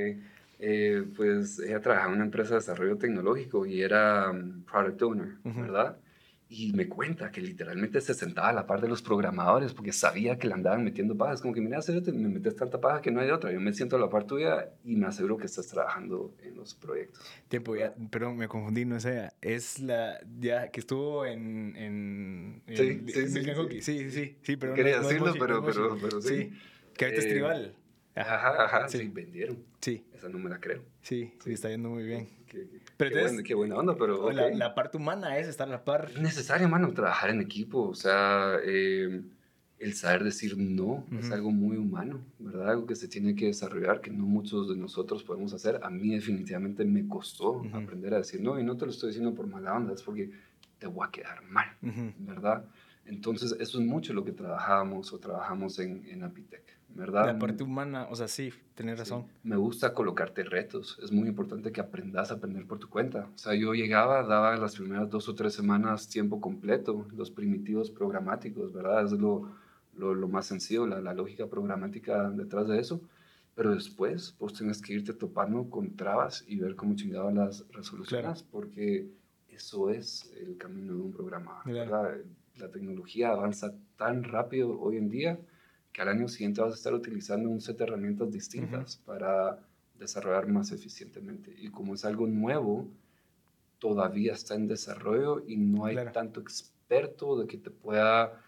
Eh, 0.63 1.05
pues 1.17 1.59
ella 1.59 1.81
trabajaba 1.81 2.11
en 2.11 2.17
una 2.17 2.25
empresa 2.27 2.51
de 2.51 2.57
desarrollo 2.57 2.99
tecnológico 2.99 3.65
y 3.65 3.81
era 3.81 4.31
um, 4.31 4.63
product 4.65 5.01
owner, 5.03 5.29
Ujú. 5.43 5.63
¿verdad? 5.63 5.97
Y 6.53 6.73
me 6.73 6.89
cuenta 6.89 7.31
que 7.31 7.41
literalmente 7.41 8.01
se 8.01 8.13
sentaba 8.13 8.49
a 8.49 8.53
la 8.53 8.67
par 8.67 8.81
de 8.81 8.89
los 8.89 9.01
programadores 9.03 9.73
porque 9.73 9.93
sabía 9.93 10.37
que 10.37 10.49
le 10.49 10.55
andaban 10.55 10.83
metiendo 10.83 11.17
pajas. 11.17 11.41
Como 11.41 11.55
que, 11.55 11.61
mira, 11.61 11.79
me 12.13 12.29
metes 12.29 12.57
tanta 12.57 12.81
paja 12.81 13.01
que 13.01 13.13
no 13.13 13.21
hay 13.21 13.31
otra. 13.31 13.53
Yo 13.53 13.61
me 13.61 13.73
siento 13.73 13.95
a 13.95 14.01
la 14.01 14.11
par 14.11 14.25
tuya 14.25 14.69
y 14.85 14.97
me 14.97 15.07
aseguro 15.07 15.37
que 15.37 15.47
estás 15.47 15.69
trabajando 15.69 16.35
en 16.43 16.57
los 16.57 16.75
proyectos. 16.75 17.25
Tiempo, 17.49 17.77
ya, 17.77 17.95
perdón, 18.11 18.37
me 18.37 18.49
confundí, 18.49 18.85
no 18.85 18.97
es 18.97 19.05
ella. 19.05 19.33
Es 19.41 19.79
la, 19.79 20.19
ya, 20.41 20.71
que 20.73 20.81
estuvo 20.81 21.25
en... 21.25 21.77
en, 21.77 22.63
en 22.67 22.77
Sí, 22.77 23.01
sí, 23.07 23.29
sí, 23.29 23.43
sí. 23.45 23.81
Sí, 23.81 23.81
sí, 23.81 24.11
sí, 24.11 24.37
sí, 24.43 24.57
pero 24.57 24.75
Quería 24.75 24.97
no 24.97 25.03
es 25.03 25.09
decirlo, 25.09 25.27
no 25.33 25.39
pero- 25.39 25.55
es 25.59 25.63
Moshi. 25.63 25.79
pero- 25.79 25.99
pero 26.03 26.21
sí. 26.21 26.51
que 26.97 27.05
ahorita 27.05 27.21
es 27.21 27.27
Eh, 27.27 27.31
tribal. 27.31 27.75
Ajá. 28.15 28.35
Ajá, 28.37 28.65
ajá, 28.65 28.89
Sí. 28.89 29.09
vendieron. 29.13 29.59
Sí, 29.81 30.05
Esa 30.15 30.29
no 30.29 30.39
me 30.39 30.51
la 30.51 30.59
creo. 30.61 30.83
sí, 31.03 31.33
sí, 31.43 31.53
está 31.53 31.69
yendo 31.71 31.91
muy 31.91 32.03
bien. 32.05 32.29
Qué, 32.47 32.69
qué- 32.69 32.81
Pero 32.97 33.11
qué 33.11 33.17
entonces- 33.17 33.33
buena, 33.33 33.43
qué 33.47 33.55
buena 33.55 33.77
onda, 33.77 33.97
pero... 33.97 34.25
ok. 34.27 34.33
La, 34.33 34.51
la 34.51 34.75
parte 34.75 34.97
humana 34.97 35.39
es 35.39 35.47
estar 35.49 35.69
a 35.69 35.71
la 35.71 35.85
par. 35.85 36.11
Es 36.15 36.21
necesario, 36.21 36.69
mano, 36.69 36.93
trabajar 36.93 37.31
en 37.31 37.41
equipo. 37.41 37.89
O 37.89 37.95
sea, 37.95 38.57
eh, 38.65 39.23
el 39.79 39.95
saber 39.95 40.25
decir 40.25 40.59
no 40.59 41.07
es 41.19 41.27
Ujú. 41.27 41.35
algo 41.35 41.51
muy 41.53 41.77
humano, 41.79 42.21
¿verdad? 42.41 42.71
Algo 42.71 42.87
que 42.87 42.97
se 42.97 43.09
tiene 43.09 43.35
que 43.35 43.47
desarrollar, 43.47 44.01
que 44.01 44.11
no 44.11 44.25
muchos 44.27 44.69
de 44.69 44.77
nosotros 44.77 45.23
podemos 45.23 45.55
hacer. 45.55 45.81
A 45.83 45.89
mí 45.89 46.11
definitivamente 46.15 46.85
me 46.85 47.07
costó 47.09 47.53
Ujú. 47.53 47.75
aprender 47.77 48.13
a 48.13 48.19
decir 48.19 48.41
no, 48.43 48.59
y 48.59 48.65
no 48.65 48.77
te 48.77 48.85
lo 48.85 48.91
estoy 48.91 49.11
diciendo 49.11 49.33
por 49.35 49.47
mala 49.47 49.75
onda, 49.75 49.95
es 49.95 50.03
porque 50.03 50.31
te 50.79 50.87
voy 50.89 51.07
a 51.07 51.11
quedar 51.11 51.43
mal, 51.45 51.69
Ujú. 51.83 52.13
¿verdad? 52.19 52.65
Entonces, 53.07 53.57
eso 53.59 53.81
es 53.81 53.87
mucho 53.87 54.13
lo 54.13 54.25
que 54.25 54.33
trabajábamos 54.33 55.13
o 55.13 55.19
trabajamos 55.19 55.79
en, 55.79 56.05
en 56.09 56.23
Apitec, 56.25 56.63
¿verdad? 56.95 57.27
La 57.27 57.39
parte 57.39 57.63
humana, 57.65 58.07
o 58.11 58.17
sea, 58.17 58.29
sí, 58.29 58.53
Sí. 58.77 58.95
razón. 58.95 59.27
Me 59.43 59.57
gusta 59.57 59.93
colocarte 59.95 60.43
retos. 60.45 60.99
Es 61.03 61.13
muy 61.13 61.29
importante 61.29 61.71
que 61.73 61.81
aprendas 61.81 62.31
a 62.31 62.35
aprender 62.35 62.67
por 62.67 62.79
tu 62.79 62.89
cuenta. 62.89 63.29
O 63.35 63.39
sea, 63.39 63.55
yo 63.55 63.75
llegaba, 63.75 64.23
daba 64.23 64.57
las 64.57 64.77
primeras 64.77 65.11
dos 65.11 65.29
o 65.29 65.35
tres 65.35 65.53
semanas 65.55 66.09
tiempo 66.09 66.41
completo, 66.41 67.07
los 67.15 67.31
primitivos 67.31 67.91
programáticos, 67.91 68.73
¿verdad? 68.73 69.05
Es 69.05 69.13
lo, 69.13 69.53
lo, 69.97 70.15
lo 70.15 70.29
más 70.29 70.47
sencillo, 70.47 70.87
la, 70.87 71.01
la 71.01 71.13
lógica 71.15 71.47
programática 71.47 72.31
detrás 72.31 72.69
de 72.69 72.79
eso. 72.81 73.01
Pero 73.55 73.75
después, 73.75 74.35
pues 74.39 74.55
tienes 74.55 74.81
que 74.81 74.95
irte 74.95 75.13
topando 75.13 75.69
con 75.69 75.97
trabas 75.97 76.45
y 76.49 76.57
ver 76.57 76.77
cómo 76.77 76.95
chingadas 76.95 77.35
las 77.35 77.65
resolucionas, 77.73 78.43
porque 78.45 79.09
eso 79.49 79.91
es 79.91 80.33
el 80.41 80.57
camino 80.57 80.95
de 80.95 81.01
un 81.03 81.13
programa, 81.13 81.61
Claro. 81.65 81.91
¿verdad? 82.03 82.19
La 82.57 82.69
tecnología 82.71 83.31
avanza 83.31 83.75
tan 83.97 84.25
rápido 84.25 84.79
hoy 84.81 84.97
en 84.97 85.11
día 85.11 85.39
que 85.93 86.03
al 86.03 86.09
año 86.09 86.29
siguiente 86.29 86.61
vas 86.61 86.73
a 86.73 86.77
estar 86.77 86.95
utilizando 86.95 87.49
un 87.49 87.61
set 87.61 87.77
de 87.79 87.85
herramientas 87.85 88.31
distintas 88.31 88.97
para 88.99 89.59
desarrollar 89.99 90.47
más 90.49 90.71
eficientemente. 90.73 91.55
Y 91.57 91.71
como 91.71 91.95
es 91.95 92.05
algo 92.05 92.27
nuevo, 92.27 92.89
todavía 93.79 94.33
está 94.35 94.55
en 94.55 94.69
desarrollo 94.69 95.43
y 95.47 95.57
no 95.57 95.87
hay 95.87 95.95
Claro. 95.97 96.13
tanto 96.13 96.41
experto 96.41 97.39
de 97.41 97.47
que 97.47 97.57
te 97.59 97.71
pueda 97.71 98.43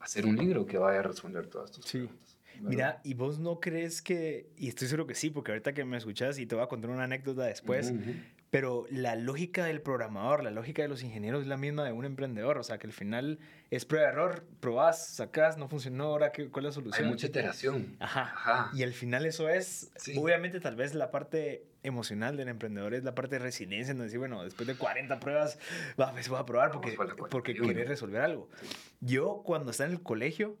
hacer 0.00 0.26
un 0.26 0.36
libro 0.36 0.66
que 0.66 0.78
vaya 0.78 1.00
a 1.00 1.02
responder 1.02 1.46
todas 1.46 1.70
tus 1.72 1.84
Sí. 1.86 1.98
preguntas. 1.98 2.36
¿verdad? 2.54 2.70
Mira, 2.70 3.00
¿y 3.04 3.14
vos 3.14 3.38
no 3.38 3.60
crees 3.60 4.00
que, 4.00 4.50
y 4.56 4.68
estoy 4.68 4.88
seguro 4.88 5.06
que 5.06 5.14
sí, 5.14 5.28
porque 5.30 5.52
ahorita 5.52 5.74
que 5.74 5.84
me 5.84 5.96
escuchas 5.98 6.38
y 6.38 6.46
te 6.46 6.54
voy 6.54 6.64
a 6.64 6.68
contar 6.68 6.90
una 6.90 7.04
anécdota 7.04 7.44
después, 7.44 7.92
pero 8.50 8.86
la 8.90 9.14
lógica 9.16 9.64
del 9.66 9.82
programador, 9.82 10.42
la 10.42 10.50
lógica 10.50 10.80
de 10.82 10.88
los 10.88 11.02
ingenieros 11.02 11.42
es 11.42 11.48
la 11.48 11.58
misma 11.58 11.84
de 11.84 11.92
un 11.92 12.06
emprendedor, 12.06 12.56
o 12.56 12.62
sea, 12.62 12.78
que 12.78 12.86
al 12.86 12.94
final 12.94 13.38
es 13.70 13.84
prueba-error, 13.84 14.44
probás, 14.60 15.06
sacás, 15.08 15.56
no 15.58 15.68
funcionó, 15.68 16.04
ahora 16.04 16.32
¿qué, 16.32 16.48
cuál 16.50 16.66
es 16.66 16.76
la 16.76 16.80
Hay 16.80 16.84
solución? 16.84 17.08
mucha 17.08 17.26
iteración. 17.26 17.96
Ajá. 18.00 18.22
Ajá. 18.22 18.70
Y 18.74 18.82
al 18.82 18.92
final 18.92 19.26
eso 19.26 19.48
es, 19.48 19.90
Sí. 19.96 20.14
obviamente 20.18 20.60
tal 20.60 20.76
vez 20.76 20.94
la 20.94 21.10
parte 21.10 21.64
emocional 21.82 22.36
del 22.36 22.48
emprendedor 22.48 22.94
es 22.94 23.04
la 23.04 23.14
parte 23.14 23.36
de 23.36 23.38
resiliencia, 23.40 23.92
en 23.92 23.98
decir, 24.00 24.18
bueno, 24.18 24.42
después 24.42 24.66
de 24.66 24.74
40 24.74 25.20
pruebas, 25.20 25.56
va, 26.00 26.10
pues 26.12 26.28
voy 26.28 26.40
a 26.40 26.44
probar 26.44 26.72
porque, 26.72 26.92
porque 26.96 27.54
41. 27.54 27.68
querés 27.68 27.88
resolver 27.88 28.22
algo. 28.22 28.50
Yo 29.00 29.42
cuando 29.44 29.70
estaba 29.70 29.88
en 29.90 29.94
el 29.96 30.02
colegio, 30.02 30.56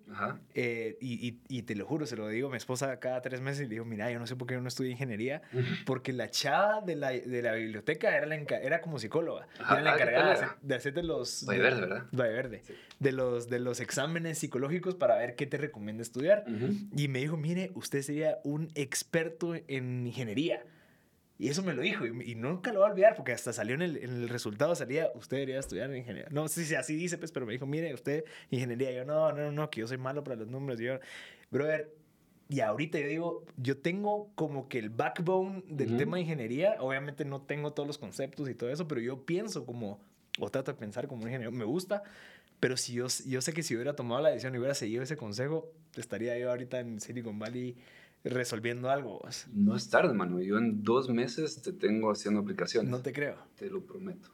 eh, 0.54 0.96
y, 1.00 1.26
y- 1.28 1.40
y 1.48 1.62
te 1.62 1.74
lo 1.74 1.84
juro, 1.84 2.06
se 2.06 2.14
lo 2.14 2.28
digo 2.28 2.46
a 2.46 2.50
mi 2.52 2.58
esposa 2.58 3.00
cada 3.00 3.22
tres 3.22 3.40
meses 3.40 3.62
y 3.62 3.64
le 3.64 3.70
digo, 3.70 3.84
mira, 3.84 4.08
yo 4.12 4.20
no 4.20 4.26
sé 4.28 4.36
por 4.36 4.46
qué 4.46 4.54
yo 4.54 4.60
no 4.60 4.68
estudié 4.68 4.92
ingeniería, 4.92 5.42
porque 5.84 6.12
la 6.12 6.30
chava 6.30 6.80
de 6.82 6.94
la, 6.94 7.10
de 7.10 7.42
la 7.42 7.54
biblioteca 7.54 8.16
era, 8.16 8.26
la 8.26 8.36
era 8.36 8.80
como 8.80 9.00
psicóloga, 9.00 9.48
Ajá, 9.58 9.74
era 9.74 9.82
la 9.82 9.92
ah, 9.92 9.96
¿qué 9.96 10.02
encargada 10.04 10.56
de, 10.62 10.74
hacerte 10.76 11.02
los... 11.02 11.44
Valle 11.44 11.58
de- 11.58 11.64
Verde, 11.64 11.80
¿verdad? 11.80 12.04
Valle 12.12 12.32
Verde. 12.32 12.62
Sí. 12.64 12.74
De 12.98 13.12
los, 13.12 13.50
de 13.50 13.58
los 13.58 13.80
exámenes 13.80 14.38
psicológicos 14.38 14.94
para 14.94 15.16
ver 15.16 15.36
qué 15.36 15.46
te 15.46 15.58
recomienda 15.58 16.02
estudiar. 16.02 16.44
Y 16.96 17.08
me 17.08 17.18
dijo, 17.18 17.36
mire, 17.36 17.70
usted 17.74 18.00
sería 18.00 18.38
un 18.42 18.70
experto 18.74 19.54
en 19.68 20.06
ingeniería. 20.06 20.64
Y 21.38 21.48
eso 21.48 21.62
me 21.62 21.74
lo 21.74 21.82
dijo, 21.82 22.06
y, 22.06 22.32
y 22.32 22.34
nunca 22.34 22.72
lo 22.72 22.80
voy 22.80 22.88
a 22.88 22.92
olvidar, 22.92 23.14
porque 23.14 23.32
hasta 23.32 23.52
salió 23.52 23.74
en 23.74 23.82
el, 23.82 23.98
en 23.98 24.10
el 24.10 24.28
resultado, 24.30 24.74
salía, 24.74 25.10
usted 25.14 25.36
debería 25.36 25.58
estudiar 25.58 25.94
ingeniería. 25.94 26.28
No 26.30 26.48
sé 26.48 26.64
si 26.64 26.74
así 26.74 26.96
dice, 26.96 27.18
pues, 27.18 27.30
pero 27.30 27.44
me 27.44 27.52
dijo, 27.52 27.66
mire, 27.66 27.92
usted 27.92 28.24
ingeniería. 28.48 28.90
Yo, 28.92 29.04
no, 29.04 29.30
no, 29.32 29.52
no, 29.52 29.68
que 29.68 29.80
yo 29.80 29.86
soy 29.86 29.98
malo 29.98 30.24
para 30.24 30.36
los 30.36 30.48
números. 30.48 30.80
Y 30.80 30.84
yo, 30.84 30.98
brother, 31.50 31.94
y 32.48 32.60
ahorita 32.60 32.98
yo 33.00 33.08
digo, 33.08 33.44
yo 33.58 33.76
tengo 33.76 34.30
como 34.34 34.68
que 34.68 34.78
el 34.78 34.88
backbone 34.88 35.62
del 35.68 35.98
tema 35.98 36.16
de 36.16 36.22
ingeniería. 36.22 36.76
Obviamente 36.80 37.26
no 37.26 37.42
tengo 37.42 37.74
todos 37.74 37.86
los 37.86 37.98
conceptos 37.98 38.48
y 38.48 38.54
todo 38.54 38.70
eso, 38.70 38.88
pero 38.88 39.02
yo 39.02 39.26
pienso 39.26 39.66
como, 39.66 40.00
o 40.38 40.48
trato 40.48 40.72
de 40.72 40.78
pensar 40.78 41.06
como 41.06 41.22
un 41.22 41.28
ingeniero. 41.28 41.52
Me 41.52 41.64
gusta, 41.64 42.02
pero 42.60 42.76
si 42.76 42.94
yo, 42.94 43.06
yo 43.26 43.40
sé 43.40 43.52
que 43.52 43.62
si 43.62 43.74
hubiera 43.74 43.94
tomado 43.94 44.22
la 44.22 44.30
decisión 44.30 44.54
y 44.54 44.58
hubiera 44.58 44.74
seguido 44.74 45.02
ese 45.02 45.16
consejo, 45.16 45.72
estaría 45.96 46.38
yo 46.38 46.50
ahorita 46.50 46.80
en 46.80 47.00
Silicon 47.00 47.38
Valley 47.38 47.76
resolviendo 48.24 48.90
algo. 48.90 49.20
pues. 49.20 49.46
No 49.52 49.76
es 49.76 49.88
tarde, 49.88 50.14
mano. 50.14 50.40
Yo 50.40 50.58
en 50.58 50.82
dos 50.82 51.08
meses 51.08 51.62
te 51.62 51.72
tengo 51.72 52.10
haciendo 52.10 52.40
aplicaciones. 52.40 52.90
No 52.90 53.00
te 53.00 53.12
creo. 53.12 53.36
Te 53.56 53.70
lo 53.70 53.84
prometo. 53.84 54.30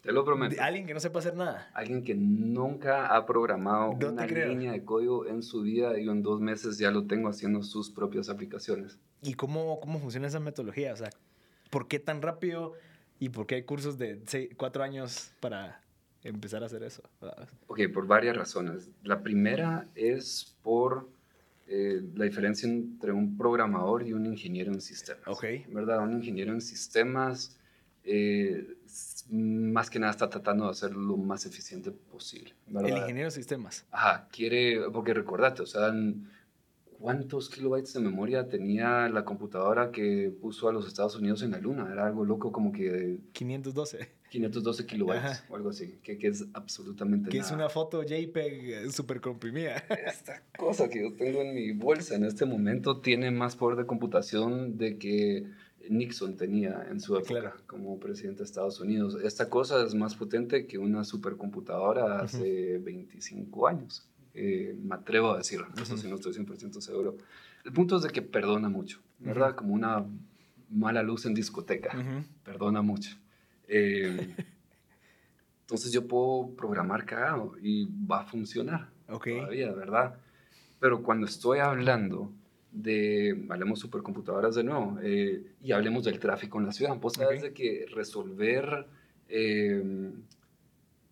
Te 0.00 0.10
lo 0.10 0.24
prometo. 0.24 0.60
Alguien 0.60 0.86
que 0.86 0.94
no 0.94 1.00
sepa 1.00 1.20
hacer 1.20 1.36
nada. 1.36 1.70
Alguien 1.74 2.02
que 2.02 2.14
nunca 2.14 3.14
ha 3.14 3.24
programado 3.24 3.96
No 4.00 4.08
una 4.10 4.26
línea 4.26 4.72
de 4.72 4.84
código 4.84 5.26
en 5.26 5.44
su 5.44 5.62
vida, 5.62 5.96
yo 5.98 6.10
en 6.10 6.22
dos 6.22 6.40
meses 6.40 6.78
ya 6.78 6.90
lo 6.90 7.06
tengo 7.06 7.28
haciendo 7.28 7.62
sus 7.62 7.88
propias 7.90 8.28
aplicaciones. 8.28 8.98
¿Y 9.22 9.34
cómo, 9.34 9.78
cómo 9.78 10.00
funciona 10.00 10.26
esa 10.26 10.40
metodología? 10.40 10.92
O 10.92 10.96
sea, 10.96 11.10
¿por 11.70 11.86
qué 11.86 12.00
tan 12.00 12.20
rápido 12.20 12.72
y 13.20 13.28
por 13.28 13.46
qué 13.46 13.54
hay 13.56 13.62
cursos 13.62 13.96
de 13.96 14.20
seis, 14.26 14.50
cuatro 14.56 14.82
años 14.82 15.32
para 15.38 15.81
empezar 16.22 16.62
a 16.62 16.66
hacer 16.66 16.82
eso? 16.82 17.02
Ok, 17.66 17.80
por 17.92 18.06
varias 18.06 18.36
razones. 18.36 18.88
La 19.02 19.22
primera 19.22 19.86
es 19.94 20.56
por 20.62 21.08
eh, 21.66 22.02
la 22.14 22.24
diferencia 22.24 22.68
entre 22.68 23.12
un 23.12 23.36
programador 23.36 24.06
y 24.06 24.12
un 24.12 24.26
ingeniero 24.26 24.72
en 24.72 24.80
sistemas. 24.80 25.22
Ok. 25.26 25.44
¿Verdad? 25.68 26.02
Un 26.02 26.14
ingeniero 26.14 26.52
en 26.52 26.60
sistemas, 26.60 27.56
eh, 28.04 28.76
más 29.30 29.88
que 29.88 29.98
nada 29.98 30.10
está 30.12 30.28
tratando 30.28 30.64
de 30.66 30.70
hacer 30.72 30.92
lo 30.94 31.16
más 31.16 31.46
eficiente 31.46 31.90
posible. 31.90 32.54
¿verdad? 32.66 32.90
El 32.90 32.98
ingeniero 32.98 33.28
de 33.28 33.30
sistemas. 33.32 33.84
Ajá, 33.90 34.28
quiere, 34.30 34.80
porque 34.92 35.14
recordate, 35.14 35.62
o 35.62 35.66
sea, 35.66 35.88
en- 35.88 36.28
¿cuántos 37.02 37.50
kilobytes 37.50 37.92
de 37.94 38.00
memoria 38.00 38.48
tenía 38.48 39.08
la 39.08 39.24
computadora 39.24 39.90
que 39.90 40.32
puso 40.40 40.68
a 40.68 40.72
los 40.72 40.86
Estados 40.86 41.16
Unidos 41.16 41.42
en 41.42 41.50
la 41.50 41.58
luna? 41.58 41.88
Era 41.92 42.06
algo 42.06 42.24
loco, 42.24 42.52
como 42.52 42.72
que 42.72 43.18
512. 43.32 44.08
512 44.30 44.86
kilobytes 44.86 45.24
Ajá. 45.24 45.44
o 45.50 45.56
algo 45.56 45.68
así, 45.70 45.98
que, 46.02 46.16
que 46.16 46.28
es 46.28 46.46
absolutamente 46.54 47.28
Que 47.28 47.38
es 47.38 47.50
una 47.50 47.68
foto 47.68 48.02
JPEG 48.02 48.90
súper 48.90 49.20
comprimida. 49.20 49.76
Esta 50.06 50.42
cosa 50.56 50.88
que 50.88 51.02
yo 51.02 51.12
tengo 51.14 51.42
en 51.42 51.54
mi 51.54 51.72
bolsa 51.72 52.14
en 52.14 52.24
este 52.24 52.46
momento 52.46 53.00
tiene 53.00 53.30
más 53.30 53.56
poder 53.56 53.76
de 53.78 53.84
computación 53.86 54.78
de 54.78 54.96
que 54.96 55.46
Nixon 55.90 56.36
tenía 56.36 56.86
en 56.90 57.00
su 57.00 57.14
época 57.16 57.28
Claro. 57.40 57.52
como 57.66 57.98
presidente 57.98 58.38
de 58.38 58.44
Estados 58.44 58.80
Unidos. 58.80 59.18
Esta 59.22 59.50
cosa 59.50 59.84
es 59.84 59.94
más 59.94 60.14
potente 60.14 60.66
que 60.66 60.78
una 60.78 61.04
supercomputadora 61.04 62.20
hace 62.20 62.78
25 62.78 63.66
años. 63.66 64.08
Eh, 64.34 64.74
me 64.82 64.94
atrevo 64.94 65.32
a 65.32 65.38
decirlo, 65.38 65.68
eso 65.74 65.94
Ujú. 65.94 66.02
sí 66.02 66.08
no 66.08 66.14
estoy 66.16 66.32
100% 66.32 66.80
seguro. 66.80 67.16
El 67.64 67.72
punto 67.72 67.96
es 67.96 68.02
de 68.02 68.10
que 68.10 68.22
perdona 68.22 68.68
mucho, 68.68 69.00
¿verdad? 69.18 69.48
Ujú. 69.50 69.56
Como 69.56 69.74
una 69.74 70.04
mala 70.70 71.02
luz 71.02 71.26
en 71.26 71.34
discoteca 71.34 71.96
Ujú. 71.96 72.24
perdona 72.44 72.80
mucho. 72.82 73.16
Eh, 73.68 74.34
entonces 75.62 75.92
yo 75.92 76.06
puedo 76.06 76.54
programar 76.56 77.04
cagado 77.04 77.54
y 77.62 77.88
va 78.10 78.20
a 78.22 78.24
funcionar 78.24 78.88
Ok. 79.08 79.26
todavía, 79.28 79.72
¿verdad? 79.72 80.16
Pero 80.80 81.02
cuando 81.02 81.26
estoy 81.26 81.60
hablando 81.60 82.32
de, 82.72 83.46
hablemos 83.50 83.80
supercomputadoras 83.80 84.54
de 84.54 84.64
nuevo, 84.64 84.98
eh, 85.02 85.44
y 85.62 85.72
hablemos 85.72 86.04
del 86.04 86.18
tráfico 86.18 86.58
en 86.58 86.66
la 86.66 86.72
ciudad, 86.72 86.96
vos 86.96 87.12
sabes 87.14 87.38
Ok. 87.40 87.44
de 87.48 87.52
que 87.52 87.86
resolver 87.94 88.86
eh, 89.28 90.12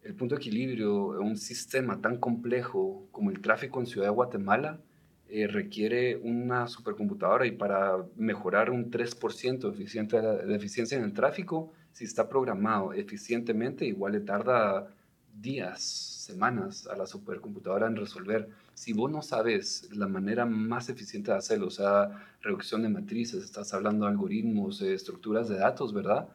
el 0.03 0.15
punto 0.15 0.35
de 0.35 0.41
equilibrio 0.41 1.21
en 1.21 1.27
un 1.27 1.37
sistema 1.37 2.01
tan 2.01 2.17
complejo 2.19 3.07
como 3.13 3.31
el 3.31 3.41
tráfico 3.41 3.81
en 3.81 3.87
Ciudad 3.87 4.07
de 4.07 4.13
Guatemala 4.13 4.81
eh, 5.29 5.47
requiere 5.47 6.17
una 6.17 6.67
supercomputadora 6.67 7.47
y 7.47 7.53
para 7.53 8.05
mejorar 8.17 8.71
un 8.71 8.91
3% 8.91 9.73
eficiente 9.73 10.21
de 10.21 10.57
eficiencia 10.57 10.99
en 10.99 11.05
el 11.05 11.13
tráfico, 11.13 11.73
si 11.93 12.05
está 12.05 12.29
programado 12.29 12.93
eficientemente, 12.93 13.85
igual 13.85 14.13
le 14.13 14.21
tarda 14.21 14.89
días, 15.33 15.83
semanas 15.83 16.87
a 16.87 16.97
la 16.97 17.07
supercomputadora 17.07 17.87
en 17.87 17.97
resolver. 17.97 18.49
Si 18.75 18.93
vos 18.93 19.11
no 19.11 19.23
sabes 19.23 19.89
la 19.93 20.09
manera 20.09 20.47
más 20.47 20.89
eficiente 20.89 21.31
de 21.31 21.39
hacerlo, 21.39 21.69
o 21.69 21.71
sea, 21.71 22.11
reducción 22.43 22.83
de 22.83 22.89
matrices, 22.89 23.45
estás 23.45 23.73
hablando 23.75 24.07
de 24.07 24.13
algoritmos, 24.13 24.83
estructuras 24.83 25.49
de 25.49 25.59
datos, 25.59 25.93
¿verdad? 25.93 26.29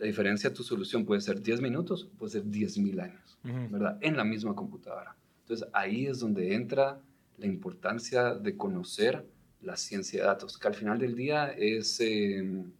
La 0.00 0.06
diferencia 0.06 0.48
de 0.48 0.56
tu 0.56 0.62
solución 0.62 1.04
puede 1.04 1.20
ser 1.20 1.42
10 1.42 1.60
minutos, 1.60 2.08
puede 2.18 2.32
ser 2.32 2.44
10.000 2.44 3.02
años, 3.02 3.38
¿verdad? 3.42 3.98
En 4.00 4.16
la 4.16 4.24
misma 4.24 4.54
computadora. 4.54 5.14
Entonces 5.42 5.68
ahí 5.74 6.06
es 6.06 6.20
donde 6.20 6.54
entra 6.54 6.98
la 7.36 7.46
importancia 7.46 8.34
de 8.34 8.56
conocer 8.56 9.26
la 9.60 9.76
ciencia 9.76 10.22
de 10.22 10.26
datos, 10.26 10.56
que 10.56 10.68
al 10.68 10.74
final 10.74 10.98
del 10.98 11.14
día 11.14 11.50
es... 11.50 12.00
Em, 12.00 12.72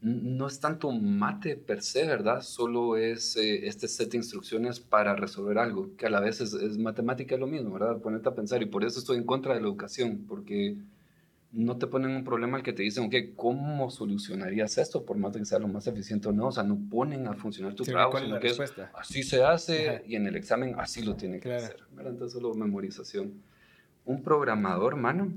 no 0.00 0.48
es 0.48 0.58
tanto 0.58 0.90
mate 0.90 1.56
per 1.56 1.80
se, 1.80 2.04
¿verdad? 2.06 2.42
Solo 2.42 2.96
es 2.96 3.36
eh, 3.36 3.68
este 3.68 3.86
set 3.86 4.10
de 4.10 4.16
instrucciones 4.16 4.80
para 4.80 5.14
resolver 5.14 5.58
algo, 5.58 5.96
que 5.96 6.06
a 6.06 6.10
la 6.10 6.18
vez 6.18 6.40
es, 6.40 6.54
es 6.54 6.76
matemática 6.76 7.36
lo 7.36 7.46
mismo, 7.46 7.72
¿verdad? 7.72 8.02
Ponerte 8.02 8.28
a 8.28 8.34
pensar, 8.34 8.60
y 8.62 8.66
por 8.66 8.84
eso 8.84 8.98
estoy 8.98 9.16
en 9.16 9.24
contra 9.24 9.54
de 9.54 9.60
la 9.60 9.68
educación, 9.68 10.24
porque 10.26 10.76
no 11.54 11.76
te 11.76 11.86
ponen 11.86 12.10
un 12.10 12.24
problema 12.24 12.56
al 12.56 12.62
que 12.62 12.72
te 12.72 12.82
dicen, 12.82 13.04
ok, 13.04 13.36
¿cómo 13.36 13.90
solucionarías 13.90 14.76
esto? 14.78 15.04
Por 15.04 15.16
más 15.16 15.32
de 15.32 15.38
que 15.38 15.44
sea 15.44 15.58
lo 15.58 15.68
más 15.68 15.86
eficiente 15.86 16.28
o 16.28 16.32
no, 16.32 16.48
o 16.48 16.52
sea, 16.52 16.64
no 16.64 16.78
ponen 16.90 17.26
a 17.28 17.34
funcionar 17.34 17.74
tu 17.74 17.84
trabajo, 17.84 18.18
sino 18.18 18.40
que 18.40 18.48
es, 18.48 18.60
así 18.94 19.22
se 19.22 19.44
hace 19.44 20.02
y 20.06 20.16
en 20.16 20.26
el 20.26 20.36
examen 20.36 20.74
así 20.78 21.02
lo 21.02 21.14
tiene 21.14 21.38
que 21.38 21.54
hacer, 21.54 21.84
¿verdad? 21.92 22.12
Entonces 22.12 22.34
solo 22.34 22.54
memorización. 22.54 23.34
Un 24.04 24.22
programador, 24.22 24.96
mano, 24.96 25.32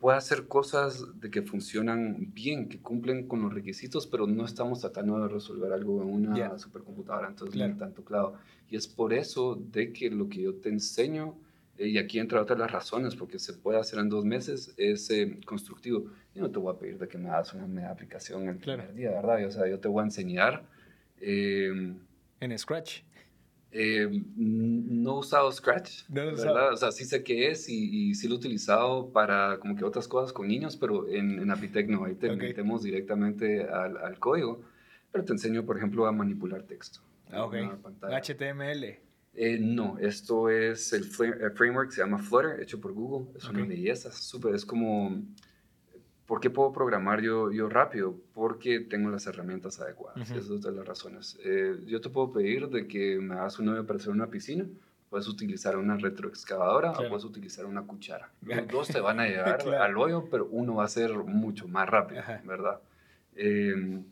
puede 0.00 0.18
hacer 0.18 0.48
cosas 0.48 1.02
de 1.20 1.30
que 1.30 1.42
funcionan 1.42 2.32
bien, 2.34 2.68
que 2.68 2.78
cumplen 2.78 3.26
con 3.26 3.40
los 3.40 3.54
requisitos, 3.54 4.06
pero 4.06 4.26
no 4.26 4.44
estamos 4.44 4.80
tratando 4.80 5.18
de 5.20 5.28
resolver 5.28 5.72
algo 5.72 6.02
en 6.02 6.08
una 6.08 6.58
supercomputadora, 6.58 7.28
entonces 7.28 7.56
no 7.56 7.76
tanto 7.76 8.04
claro. 8.04 8.34
Y 8.68 8.76
es 8.76 8.86
por 8.86 9.14
eso 9.14 9.54
de 9.54 9.92
que 9.92 10.10
lo 10.10 10.28
que 10.28 10.42
yo 10.42 10.56
te 10.56 10.68
enseño, 10.68 11.36
y 11.78 11.98
aquí 11.98 12.18
entre 12.18 12.38
otras 12.38 12.58
las 12.58 12.70
razones, 12.70 13.16
porque 13.16 13.38
se 13.38 13.52
puede 13.54 13.78
hacer 13.78 13.98
en 13.98 14.08
dos 14.08 14.24
meses, 14.24 14.74
es 14.76 15.10
eh, 15.10 15.38
constructivo. 15.44 16.10
Yo 16.34 16.42
no 16.42 16.50
te 16.50 16.58
voy 16.58 16.74
a 16.74 16.78
pedir 16.78 16.98
de 16.98 17.08
que 17.08 17.18
me 17.18 17.28
hagas 17.28 17.52
una 17.54 17.66
media 17.66 17.90
aplicación 17.90 18.48
el 18.48 18.56
primer 18.56 18.94
día, 18.94 19.10
¿verdad? 19.10 19.44
O 19.46 19.50
sea, 19.50 19.68
yo 19.68 19.78
te 19.78 19.88
voy 19.88 20.02
a 20.02 20.04
enseñar... 20.04 20.64
Eh, 21.20 21.94
en 22.40 22.58
Scratch. 22.58 23.02
Eh, 23.76 24.08
no 24.36 25.16
he 25.16 25.18
usado 25.18 25.50
Scratch, 25.50 26.04
¿verdad? 26.08 26.72
O 26.72 26.76
sea, 26.76 26.92
sí 26.92 27.04
sé 27.04 27.24
qué 27.24 27.50
es 27.50 27.68
y, 27.68 28.14
sí 28.14 28.28
lo 28.28 28.34
he 28.34 28.38
utilizado 28.38 29.10
para 29.10 29.58
como 29.58 29.74
que 29.74 29.84
otras 29.84 30.06
cosas 30.06 30.32
con 30.32 30.46
niños, 30.46 30.76
pero 30.76 31.08
en, 31.08 31.40
en 31.40 31.50
Apitec 31.50 31.88
no, 31.88 32.04
ahí 32.04 32.14
te 32.14 32.30
metemos 32.36 32.84
directamente 32.84 33.64
al, 33.64 33.96
al, 33.96 34.18
código. 34.20 34.60
Pero 35.10 35.24
te 35.24 35.32
enseño, 35.32 35.64
por 35.64 35.76
ejemplo, 35.76 36.06
a 36.06 36.12
manipular 36.12 36.62
texto. 36.62 37.00
Ah, 37.32 37.44
ok. 37.44 37.54
HTML. 38.02 39.03
Eh, 39.36 39.58
no, 39.58 39.98
esto 39.98 40.48
es 40.48 40.92
el, 40.92 41.04
framework, 41.04 41.90
se 41.90 42.02
llama 42.02 42.18
Flutter, 42.18 42.60
hecho 42.60 42.80
por 42.80 42.92
Google. 42.92 43.36
Es 43.36 43.48
una 43.48 43.64
belleza, 43.64 44.12
súper, 44.12 44.54
es 44.54 44.64
como 44.64 45.22
¿Por 46.26 46.40
qué 46.40 46.48
puedo 46.48 46.72
programar 46.72 47.20
yo, 47.20 47.52
yo 47.52 47.68
rápido? 47.68 48.16
Porque 48.32 48.80
tengo 48.80 49.10
las 49.10 49.26
herramientas 49.26 49.78
adecuadas. 49.80 50.30
Esa 50.30 50.54
es 50.54 50.62
de 50.62 50.72
las 50.72 50.86
razones. 50.86 51.38
Eh, 51.44 51.76
yo 51.86 52.00
te 52.00 52.08
puedo 52.08 52.32
pedir 52.32 52.68
de 52.68 52.86
que 52.86 53.18
me 53.18 53.34
hagas 53.34 53.58
un 53.58 53.66
nuevo 53.66 53.86
para 53.86 53.98
hacer 53.98 54.10
una 54.10 54.28
piscina. 54.28 54.64
Puedes 55.10 55.28
utilizar 55.28 55.76
una 55.76 55.98
retroexcavadora 55.98 56.92
o 56.92 57.08
puedes 57.08 57.24
utilizar 57.24 57.66
una 57.66 57.82
cuchara. 57.82 58.32
Los 58.42 58.68
dos 58.68 58.88
te 58.88 59.00
van 59.00 59.20
a 59.20 59.26
llegar 59.26 59.60
al 59.74 59.96
hoyo, 59.98 60.26
pero 60.30 60.46
uno 60.50 60.76
va 60.76 60.84
a 60.84 60.88
ser 60.88 61.12
mucho 61.12 61.68
más 61.68 61.88
rápido, 61.88 62.22
¿verdad? 62.44 62.80
Em, 63.36 64.02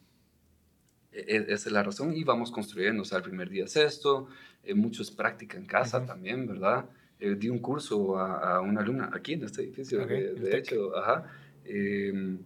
e, 1.13 1.21
e, 1.21 1.37
esa 1.49 1.69
es 1.69 1.73
la 1.73 1.83
razón 1.83 2.13
y 2.15 2.25
vamos 2.25 2.53
construyendo. 2.53 3.03
O 3.03 3.07
sea, 3.07 3.19
el 3.19 3.25
primer 3.25 3.49
día 3.49 3.65
es 3.65 3.77
esto, 3.77 4.29
eh, 4.65 4.75
mucho 4.75 5.03
es 5.03 5.11
práctica 5.11 5.57
en 5.59 5.67
casa 5.67 6.05
también, 6.05 6.47
¿verdad? 6.47 6.87
Eh, 7.19 7.37
di 7.37 7.49
un 7.49 7.61
curso 7.61 8.19
a, 8.19 8.61
una 8.61 8.81
alumna 8.81 9.11
aquí 9.13 9.35
en 9.35 9.45
este 9.45 9.63
edificio, 9.63 10.05
de, 10.07 10.57
hecho, 10.57 10.97
ajá 10.97 11.31
Em, 11.65 12.39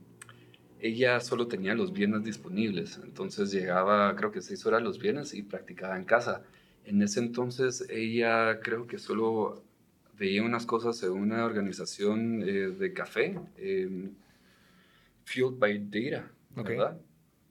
ella 0.81 1.21
solo 1.21 1.49
tenía 1.49 1.75
los 1.75 1.93
viernes 1.93 2.23
disponibles, 2.25 3.01
entonces 3.03 3.51
llegaba 3.51 4.15
creo 4.17 4.31
que 4.31 4.43
seis 4.43 4.65
horas 4.67 4.83
los 4.83 4.99
viernes 4.99 5.35
y 5.35 5.43
practicaba 5.43 5.97
en 5.97 6.05
casa. 6.05 6.43
En 6.85 7.03
ese 7.03 7.21
entonces 7.21 7.87
ella 7.91 8.61
creo 8.61 8.87
que 8.87 8.99
solo 8.99 9.65
veía 10.19 10.43
unas 10.43 10.67
cosas 10.67 11.03
en 11.03 11.13
una 11.13 11.45
organización 11.45 12.43
eh, 12.43 12.69
de 12.69 12.93
café, 12.93 13.39
eh, 13.57 14.11
Fueled 15.25 15.59
by 15.59 15.79
Data, 15.91 16.31
¿verdad? 16.55 17.01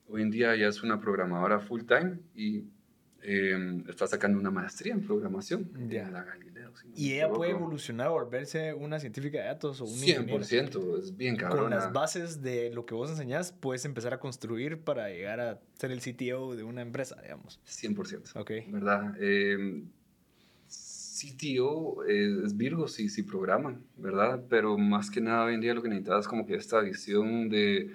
Hoy 0.07 0.21
en 0.21 0.31
día 0.31 0.55
ya 0.55 0.67
es 0.67 0.83
una 0.83 0.99
programadora 1.01 1.59
full 1.59 1.81
time 1.81 2.19
y 2.35 2.63
em, 3.25 3.83
está 3.89 4.07
sacando 4.07 4.39
una 4.39 4.51
maestría 4.51 4.93
en 4.93 5.05
programación 5.05 5.71
en 5.75 6.13
la 6.13 6.25
y 6.95 7.13
ella 7.13 7.29
puede 7.29 7.51
evolucionar 7.51 8.09
volverse 8.09 8.73
una 8.73 8.99
científica 8.99 9.39
de 9.39 9.45
datos 9.45 9.81
o 9.81 9.85
un 9.85 9.97
100%, 9.97 10.99
es 10.99 11.15
bien 11.15 11.35
cabrón. 11.35 11.63
Con 11.63 11.69
las 11.71 11.91
bases 11.91 12.41
de 12.41 12.71
lo 12.71 12.85
que 12.85 12.93
vos 12.93 13.09
enseñás, 13.09 13.51
puedes 13.51 13.85
empezar 13.85 14.13
a 14.13 14.19
construir 14.19 14.79
para 14.79 15.09
llegar 15.09 15.39
a 15.39 15.59
ser 15.77 15.91
el 15.91 15.99
CTO 15.99 16.55
de 16.55 16.63
una 16.63 16.81
empresa, 16.81 17.17
digamos. 17.21 17.59
100%. 17.65 18.39
Ok. 18.39 18.51
¿Verdad? 18.71 19.15
Eh, 19.19 19.83
CTO 20.67 22.03
es 22.05 22.55
Virgo, 22.57 22.87
sí, 22.87 23.09
sí 23.09 23.23
programan, 23.23 23.83
¿verdad? 23.97 24.43
Pero 24.49 24.77
más 24.77 25.09
que 25.09 25.21
nada 25.21 25.45
hoy 25.45 25.55
en 25.55 25.61
día 25.61 25.73
lo 25.73 25.81
que 25.81 25.89
necesitas 25.89 26.21
es 26.21 26.27
como 26.27 26.45
que 26.45 26.55
esta 26.55 26.81
visión 26.81 27.49
de 27.49 27.91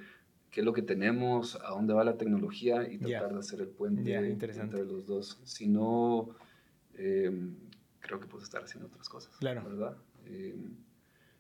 qué 0.51 0.61
es 0.61 0.67
lo 0.67 0.73
que 0.73 0.83
tenemos, 0.83 1.57
a 1.57 1.71
dónde 1.71 1.95
va 1.95 2.05
la 2.05 2.17
tecnología 2.17 2.89
y 2.91 2.99
tratar 2.99 3.33
de 3.33 3.39
hacer 3.39 3.61
el 3.61 3.69
puente 3.69 4.15
entre 4.17 4.85
los 4.85 5.07
dos. 5.07 5.41
Si 5.45 5.69
no... 5.69 6.31
Eh, 6.95 7.31
creo 8.01 8.21
que 8.21 8.27
puedes 8.27 8.45
estar 8.45 8.63
haciendo 8.63 8.89
otras 8.89 9.09
cosas. 9.09 9.37
Claro. 9.39 9.63
¿Verdad? 9.65 9.97
Eh, 10.27 10.57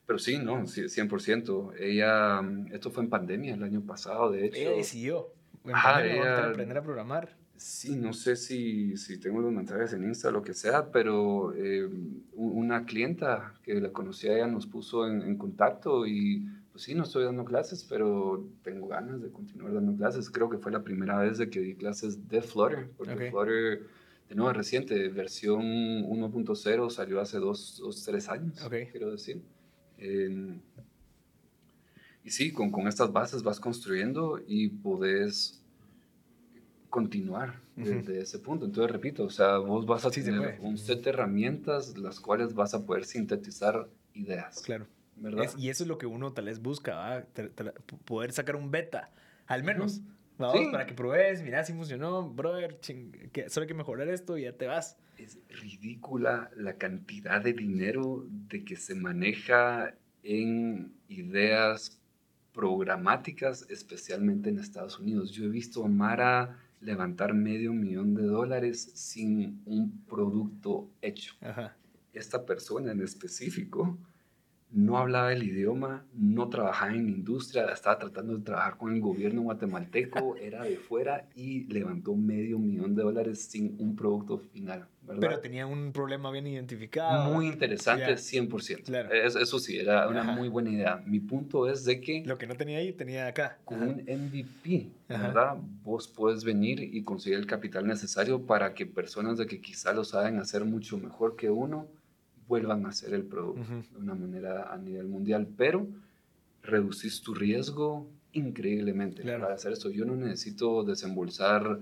pero 0.06 0.18
sí, 0.18 0.38
no, 0.38 0.62
100%. 0.62 1.74
Ella, 1.78 2.40
esto 2.72 2.90
fue 2.90 3.04
en 3.04 3.10
pandemia 3.10 3.54
el 3.54 3.62
año 3.62 3.80
pasado, 3.82 4.30
de 4.30 4.46
hecho. 4.46 4.56
Ella 4.56 4.70
decidió. 4.72 5.32
Ajá, 5.72 6.04
ella, 6.04 6.48
aprender 6.48 6.78
a 6.78 6.82
programar. 6.82 7.36
Sí, 7.56 7.94
no 7.94 8.12
sé 8.12 8.36
si, 8.36 8.96
si 8.96 9.20
tengo 9.20 9.40
los 9.40 9.52
mensajes 9.52 9.92
en 9.92 10.04
Insta 10.04 10.28
o 10.28 10.32
lo 10.32 10.42
que 10.42 10.54
sea, 10.54 10.90
pero 10.90 11.52
eh, 11.54 11.88
una 12.32 12.86
clienta 12.86 13.54
que 13.62 13.74
la 13.74 13.92
conocía 13.92 14.32
ella 14.32 14.46
nos 14.46 14.66
puso 14.66 15.06
en, 15.06 15.20
en, 15.20 15.36
contacto 15.36 16.06
y 16.06 16.48
pues 16.72 16.84
sí, 16.84 16.94
no 16.94 17.04
estoy 17.04 17.24
dando 17.24 17.44
clases, 17.44 17.84
pero 17.84 18.46
tengo 18.62 18.86
ganas 18.86 19.20
de 19.20 19.30
continuar 19.30 19.74
dando 19.74 19.96
clases. 19.96 20.30
Creo 20.30 20.48
que 20.48 20.58
fue 20.58 20.70
la 20.70 20.82
primera 20.82 21.18
vez 21.18 21.38
de 21.38 21.50
que 21.50 21.60
di 21.60 21.74
clases 21.74 22.28
de 22.28 22.42
Flutter, 22.42 22.90
porque 22.96 23.30
Flutter 23.30 23.86
de 24.28 24.36
nuevo 24.36 24.52
reciente, 24.52 25.08
versión 25.08 25.60
1.0 25.60 26.90
salió 26.90 27.20
hace 27.20 27.38
dos 27.38 27.80
o 27.80 27.90
tres 27.90 28.28
años, 28.28 28.60
quiero 28.92 29.10
decir. 29.10 29.42
y 32.24 32.30
sí, 32.30 32.52
con, 32.52 32.70
con, 32.70 32.86
estas 32.86 33.12
bases 33.12 33.42
vas 33.42 33.58
construyendo 33.58 34.40
y 34.46 34.68
podés 34.68 35.60
continuar 36.88 37.60
desde 37.74 38.20
ese 38.20 38.38
punto. 38.38 38.66
Entonces, 38.66 38.92
repito, 38.92 39.24
o 39.24 39.30
sea, 39.30 39.58
vos 39.58 39.84
vas 39.84 40.04
a 40.06 40.10
tener 40.10 40.60
un 40.60 40.78
set 40.78 41.02
de 41.02 41.10
herramientas 41.10 41.98
las 41.98 42.20
cuales 42.20 42.54
vas 42.54 42.72
a 42.74 42.86
poder 42.86 43.04
sintetizar 43.04 43.88
ideas. 44.14 44.62
Claro. 44.62 44.86
¿Verdad? 45.20 45.50
y 45.56 45.68
eso 45.68 45.84
es 45.84 45.88
lo 45.88 45.98
que 45.98 46.06
uno 46.06 46.32
tal 46.32 46.46
vez 46.46 46.60
busca, 46.60 47.26
poder 48.04 48.32
sacar 48.32 48.56
un 48.56 48.70
beta, 48.70 49.10
al 49.46 49.62
menos. 49.62 50.00
Vamos, 50.38 50.68
para 50.72 50.86
que 50.86 50.94
pruebes, 50.94 51.42
mira 51.42 51.62
si 51.64 51.74
funcionó, 51.74 52.30
brother, 52.30 52.80
que 52.80 53.50
solo 53.50 53.64
hay 53.64 53.68
que 53.68 53.74
mejorar 53.74 54.08
esto 54.08 54.38
y 54.38 54.44
ya 54.44 54.54
te 54.54 54.66
vas. 54.66 54.96
Es 55.18 55.38
ridícula 55.50 56.50
la 56.56 56.78
cantidad 56.78 57.42
de 57.42 57.52
dinero 57.52 58.24
de 58.48 58.64
que 58.64 58.76
se 58.76 58.94
maneja 58.94 59.94
en 60.22 60.94
ideas 61.08 62.00
programáticas, 62.54 63.66
especialmente 63.68 64.48
en 64.48 64.58
Estados 64.58 64.98
Unidos. 64.98 65.30
Yo 65.32 65.44
he 65.44 65.48
visto 65.48 65.84
a 65.84 65.88
Mara 65.88 66.58
levantar 66.80 67.34
medio 67.34 67.74
millón 67.74 68.14
de 68.14 68.22
dólares 68.22 68.90
sin 68.94 69.60
un 69.66 70.04
producto 70.06 70.90
hecho. 71.02 71.34
Esta 72.14 72.44
persona 72.46 72.92
en 72.92 73.02
específico 73.02 73.98
no 74.72 74.98
hablaba 74.98 75.32
el 75.32 75.42
idioma, 75.42 76.04
no 76.14 76.48
trabajaba 76.48 76.92
en 76.92 77.08
industria, 77.08 77.66
estaba 77.66 77.98
tratando 77.98 78.36
de 78.36 78.44
trabajar 78.44 78.76
con 78.76 78.94
el 78.94 79.00
gobierno 79.00 79.42
guatemalteco, 79.42 80.36
era 80.40 80.62
de 80.62 80.76
fuera 80.76 81.28
y 81.34 81.64
levantó 81.72 82.14
medio 82.14 82.58
millón 82.58 82.94
de 82.94 83.02
dólares 83.02 83.42
sin 83.50 83.76
un 83.78 83.96
producto 83.96 84.38
final. 84.38 84.86
¿verdad? 85.02 85.20
Pero 85.20 85.40
tenía 85.40 85.66
un 85.66 85.92
problema 85.92 86.30
bien 86.30 86.46
identificado. 86.46 87.32
Muy 87.32 87.48
interesante, 87.48 88.14
100%. 88.14 89.40
eso 89.40 89.58
sí, 89.58 89.78
era 89.78 90.06
una 90.08 90.22
muy 90.22 90.48
buena 90.48 90.70
idea. 90.70 91.02
Mi 91.04 91.18
punto 91.18 91.68
es 91.68 91.84
de 91.84 92.00
que... 92.00 92.22
Lo 92.24 92.38
que 92.38 92.46
no 92.46 92.54
tenía 92.54 92.78
ahí, 92.78 92.92
tenía 92.92 93.26
acá. 93.26 93.58
Con 93.64 93.82
un 93.82 93.94
MVP, 94.06 94.90
¿verdad? 95.08 95.56
Vos 95.82 96.06
puedes 96.06 96.44
venir 96.44 96.80
y 96.80 97.02
conseguir 97.02 97.38
el 97.38 97.46
capital 97.46 97.86
necesario 97.86 98.46
para 98.46 98.74
que 98.74 98.86
personas 98.86 99.38
de 99.38 99.46
que 99.46 99.60
quizá 99.60 99.92
lo 99.92 100.04
saben 100.04 100.38
hacer 100.38 100.64
mucho 100.64 100.96
mejor 100.98 101.34
que 101.34 101.50
uno, 101.50 101.88
vuelvan 102.50 102.84
a 102.84 102.88
hacer 102.88 103.14
el 103.14 103.22
producto 103.22 103.62
de 103.92 103.98
una 103.98 104.16
manera 104.16 104.72
a 104.72 104.76
nivel 104.76 105.06
mundial, 105.06 105.46
pero 105.56 105.86
reducís 106.62 107.22
tu 107.22 107.32
riesgo 107.32 108.08
increíblemente 108.32 109.22
para 109.22 109.54
hacer 109.54 109.72
esto. 109.72 109.88
Yo 109.88 110.04
no 110.04 110.16
necesito 110.16 110.82
desembolsar 110.82 111.78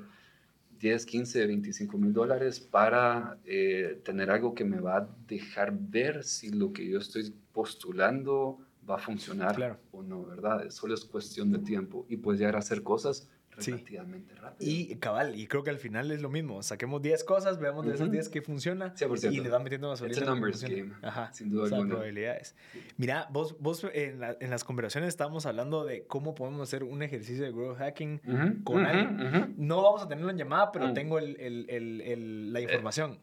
10, 0.79 1.07
15, 1.07 1.47
25 1.47 1.97
mil 1.97 2.13
dólares 2.13 2.61
para 2.61 3.39
eh, 3.47 3.99
tener 4.05 4.31
algo 4.31 4.55
que 4.55 4.65
me 4.65 4.79
va 4.79 4.99
a 4.99 5.09
dejar 5.27 5.73
ver 5.75 6.23
si 6.23 6.51
lo 6.51 6.71
que 6.75 6.87
yo 6.87 6.99
estoy 6.99 7.35
postulando 7.55 8.59
va 8.89 8.97
a 8.97 8.99
funcionar 8.99 9.81
o 9.91 10.03
no, 10.03 10.27
¿verdad? 10.27 10.69
Solo 10.69 10.93
es 10.93 11.05
cuestión 11.07 11.51
de 11.51 11.61
tiempo 11.61 12.05
y 12.11 12.19
puedes 12.19 12.41
llegar 12.41 12.57
a 12.57 12.61
hacer 12.61 12.83
cosas 12.83 13.27
relativamente 13.67 14.35
rápido. 14.35 14.71
Y 14.71 14.97
cabal, 14.97 15.39
y 15.39 15.47
creo 15.47 15.63
que 15.63 15.71
al 15.71 15.79
final 15.79 16.11
es 16.11 16.21
lo 16.21 16.31
mismo. 16.31 16.63
Saquemos 16.63 17.03
10 17.03 17.25
cosas, 17.25 17.59
veamos 17.59 17.87
de 17.87 17.95
esas 17.95 18.11
10 18.11 18.29
que 18.29 18.43
funciona 18.43 18.95
y 19.31 19.41
le 19.41 19.49
van 19.49 19.63
metiendo 19.63 19.89
más 19.89 20.01
It's 20.03 20.23
a 20.23 20.25
numbers 20.25 20.63
game, 20.63 20.93
Ajá, 21.03 21.33
sin 21.33 21.51
duda 21.51 21.65
alguna. 21.65 21.89
probabilidades. 21.91 22.55
Mira, 22.97 23.27
vos, 23.31 23.57
vos 23.61 23.85
en, 23.93 24.23
en, 24.41 24.51
las 24.51 24.65
conversaciones 24.65 25.09
estábamos 25.09 25.47
hablando 25.47 25.85
de 25.85 26.07
cómo 26.07 26.35
podemos 26.35 26.61
hacer 26.63 26.85
un 26.85 27.03
ejercicio 27.03 27.45
de 27.45 27.53
growth 27.53 27.79
hacking 27.79 28.21
con 28.65 28.87
alguien. 28.87 29.55
No 29.57 29.83
vamos 29.83 30.03
a 30.03 30.09
tenerlo 30.09 30.31
en 30.31 30.39
llamada, 30.39 30.73
pero 30.73 30.89
mm. 30.89 30.95
tengo 30.95 31.19
el, 31.19 31.37
el, 31.41 31.67
el, 31.69 32.53
la 32.53 32.61
eh, 32.61 32.65
información. 32.65 33.19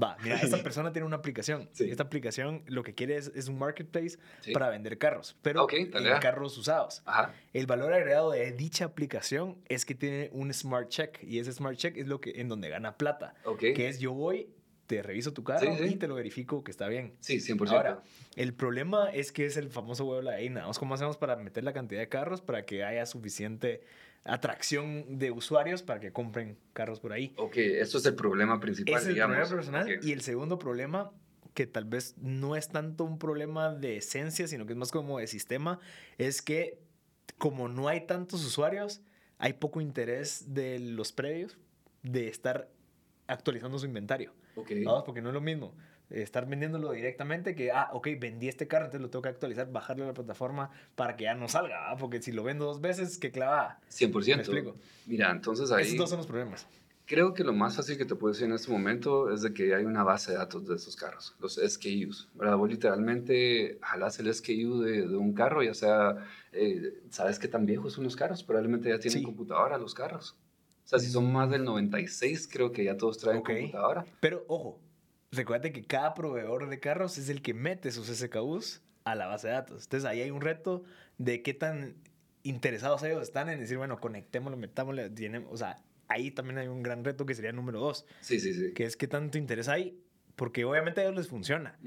Va, 0.00 0.16
mira, 0.22 0.36
esta 0.36 0.58
persona 0.62 0.92
tiene 0.92 1.06
una 1.06 1.16
aplicación. 1.16 1.68
Esta 1.78 2.02
aplicación 2.02 2.62
lo 2.66 2.82
que 2.82 2.94
quiere 2.94 3.16
es, 3.16 3.32
es 3.34 3.48
un 3.48 3.58
marketplace 3.58 4.18
para 4.52 4.70
vender 4.70 4.98
carros, 4.98 5.36
pero 5.42 5.66
en 5.70 5.90
carros 6.20 6.56
usados. 6.56 7.02
Ajá. 7.04 7.34
El 7.52 7.66
valor 7.66 7.92
agregado 7.92 8.30
de 8.30 8.52
dicha 8.52 8.84
aplicación 8.86 9.58
es 9.70 9.84
que 9.84 9.94
tiene 9.94 10.28
un 10.32 10.52
smart 10.52 10.88
check 10.88 11.22
y 11.22 11.38
ese 11.38 11.52
smart 11.52 11.76
check 11.76 11.96
es 11.96 12.06
lo 12.06 12.20
que 12.20 12.40
en 12.40 12.48
donde 12.48 12.68
gana 12.68 12.96
plata, 12.98 13.34
que 13.58 13.88
es 13.88 13.98
yo 13.98 14.12
voy 14.12 14.48
te 14.86 15.04
reviso 15.04 15.32
tu 15.32 15.44
carro 15.44 15.86
y 15.86 15.94
te 15.94 16.08
lo 16.08 16.16
verifico 16.16 16.64
que 16.64 16.72
está 16.72 16.88
bien. 16.88 17.14
Sí, 17.20 17.36
100%. 17.36 17.68
Ahora, 17.70 18.02
el 18.34 18.52
problema 18.54 19.08
es 19.10 19.30
que 19.30 19.46
es 19.46 19.56
el 19.56 19.70
famoso 19.70 20.04
huevo 20.04 20.16
de 20.16 20.24
la 20.24 20.32
gallina. 20.32 20.66
¿Cómo 20.76 20.94
hacemos 20.94 21.16
para 21.16 21.36
meter 21.36 21.62
la 21.62 21.72
cantidad 21.72 22.00
de 22.00 22.08
carros 22.08 22.40
para 22.40 22.66
que 22.66 22.82
haya 22.82 23.06
suficiente 23.06 23.82
atracción 24.24 25.18
de 25.18 25.30
usuarios 25.30 25.82
para 25.82 26.00
que 26.00 26.12
compren 26.12 26.58
carros 26.72 27.00
por 27.00 27.12
ahí. 27.12 27.32
Ok, 27.36 27.56
eso 27.56 27.98
es 27.98 28.06
el 28.06 28.14
problema 28.14 28.60
principal. 28.60 29.00
Es 29.00 29.06
el 29.06 29.16
problema 29.16 29.48
personal. 29.48 30.00
Y 30.02 30.12
el 30.12 30.20
segundo 30.20 30.58
problema, 30.58 31.12
que 31.54 31.66
tal 31.66 31.84
vez 31.84 32.16
no 32.18 32.56
es 32.56 32.68
tanto 32.68 33.04
un 33.04 33.18
problema 33.18 33.72
de 33.72 33.98
esencia, 33.98 34.46
sino 34.46 34.66
que 34.66 34.72
es 34.72 34.78
más 34.78 34.90
como 34.90 35.18
de 35.18 35.26
sistema, 35.26 35.80
es 36.18 36.42
que 36.42 36.78
como 37.38 37.68
no 37.68 37.88
hay 37.88 38.06
tantos 38.06 38.44
usuarios, 38.44 39.02
hay 39.40 39.54
poco 39.54 39.80
interés 39.80 40.54
de 40.54 40.78
los 40.78 41.12
previos 41.12 41.58
de 42.02 42.28
estar 42.28 42.68
actualizando 43.26 43.78
su 43.78 43.86
inventario. 43.86 44.32
Ok. 44.54 44.70
Vamos, 44.84 45.02
porque 45.04 45.20
no 45.20 45.30
es 45.30 45.34
lo 45.34 45.40
mismo 45.40 45.74
estar 46.10 46.46
vendiéndolo 46.46 46.92
directamente 46.92 47.54
que, 47.54 47.70
ah, 47.70 47.88
ok, 47.92 48.08
vendí 48.18 48.48
este 48.48 48.66
carro, 48.66 48.86
entonces 48.86 49.02
lo 49.02 49.10
tengo 49.10 49.22
que 49.22 49.28
actualizar, 49.28 49.70
bajarle 49.70 50.04
a 50.04 50.06
la 50.08 50.14
plataforma 50.14 50.70
para 50.96 51.16
que 51.16 51.24
ya 51.24 51.34
no 51.34 51.48
salga, 51.48 51.96
porque 51.98 52.20
si 52.20 52.32
lo 52.32 52.42
vendo 52.42 52.64
dos 52.64 52.80
veces, 52.80 53.18
qué 53.18 53.30
clava. 53.30 53.78
100%. 53.90 54.26
¿Me 54.26 54.42
explico? 54.42 54.76
Mira, 55.06 55.30
entonces 55.30 55.70
ahí... 55.70 55.84
Esos 55.84 55.98
dos 55.98 56.10
son 56.10 56.18
los 56.18 56.26
problemas. 56.26 56.66
Creo 57.10 57.34
que 57.34 57.42
lo 57.42 57.52
más 57.52 57.74
fácil 57.74 57.98
que 57.98 58.04
te 58.04 58.14
puedo 58.14 58.32
decir 58.32 58.46
en 58.46 58.52
este 58.52 58.70
momento 58.70 59.34
es 59.34 59.42
de 59.42 59.52
que 59.52 59.74
hay 59.74 59.84
una 59.84 60.04
base 60.04 60.30
de 60.30 60.38
datos 60.38 60.68
de 60.68 60.76
esos 60.76 60.94
carros, 60.94 61.34
los 61.40 61.56
SKUs. 61.56 62.28
¿verdad? 62.34 62.56
Vos 62.56 62.70
literalmente 62.70 63.80
jalás 63.82 64.20
el 64.20 64.32
SKU 64.32 64.82
de, 64.82 65.08
de 65.08 65.16
un 65.16 65.34
carro, 65.34 65.60
ya 65.64 65.74
sea, 65.74 66.24
eh, 66.52 67.02
¿sabes 67.10 67.40
qué 67.40 67.48
tan 67.48 67.66
viejos 67.66 67.94
son 67.94 68.04
los 68.04 68.14
carros? 68.14 68.44
Probablemente 68.44 68.90
ya 68.90 69.00
tienen 69.00 69.24
computadora 69.24 69.76
los 69.76 69.92
carros. 69.92 70.36
O 70.84 70.88
sea, 70.88 71.00
si 71.00 71.10
son 71.10 71.32
más 71.32 71.50
del 71.50 71.64
96, 71.64 72.46
creo 72.46 72.70
que 72.70 72.84
ya 72.84 72.96
todos 72.96 73.18
traen 73.18 73.42
computadora. 73.42 74.06
Pero 74.20 74.44
ojo, 74.46 74.78
recuerda 75.32 75.72
que 75.72 75.84
cada 75.84 76.14
proveedor 76.14 76.68
de 76.68 76.78
carros 76.78 77.18
es 77.18 77.28
el 77.28 77.42
que 77.42 77.54
mete 77.54 77.90
sus 77.90 78.06
SKUs 78.06 78.82
a 79.02 79.16
la 79.16 79.26
base 79.26 79.48
de 79.48 79.54
datos. 79.54 79.82
Entonces 79.82 80.08
ahí 80.08 80.20
hay 80.20 80.30
un 80.30 80.42
reto 80.42 80.84
de 81.18 81.42
qué 81.42 81.54
tan 81.54 81.96
interesados 82.44 83.02
ellos 83.02 83.20
están 83.20 83.48
en 83.48 83.58
decir, 83.58 83.78
bueno, 83.78 83.98
conectémoslo, 83.98 84.56
metámoslo, 84.56 85.02
o 85.50 85.56
sea, 85.56 85.82
ahí 86.10 86.30
también 86.30 86.58
hay 86.58 86.68
un 86.68 86.82
gran 86.82 87.04
reto 87.04 87.24
que 87.24 87.34
sería 87.34 87.50
el 87.50 87.56
número 87.56 87.80
dos. 87.80 88.04
Sí, 88.20 88.38
sí, 88.38 88.52
sí. 88.52 88.72
Que 88.74 88.84
es 88.84 88.96
qué 88.96 89.08
tanto 89.08 89.38
interés 89.38 89.68
hay, 89.68 89.98
porque 90.36 90.64
obviamente 90.64 91.00
a 91.00 91.04
ellos 91.04 91.16
les 91.16 91.28
funciona, 91.28 91.78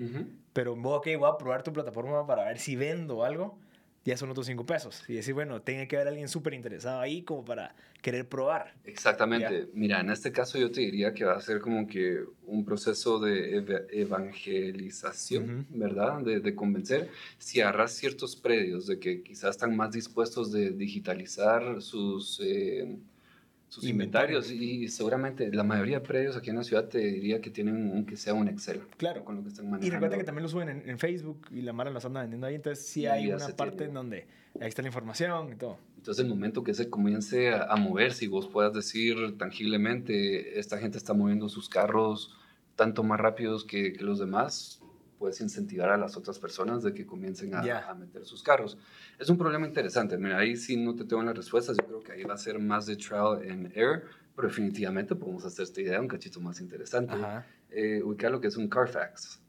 pero, 0.53 0.73
ok, 0.73 1.07
voy 1.17 1.29
a 1.29 1.37
probar 1.37 1.63
tu 1.63 1.71
plataforma 1.73 2.25
para 2.25 2.45
ver 2.45 2.59
si 2.59 2.75
vendo 2.75 3.23
algo 3.23 3.59
ya 4.05 4.17
son 4.17 4.29
otros 4.29 4.47
cinco 4.47 4.65
pesos. 4.65 5.03
Y 5.07 5.13
decir, 5.13 5.33
bueno, 5.33 5.61
tiene 5.61 5.87
que 5.87 5.95
haber 5.95 6.09
alguien 6.09 6.27
súper 6.27 6.53
interesado 6.53 6.99
ahí 6.99 7.21
como 7.23 7.45
para 7.45 7.73
querer 8.01 8.27
probar. 8.27 8.73
Exactamente. 8.83 9.69
Mira, 9.73 10.01
en 10.01 10.09
este 10.09 10.31
caso 10.31 10.57
yo 10.57 10.71
te 10.71 10.81
diría 10.81 11.13
que 11.13 11.23
va 11.23 11.35
a 11.35 11.41
ser 11.41 11.59
como 11.59 11.87
que 11.87 12.19
un 12.45 12.65
proceso 12.65 13.19
de 13.19 13.63
evangelización, 13.91 15.67
¿verdad? 15.69 16.19
De, 16.19 16.41
de, 16.41 16.55
convencer. 16.55 17.09
Si 17.37 17.61
agarras 17.61 17.93
ciertos 17.93 18.35
predios 18.35 18.87
de 18.87 18.99
que 18.99 19.23
quizás 19.23 19.51
están 19.51 19.75
más 19.75 19.91
dispuestos 19.91 20.51
de 20.51 20.71
digitalizar 20.71 21.81
sus... 21.81 22.41
Eh, 22.43 22.97
sus 23.73 23.85
inventarios. 23.85 24.51
y 24.51 24.87
seguramente 24.87 25.51
la 25.51 25.63
mayoría 25.63 25.99
de 25.99 26.05
predios 26.05 26.37
aquí 26.37 26.51
en 26.51 26.57
la 26.57 26.63
ciudad 26.63 26.87
te 26.87 26.99
diría 26.99 27.41
que 27.41 27.49
tienen 27.49 27.89
un, 27.89 28.05
que 28.05 28.15
sea 28.15 28.35
un 28.35 28.47
Excel. 28.47 28.81
Claro. 28.97 29.25
Con 29.25 29.37
lo 29.37 29.41
que 29.41 29.49
están 29.49 29.65
manejando. 29.65 29.87
Y 29.87 29.89
recuerda 29.89 30.17
que 30.17 30.23
también 30.23 30.43
lo 30.43 30.49
suben 30.49 30.83
en, 30.85 30.99
Facebook 30.99 31.47
y 31.49 31.61
la 31.61 31.73
Mara 31.73 31.89
los 31.89 32.05
anda 32.05 32.21
vendiendo 32.21 32.45
ahí, 32.45 32.55
entonces 32.55 32.85
sí, 32.85 33.07
hay 33.07 33.31
una 33.31 33.47
parte 33.49 33.85
en 33.85 33.95
donde 33.95 34.27
ahí 34.61 34.67
está 34.67 34.83
la 34.83 34.89
información 34.89 35.51
y 35.51 35.55
todo. 35.55 35.79
Entonces 35.97 36.23
el 36.23 36.29
momento 36.29 36.63
que 36.63 36.75
se 36.75 36.89
comience 36.89 37.49
a, 37.49 37.63
a 37.63 37.75
mover, 37.75 38.13
si 38.13 38.27
vos 38.27 38.47
puedas 38.47 38.73
decir 38.73 39.37
tangiblemente, 39.39 40.59
esta 40.59 40.77
gente 40.77 40.99
está 40.99 41.13
moviendo 41.13 41.49
sus 41.49 41.67
carros 41.67 42.37
tanto 42.75 43.03
más 43.03 43.19
rápidos 43.19 43.65
que, 43.65 43.93
que 43.93 44.03
los 44.03 44.19
demás, 44.19 44.82
puedes 45.23 45.39
incentivar 45.39 45.89
a 45.89 45.95
las 45.95 46.17
otras 46.17 46.37
personas 46.37 46.83
de 46.83 46.93
que 46.93 47.05
comiencen 47.05 47.55
a, 47.55 47.61
a, 47.89 47.95
meter 47.95 48.25
sus 48.25 48.43
carros. 48.43 48.77
Es 49.17 49.29
un 49.29 49.37
problema 49.37 49.65
interesante. 49.65 50.17
Mira, 50.17 50.37
ahí 50.37 50.57
sí 50.57 50.75
no 50.75 50.97
te 50.97 51.05
tengo 51.05 51.23
las 51.23 51.33
respuestas. 51.33 51.77
Yo 51.77 51.87
creo 51.87 52.03
que 52.03 52.11
ahí 52.11 52.23
va 52.25 52.33
a 52.33 52.37
ser 52.37 52.59
más 52.59 52.87
de 52.87 52.97
trial 52.97 53.39
and 53.49 53.71
error, 53.73 54.03
pero 54.35 54.49
definitivamente 54.49 55.15
podemos 55.15 55.45
hacer 55.45 55.63
esta 55.63 55.79
idea 55.79 56.01
un 56.01 56.09
cachito 56.09 56.41
más 56.41 56.59
interesante. 56.59 57.15
Eh, 57.69 58.03
ubicar 58.03 58.31
lo 58.31 58.41
que 58.41 58.47
es 58.47 58.57
un 58.57 58.67
Carfax. 58.67 59.39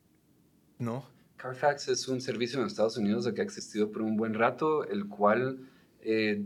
No. 0.79 1.09
Carfax 1.39 1.89
es 1.89 2.07
un 2.07 2.21
servicio 2.21 2.61
en 2.61 2.69
Estados 2.69 2.97
Unidos 2.97 3.29
que 3.35 3.41
ha 3.41 3.45
existido 3.45 3.91
por 3.91 4.03
un 4.03 4.17
buen 4.17 4.35
rato, 4.35 4.85
el 4.85 5.09
cual 5.09 5.59
eh, 6.03 6.41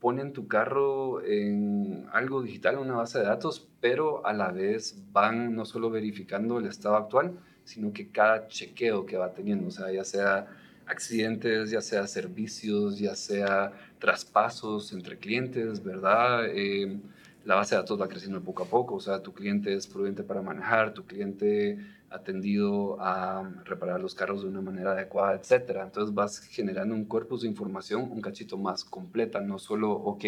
pone 0.00 0.20
en 0.20 0.34
tu 0.34 0.46
carro 0.48 1.24
en 1.24 2.08
algo 2.12 2.42
digital, 2.42 2.76
una 2.76 2.96
base 2.96 3.20
de 3.20 3.24
datos, 3.24 3.70
pero 3.80 4.26
a 4.26 4.34
la 4.34 4.52
vez 4.52 5.02
van 5.12 5.54
no 5.56 5.64
solo 5.64 5.88
verificando 5.88 6.58
el 6.58 6.66
estado 6.66 6.96
actual, 6.96 7.38
sino 7.64 7.92
que 7.92 8.08
cada 8.08 8.48
chequeo 8.48 9.06
que 9.06 9.16
va 9.16 9.32
teniendo, 9.32 9.68
o 9.68 9.70
sea, 9.70 9.90
ya 9.92 10.04
sea 10.04 10.48
accidentes, 10.86 11.70
ya 11.70 11.80
sea 11.80 12.06
servicios, 12.06 12.98
ya 12.98 13.14
sea 13.14 13.72
traspasos 13.98 14.92
entre 14.92 15.18
clientes, 15.18 15.82
¿verdad? 15.82 16.46
Eh, 16.48 16.98
la 17.44 17.56
base 17.56 17.74
de 17.74 17.80
datos 17.80 18.00
va 18.00 18.08
creciendo 18.08 18.40
poco 18.40 18.62
a 18.62 18.66
poco, 18.66 18.94
o 18.94 19.00
sea, 19.00 19.20
tu 19.20 19.32
cliente 19.32 19.74
es 19.74 19.86
prudente 19.86 20.22
para 20.22 20.42
manejar, 20.42 20.94
tu 20.94 21.04
cliente 21.04 21.78
ha 22.10 22.18
tendido 22.18 23.00
a 23.00 23.50
reparar 23.64 24.00
los 24.00 24.14
carros 24.14 24.42
de 24.42 24.48
una 24.48 24.60
manera 24.60 24.92
adecuada, 24.92 25.34
etc. 25.34 25.78
Entonces 25.82 26.14
vas 26.14 26.40
generando 26.40 26.94
un 26.94 27.04
corpus 27.06 27.42
de 27.42 27.48
información 27.48 28.02
un 28.10 28.20
cachito 28.20 28.58
más 28.58 28.84
completa, 28.84 29.40
no 29.40 29.58
solo, 29.58 29.90
ok, 29.90 30.24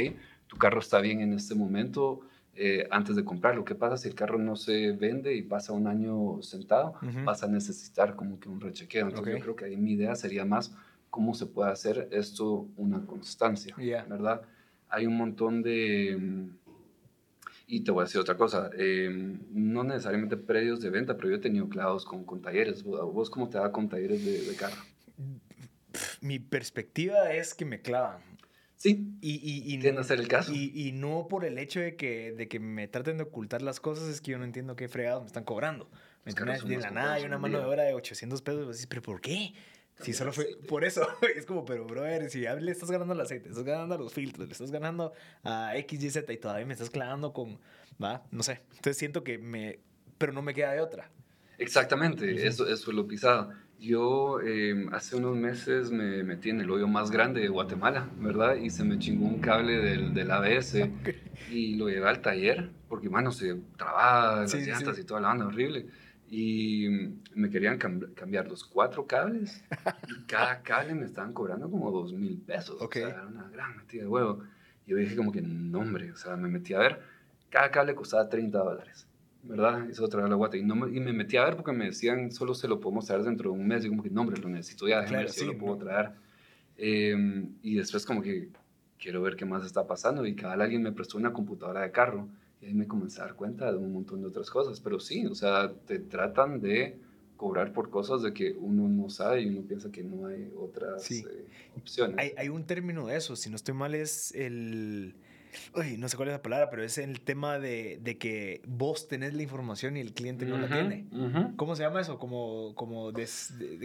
tu 0.46 0.56
carro 0.56 0.80
está 0.80 1.00
bien 1.00 1.20
en 1.20 1.34
este 1.34 1.54
momento, 1.54 2.20
eh, 2.56 2.86
antes 2.90 3.16
de 3.16 3.24
comprarlo. 3.24 3.64
¿Qué 3.64 3.74
pasa 3.74 3.96
si 3.96 4.08
el 4.08 4.14
carro 4.14 4.38
no 4.38 4.56
se 4.56 4.92
vende 4.92 5.34
y 5.34 5.42
pasa 5.42 5.72
un 5.72 5.86
año 5.86 6.40
sentado? 6.42 6.94
Vas 7.24 7.42
a 7.42 7.48
necesitar 7.48 8.16
como 8.16 8.38
que 8.38 8.48
un 8.48 8.60
rechequeo. 8.60 9.08
Entonces 9.08 9.34
yo 9.34 9.40
creo 9.40 9.56
que 9.56 9.64
ahí 9.66 9.76
mi 9.76 9.92
idea 9.92 10.14
sería 10.14 10.44
más 10.44 10.74
cómo 11.10 11.34
se 11.34 11.46
puede 11.46 11.70
hacer 11.70 12.08
esto 12.10 12.68
una 12.76 13.06
constancia, 13.06 13.74
¿verdad? 13.76 14.42
Hay 14.88 15.06
un 15.06 15.16
montón 15.16 15.62
de... 15.62 16.16
Mm, 16.20 16.48
y 17.66 17.80
te 17.80 17.90
voy 17.90 18.02
a 18.02 18.04
decir 18.04 18.20
otra 18.20 18.36
cosa, 18.36 18.68
em, 18.76 19.40
no 19.50 19.84
necesariamente 19.84 20.36
predios 20.36 20.80
de 20.80 20.90
venta, 20.90 21.16
pero 21.16 21.30
yo 21.30 21.36
he 21.36 21.38
tenido 21.38 21.68
clavos 21.68 22.04
con, 22.04 22.24
con 22.24 22.42
talleres. 22.42 22.82
¿Vos 22.82 23.30
cómo 23.30 23.48
te 23.48 23.58
da 23.58 23.72
con 23.72 23.88
talleres 23.88 24.24
de, 24.24 24.42
de 24.42 24.54
carro? 24.54 24.82
Mi 26.20 26.38
perspectiva 26.38 27.32
es 27.32 27.54
que 27.54 27.64
me 27.64 27.80
clavan. 27.80 28.33
Sí. 28.84 29.16
Y, 29.22 29.36
y, 29.36 29.72
y 29.72 29.78
no 29.78 30.02
el 30.02 30.28
caso. 30.28 30.52
Y, 30.52 30.70
y, 30.74 30.92
no 30.92 31.26
por 31.26 31.46
el 31.46 31.56
hecho 31.56 31.80
de 31.80 31.96
que, 31.96 32.32
de 32.32 32.48
que 32.48 32.60
me 32.60 32.86
traten 32.86 33.16
de 33.16 33.22
ocultar 33.22 33.62
las 33.62 33.80
cosas, 33.80 34.10
es 34.10 34.20
que 34.20 34.32
yo 34.32 34.38
no 34.38 34.44
entiendo 34.44 34.76
qué 34.76 34.88
fregados 34.88 35.22
me 35.22 35.26
están 35.26 35.44
cobrando. 35.44 35.88
¿Me 36.26 36.32
entiendes? 36.32 36.62
De 36.62 36.76
la 36.76 36.90
nada 36.90 37.14
hay 37.14 37.24
una 37.24 37.38
mano 37.38 37.60
de 37.60 37.64
obra 37.64 37.84
de 37.84 37.94
800 37.94 38.42
pesos. 38.42 38.86
pero 38.86 39.00
¿por 39.00 39.22
qué? 39.22 39.54
Si 40.00 40.12
solo 40.12 40.34
fue 40.34 40.58
por 40.68 40.84
eso, 40.84 41.08
es 41.34 41.46
como, 41.46 41.64
pero 41.64 41.86
brother, 41.86 42.28
si 42.28 42.42
ya 42.42 42.54
le 42.56 42.70
estás 42.70 42.90
ganando 42.90 43.14
el 43.14 43.20
aceite, 43.22 43.48
estás 43.48 43.64
ganando 43.64 43.96
los 43.96 44.12
filtros, 44.12 44.46
le 44.48 44.52
estás 44.52 44.70
ganando 44.70 45.14
a 45.44 45.74
X, 45.78 46.04
Y, 46.04 46.10
Z 46.10 46.30
y 46.30 46.36
todavía 46.36 46.66
me 46.66 46.74
estás 46.74 46.90
clavando 46.90 47.32
con, 47.32 47.58
va, 48.02 48.26
no 48.32 48.42
sé. 48.42 48.60
Entonces 48.68 48.98
siento 48.98 49.24
que 49.24 49.38
me, 49.38 49.78
pero 50.18 50.34
no 50.34 50.42
me 50.42 50.52
queda 50.52 50.72
de 50.72 50.82
otra. 50.82 51.10
Exactamente, 51.56 52.46
eso, 52.46 52.68
eso 52.68 52.90
es 52.90 52.94
lo 52.94 53.08
pisado. 53.08 53.50
Yo 53.78 54.40
em, 54.40 54.92
hace 54.94 55.16
unos 55.16 55.36
meses 55.36 55.90
me 55.90 56.22
metí 56.22 56.50
en 56.50 56.60
el 56.60 56.70
hoyo 56.70 56.88
más 56.88 57.10
grande 57.10 57.40
de 57.40 57.48
Guatemala, 57.48 58.08
¿verdad? 58.18 58.56
Y 58.56 58.70
se 58.70 58.84
me 58.84 58.98
chingó 58.98 59.26
un 59.26 59.40
cable 59.40 59.78
del, 59.78 60.14
del 60.14 60.30
ABS 60.30 60.88
y 61.50 61.76
lo 61.76 61.88
llevé 61.88 62.08
al 62.08 62.20
taller 62.20 62.70
porque, 62.88 63.10
mano, 63.10 63.30
se 63.30 63.54
trababa 63.76 64.42
las 64.42 64.54
llantas 64.54 64.98
y 64.98 65.04
toda 65.04 65.20
la 65.20 65.28
banda 65.28 65.46
horrible. 65.46 65.86
Y 66.30 66.88
me 67.34 67.50
querían 67.50 67.78
cambiar 67.78 68.48
los 68.48 68.64
cuatro 68.64 69.06
cables 69.06 69.62
y 70.08 70.24
cada 70.26 70.62
cable 70.62 70.94
me 70.94 71.04
estaban 71.04 71.32
cobrando 71.32 71.70
como 71.70 71.90
dos 71.90 72.12
mil 72.12 72.38
pesos. 72.38 72.80
O 72.80 72.88
sea, 72.90 73.08
era 73.08 73.26
una 73.26 73.48
gran 73.50 73.76
metida 73.76 74.02
de 74.02 74.08
huevo. 74.08 74.42
Y 74.86 74.92
yo 74.92 74.96
dije 74.96 75.14
como 75.14 75.30
que, 75.30 75.42
no, 75.42 75.80
hombre, 75.80 76.10
o 76.12 76.16
sea, 76.16 76.36
me 76.36 76.48
metí 76.48 76.72
a 76.74 76.78
ver 76.78 77.14
cada 77.54 77.70
cable 77.70 77.94
costaba 77.94 78.28
30 78.28 78.58
dólares. 78.58 79.06
¿Verdad? 79.44 79.88
Eso 79.90 80.08
traer 80.08 80.28
la 80.28 80.34
guata. 80.34 80.56
Y, 80.56 80.62
no 80.62 80.74
me, 80.74 80.96
y 80.96 81.00
me 81.00 81.12
metí 81.12 81.36
a 81.36 81.44
ver 81.44 81.56
porque 81.56 81.72
me 81.72 81.86
decían, 81.86 82.32
solo 82.32 82.54
se 82.54 82.68
lo 82.68 82.80
podemos 82.80 83.06
traer 83.06 83.22
dentro 83.22 83.52
de 83.52 83.58
un 83.58 83.66
mes. 83.66 83.84
Y 83.84 83.88
como 83.88 84.02
que, 84.02 84.10
no, 84.10 84.22
hombre, 84.22 84.40
lo 84.40 84.48
necesito 84.48 84.88
ya, 84.88 85.00
déjame 85.00 85.18
ver 85.18 85.30
si 85.30 85.44
lo 85.44 85.58
puedo 85.58 85.76
traer. 85.76 86.10
Em, 86.76 87.54
y 87.62 87.76
después 87.76 88.04
como 88.04 88.22
que 88.22 88.48
quiero 88.98 89.22
ver 89.22 89.36
qué 89.36 89.44
más 89.44 89.64
está 89.64 89.86
pasando. 89.86 90.26
Y 90.26 90.34
cada 90.34 90.62
alguien 90.64 90.82
me 90.82 90.92
prestó 90.92 91.18
una 91.18 91.32
computadora 91.32 91.82
de 91.82 91.90
carro. 91.90 92.28
Y 92.60 92.66
ahí 92.66 92.74
me 92.74 92.86
comencé 92.86 93.20
a 93.20 93.24
dar 93.24 93.34
cuenta 93.34 93.70
de 93.70 93.78
un 93.78 93.92
montón 93.92 94.20
de 94.20 94.28
otras 94.28 94.50
cosas. 94.50 94.80
Pero 94.80 94.98
sí, 94.98 95.26
o 95.26 95.34
sea, 95.34 95.72
te 95.86 95.98
tratan 95.98 96.60
de 96.60 96.98
cobrar 97.36 97.72
por 97.72 97.90
cosas 97.90 98.22
de 98.22 98.32
que 98.32 98.52
uno 98.52 98.88
no 98.88 99.10
sabe 99.10 99.42
y 99.42 99.46
uno 99.48 99.62
piensa 99.62 99.90
que 99.90 100.02
no 100.02 100.26
hay 100.26 100.50
otras 100.56 101.10
eh, 101.10 101.46
opciones. 101.76 102.16
Hay, 102.18 102.32
hay, 102.36 102.48
un 102.48 102.64
término 102.64 103.08
de 103.08 103.16
eso, 103.16 103.34
si 103.36 103.50
no 103.50 103.56
estoy 103.56 103.74
mal, 103.74 103.94
es 103.94 104.32
el 104.34 105.16
Uy, 105.74 105.96
no 105.98 106.08
sé 106.08 106.16
cuál 106.16 106.28
es 106.28 106.34
la 106.34 106.42
palabra, 106.42 106.70
pero 106.70 106.82
es 106.82 106.98
el 106.98 107.20
tema 107.20 107.58
de, 107.58 107.98
de 108.02 108.18
que 108.18 108.62
vos 108.66 109.08
tenés 109.08 109.34
la 109.34 109.42
información 109.42 109.96
y 109.96 110.00
el 110.00 110.12
cliente 110.12 110.46
no 110.46 110.58
la 110.58 110.68
tiene. 110.68 111.06
¿Cómo 111.56 111.76
se 111.76 111.82
llama 111.82 112.00
eso? 112.00 112.18
Como, 112.18 112.74
como, 112.74 113.12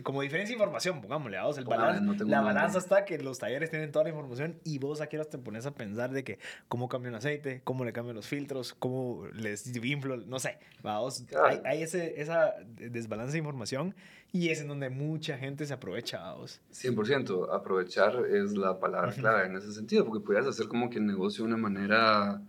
como 0.03 0.21
diferencia 0.21 0.49
de 0.49 0.53
información, 0.53 1.01
pongámosle, 1.01 1.37
a 1.37 1.45
vos, 1.45 1.57
el 1.57 1.65
balance, 1.65 2.25
la 2.25 2.41
balanza 2.41 2.79
está 2.79 3.05
que 3.05 3.17
los 3.19 3.39
talleres 3.39 3.69
tienen 3.69 3.91
toda 3.91 4.03
la 4.03 4.09
información 4.09 4.59
y 4.63 4.79
vos 4.79 5.01
aquí 5.01 5.17
te 5.29 5.37
pones 5.37 5.65
a 5.65 5.73
pensar 5.73 6.11
de 6.11 6.23
que 6.23 6.39
cómo 6.67 6.87
cambia 6.87 7.09
un 7.09 7.15
aceite, 7.15 7.61
cómo 7.63 7.85
le 7.85 7.93
cambian 7.93 8.15
los 8.15 8.27
filtros, 8.27 8.73
cómo 8.73 9.25
les 9.33 9.67
inflo, 9.83 10.17
no 10.17 10.39
sé, 10.39 10.59
vos, 10.81 11.25
hay, 11.45 11.61
hay, 11.65 11.83
ese, 11.83 12.21
esa 12.21 12.53
desbalance 12.77 13.33
de 13.33 13.39
información 13.39 13.95
y 14.31 14.49
es 14.49 14.61
en 14.61 14.67
donde 14.67 14.89
mucha 14.89 15.37
gente 15.37 15.65
se 15.65 15.73
aprovecha, 15.73 16.33
vos. 16.33 16.61
100%, 16.71 17.49
aprovechar 17.51 18.25
es 18.25 18.55
la 18.55 18.79
palabra 18.79 19.11
clave 19.11 19.47
en 19.47 19.55
ese 19.55 19.73
sentido, 19.73 20.05
porque 20.05 20.23
puedes 20.23 20.45
hacer 20.45 20.67
como 20.67 20.89
que 20.89 20.99
el 20.99 21.07
negocio 21.07 21.43
de 21.43 21.53
una 21.53 21.57
manera 21.57 22.41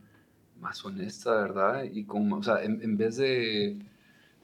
más 0.61 0.85
honesta, 0.85 1.35
¿verdad? 1.41 1.85
Y 1.85 2.05
como, 2.05 2.37
o 2.37 2.43
sea, 2.43 2.63
en, 2.63 2.97
vez 2.99 3.17
de, 3.17 3.79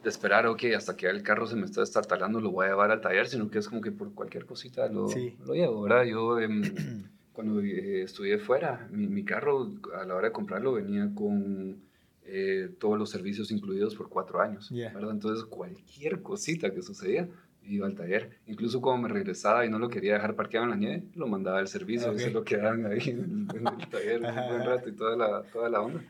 de, 0.02 0.08
esperar, 0.08 0.46
ok, 0.46 0.64
hasta 0.76 0.96
que 0.96 1.06
el 1.08 1.22
carro 1.22 1.46
se 1.46 1.56
me 1.56 1.66
está 1.66 1.80
destartalando, 1.80 2.40
lo 2.40 2.50
voy 2.50 2.66
a 2.66 2.70
llevar 2.70 2.90
al 2.90 3.02
taller, 3.02 3.28
sino 3.28 3.50
que 3.50 3.58
es 3.58 3.68
como 3.68 3.82
que 3.82 3.92
por 3.92 4.14
cualquier 4.14 4.46
cosita 4.46 4.88
lo, 4.88 5.06
lo 5.44 5.54
llevo, 5.54 5.82
¿verdad? 5.82 6.04
Yo 6.04 6.40
em, 6.40 6.62
cuando 7.34 7.60
eh, 7.60 8.02
estudié 8.02 8.38
fuera, 8.38 8.88
mi, 8.90 9.08
mi, 9.08 9.24
carro 9.24 9.74
a 9.94 10.04
la 10.04 10.14
hora 10.14 10.28
de 10.28 10.32
comprarlo 10.32 10.72
venía 10.72 11.10
con 11.14 11.82
eh, 12.28 12.70
todos 12.78 12.98
los 12.98 13.10
servicios 13.10 13.50
incluidos 13.50 13.94
por 13.94 14.08
cuatro 14.08 14.40
años, 14.40 14.70
¿verdad? 14.70 15.10
Entonces 15.10 15.44
cualquier 15.44 16.22
cosita 16.22 16.72
que 16.72 16.82
sucedía, 16.82 17.28
iba 17.68 17.86
al 17.86 17.94
taller. 17.94 18.38
Incluso 18.46 18.80
cuando 18.80 19.08
me 19.08 19.14
regresaba 19.14 19.64
y 19.64 19.70
no 19.70 19.78
lo 19.78 19.88
quería 19.88 20.14
dejar 20.14 20.34
parqueado 20.34 20.64
en 20.64 20.70
la 20.70 20.76
nieve, 20.76 21.02
lo 21.14 21.26
mandaba 21.26 21.58
al 21.58 21.68
servicio 21.68 22.12
y 22.14 22.18
se 22.18 22.30
lo 22.30 22.44
quedaban 22.44 22.86
ahí 22.86 23.10
en 23.10 23.48
el, 23.54 23.88
taller 23.90 24.20
un 24.20 24.48
buen 24.48 24.64
rato 24.64 24.88
y 24.88 24.92
toda 24.92 25.16
la, 25.16 25.42
toda 25.50 25.68
la 25.68 25.80
onda. 25.80 26.02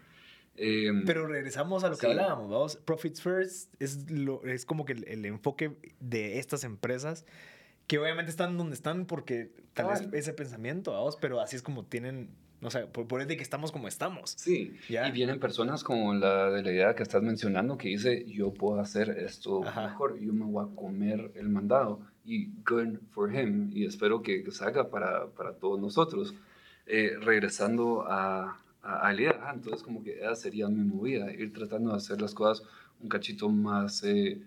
Em, 0.56 1.04
Pero 1.04 1.26
regresamos 1.26 1.84
a 1.84 1.90
lo 1.90 1.96
que 1.96 2.06
hablábamos, 2.06 2.50
vamos. 2.50 2.76
Profits 2.76 3.20
First 3.20 3.74
es, 3.78 4.10
lo, 4.10 4.42
es 4.44 4.64
como 4.64 4.84
que 4.84 4.92
el, 4.92 5.24
enfoque 5.26 5.76
de 6.00 6.38
estas 6.38 6.64
empresas 6.64 7.26
que 7.86 7.98
obviamente 7.98 8.30
están 8.30 8.56
donde 8.56 8.74
están 8.74 9.06
porque 9.06 9.52
tal 9.74 9.88
vez 9.88 10.08
ese 10.12 10.32
pensamiento, 10.32 10.92
vamos, 10.92 11.16
pero 11.20 11.40
así 11.40 11.56
es 11.56 11.62
como 11.62 11.84
tienen 11.84 12.30
o 12.62 12.70
sea, 12.70 12.86
por, 12.86 13.06
por 13.06 13.26
de 13.26 13.36
que 13.36 13.42
estamos 13.42 13.72
como 13.72 13.88
estamos. 13.88 14.30
Sí. 14.36 14.76
Y 14.88 15.10
vienen 15.12 15.38
personas 15.38 15.84
como 15.84 16.14
la 16.14 16.50
de 16.50 16.62
la 16.62 16.72
idea 16.72 16.94
que 16.94 17.02
estás 17.02 17.22
mencionando 17.22 17.76
que 17.76 17.88
dice, 17.88 18.24
yo 18.26 18.52
puedo 18.52 18.80
hacer 18.80 19.10
esto 19.10 19.60
mejor, 19.60 20.18
yo 20.18 20.32
me 20.32 20.44
voy 20.44 20.64
a 20.64 20.74
comer 20.74 21.32
el 21.34 21.48
mandado. 21.48 22.00
Y 22.24 22.46
good 22.68 22.98
for 23.10 23.32
him. 23.32 23.70
Y 23.72 23.84
espero 23.84 24.22
que, 24.22 24.42
que 24.42 24.50
salga 24.50 24.90
para, 24.90 25.26
para, 25.28 25.52
todos 25.54 25.80
nosotros. 25.80 26.34
Eh, 26.86 27.16
regresando 27.20 28.04
a, 28.06 28.60
a, 28.82 29.08
a 29.08 29.12
la 29.12 29.20
idea, 29.20 29.50
entonces 29.52 29.82
como 29.82 30.04
que 30.04 30.20
esa 30.20 30.36
sería 30.36 30.68
mi 30.68 30.84
movida, 30.84 31.32
ir 31.32 31.52
tratando 31.52 31.90
de 31.90 31.96
hacer 31.96 32.20
las 32.20 32.34
cosas 32.34 32.66
un 33.00 33.08
cachito 33.08 33.48
más... 33.48 34.02
Eh, 34.02 34.40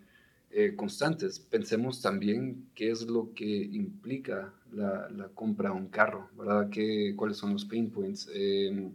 eh, 0.52 0.76
constantes. 0.76 1.40
Pensemos 1.40 2.02
también 2.02 2.70
qué 2.74 2.92
es 2.92 3.04
lo 3.04 3.34
que 3.34 3.46
implica 3.46 4.54
la, 4.72 5.10
la 5.10 5.28
compra 5.30 5.70
de 5.70 5.76
un 5.76 5.90
carro, 5.90 6.30
¿verdad? 6.38 6.70
¿Qué, 6.70 7.14
¿Cuáles 7.16 7.38
son 7.38 7.54
los 7.54 7.66
pain 7.66 7.90
points? 7.92 8.30
Eh, 8.34 8.92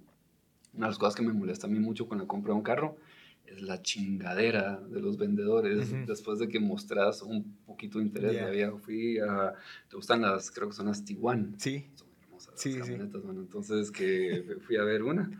una 0.74 0.86
de 0.86 0.90
las 0.90 0.98
cosas 0.98 1.14
que 1.14 1.22
me 1.22 1.32
molesta 1.32 1.66
a 1.66 1.70
mí 1.70 1.78
mucho 1.78 2.08
con 2.08 2.18
la 2.18 2.26
compra 2.26 2.52
de 2.52 2.58
un 2.58 2.64
carro 2.64 2.96
es 3.46 3.62
la 3.62 3.80
chingadera 3.82 4.80
de 4.80 5.00
los 5.00 5.16
vendedores. 5.16 5.92
Después 6.08 6.38
de 6.38 6.48
que 6.48 6.58
mostras 6.58 7.22
un 7.22 7.56
poquito 7.66 7.98
de 7.98 8.06
interés, 8.06 8.32
yeah. 8.32 8.72
fui 8.72 9.18
a, 9.18 9.54
¿te 9.88 9.96
gustan 9.96 10.22
las, 10.22 10.50
creo 10.50 10.68
que 10.68 10.74
son 10.74 10.86
las 10.86 11.04
Tiguan? 11.04 11.54
Sí. 11.58 11.86
Son 11.94 12.08
hermosas 12.22 12.54
sí, 12.56 12.72
las 12.72 12.88
camionetas, 12.88 13.20
sí. 13.20 13.26
Bueno, 13.26 13.40
entonces 13.42 13.90
que 13.90 14.56
fui 14.66 14.76
a 14.76 14.82
ver 14.82 15.02
una. 15.02 15.30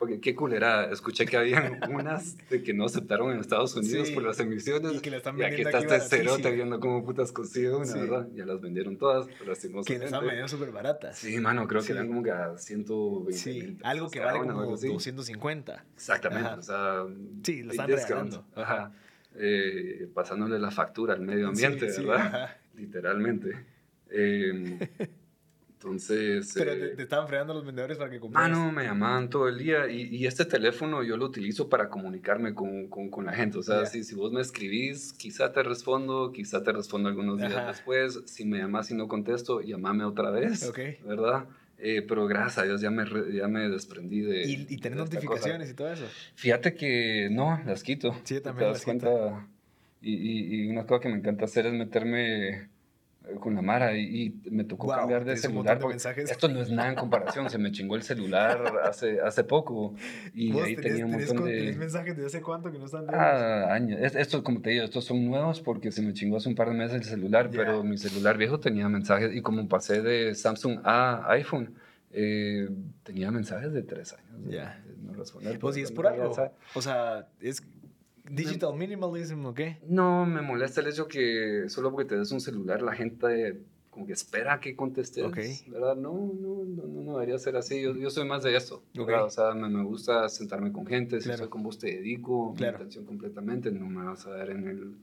Porque 0.00 0.18
qué 0.18 0.34
culera, 0.34 0.90
escuché 0.90 1.26
que 1.26 1.36
habían 1.36 1.78
unas 1.92 2.38
de 2.48 2.62
que 2.62 2.72
no 2.72 2.86
aceptaron 2.86 3.32
en 3.32 3.40
Estados 3.40 3.76
Unidos 3.76 4.10
por 4.12 4.22
las 4.22 4.40
emisiones. 4.40 4.94
Y 4.94 5.00
que 5.00 5.10
le 5.10 5.18
están 5.18 5.36
vendiendo. 5.36 5.58
Y 5.58 5.66
aquí 5.66 5.76
está 5.76 5.96
este 5.96 6.16
cerote 6.16 6.50
viendo 6.52 6.80
cómo 6.80 7.04
putas 7.04 7.30
consiguió 7.32 7.78
una, 7.78 7.92
¿verdad? 7.92 8.28
Ya 8.34 8.46
las 8.46 8.62
vendieron 8.62 8.96
todas, 8.96 9.26
lastimosamente. 9.46 9.92
Que 9.92 9.98
les 9.98 10.06
están 10.06 10.22
vendiendo 10.22 10.48
súper 10.48 10.72
baratas. 10.72 11.18
Sí, 11.18 11.38
mano, 11.38 11.68
creo 11.68 11.82
que 11.82 11.92
eran 11.92 12.08
como 12.08 12.22
que 12.22 12.30
a 12.30 12.56
120 12.56 13.32
Sí, 13.34 13.78
algo 13.82 14.08
que 14.08 14.20
vale 14.20 14.38
como 14.38 14.64
250. 14.64 15.84
Exactamente, 15.94 16.50
o 16.50 16.62
sea. 16.62 17.04
Sí, 17.44 17.62
lo 17.62 17.72
están 17.72 17.88
regalando. 17.88 18.46
Ajá. 18.54 18.92
Eh, 19.34 20.08
pasándole 20.14 20.58
la 20.58 20.70
factura 20.70 21.12
al 21.12 21.20
medio 21.20 21.48
ambiente, 21.48 21.84
¿verdad? 21.84 22.56
Literalmente. 22.74 23.66
Eh, 24.08 24.78
entonces... 25.80 26.52
Pero 26.54 26.72
te, 26.72 26.84
eh, 26.84 26.94
estaban 26.98 27.26
fregando 27.26 27.54
los 27.54 27.64
vendedores 27.64 27.96
para 27.96 28.10
que 28.10 28.20
compraras. 28.20 28.50
Ah, 28.50 28.52
no, 28.52 28.70
me 28.70 28.84
llamaban 28.84 29.30
todo 29.30 29.48
el 29.48 29.56
día 29.56 29.90
y, 29.90 30.14
y, 30.14 30.26
este 30.26 30.44
teléfono 30.44 31.02
yo 31.02 31.16
lo 31.16 31.24
utilizo 31.24 31.70
para 31.70 31.88
comunicarme 31.88 32.52
con, 32.52 32.88
con, 32.88 33.08
con 33.08 33.24
la 33.24 33.32
gente. 33.32 33.56
O 33.56 33.62
sea, 33.62 33.86
si, 33.86 34.04
si, 34.04 34.14
vos 34.14 34.30
me 34.30 34.42
escribís, 34.42 35.14
quizá 35.14 35.52
te 35.52 35.62
respondo, 35.62 36.32
quizá 36.32 36.62
te 36.62 36.72
respondo 36.72 37.08
algunos 37.08 37.38
días 37.38 37.66
después. 37.66 38.20
Si 38.26 38.44
me 38.44 38.58
llamas 38.58 38.90
y 38.90 38.94
no 38.94 39.08
contesto, 39.08 39.62
llamame 39.62 40.04
otra 40.04 40.30
vez, 40.30 40.68
okay. 40.68 40.98
¿verdad? 41.02 41.46
Eh, 41.78 42.02
pero 42.06 42.26
gracias 42.26 42.58
a 42.58 42.64
Dios 42.64 42.82
ya 42.82 42.90
me, 42.90 43.06
ya 43.32 43.48
me 43.48 43.70
desprendí 43.70 44.20
de... 44.20 44.42
¿Y, 44.44 44.66
y 44.68 44.76
tener 44.76 44.98
notificaciones 44.98 45.70
y 45.70 45.74
todo 45.74 45.90
eso? 45.90 46.04
Fíjate 46.34 46.74
que 46.74 47.28
no, 47.30 47.58
las 47.64 47.82
quito. 47.82 48.14
Sí, 48.24 48.38
también 48.42 48.72
las 48.72 48.84
cuenta? 48.84 49.48
Y, 50.02 50.12
y, 50.12 50.66
y 50.66 50.68
una 50.68 50.84
cosa 50.84 51.00
que 51.00 51.08
me 51.08 51.16
encanta 51.16 51.46
hacer 51.46 51.64
es 51.64 51.72
meterme 51.72 52.68
con 53.38 53.54
la 53.54 53.62
Mara 53.62 53.96
y, 53.96 54.40
me 54.50 54.64
tocó 54.64 54.88
cambiar 54.88 55.24
de 55.24 55.36
celular. 55.36 55.80
esto 56.16 56.48
no 56.48 56.60
es 56.60 56.70
nada 56.70 56.88
en 56.88 56.94
comparación, 56.94 57.50
se 57.50 57.58
me 57.58 57.70
chingó 57.70 57.96
el 57.96 58.02
celular 58.02 58.80
hace, 58.84 59.20
hace 59.20 59.44
poco 59.44 59.94
y 60.34 60.58
ahí 60.58 60.76
tenía 60.76 61.04
un 61.04 61.12
montón 61.12 61.44
de... 61.44 61.74
mensajes 61.78 62.16
de 62.16 62.26
hace 62.26 62.40
cuánto 62.40 62.72
que 62.72 62.78
no 62.78 62.86
están 62.86 63.06
Ah, 63.08 63.72
años. 63.72 64.00
Estos, 64.00 64.42
como 64.42 64.60
te 64.60 64.70
digo, 64.70 64.84
estos 64.84 65.04
son 65.04 65.24
nuevos 65.26 65.60
porque 65.60 65.92
se 65.92 66.02
me 66.02 66.12
chingó 66.12 66.38
hace 66.38 66.48
un 66.48 66.54
par 66.54 66.68
de 66.68 66.74
meses 66.74 66.96
el 66.96 67.04
celular, 67.04 67.50
pero 67.50 67.84
mi 67.84 67.98
celular 67.98 68.36
viejo 68.36 68.58
tenía 68.58 68.88
mensajes 68.88 69.34
y 69.34 69.42
como 69.42 69.68
pasé 69.68 70.02
de 70.02 70.34
Samsung 70.34 70.80
a 70.84 71.30
iPhone, 71.32 71.74
eh, 72.12 72.68
tenía 73.02 73.30
mensajes 73.30 73.72
de 73.72 73.82
tres 73.82 74.14
años. 74.14 74.48
Ya. 74.48 74.82
no 75.02 75.12
responder. 75.12 75.58
Pues 75.58 75.76
si 75.76 75.82
es 75.82 75.92
por 75.92 76.06
algo. 76.06 76.34
O 76.74 76.82
sea, 76.82 77.28
es 77.40 77.62
Digital 78.28 78.74
minimalism, 78.76 79.46
¿o 79.46 79.54
qué? 79.54 79.78
No, 79.86 80.26
me 80.26 80.42
molesta 80.42 80.80
el 80.80 80.88
hecho 80.88 81.08
que 81.08 81.64
solo 81.68 81.90
porque 81.90 82.08
te 82.08 82.16
des 82.16 82.30
un 82.32 82.40
celular 82.40 82.82
la 82.82 82.94
gente 82.94 83.62
como 83.90 84.06
que 84.06 84.12
espera 84.12 84.60
que 84.60 84.76
contestes, 84.76 85.24
¿verdad? 85.68 85.96
No, 85.96 86.32
no, 86.40 86.64
no, 86.64 87.02
no, 87.02 87.12
debería 87.14 87.38
ser 87.38 87.56
así. 87.56 87.82
Yo, 87.82 87.94
yo 87.96 88.08
soy 88.10 88.26
más 88.26 88.42
de 88.42 88.56
eso, 88.56 88.84
O 88.96 89.30
sea, 89.30 89.52
me, 89.52 89.68
me, 89.68 89.82
gusta 89.82 90.28
sentarme 90.28 90.72
con 90.72 90.86
gente, 90.86 91.20
si 91.20 91.32
soy 91.32 91.48
con 91.48 91.62
vos 91.62 91.78
te 91.78 91.88
dedico 91.88 92.54
mi 92.58 92.66
atención 92.66 93.04
completamente, 93.04 93.70
no 93.72 93.86
me 93.86 94.04
vas 94.04 94.26
a 94.26 94.30
ver 94.30 94.50
en 94.50 94.68
el, 94.68 94.96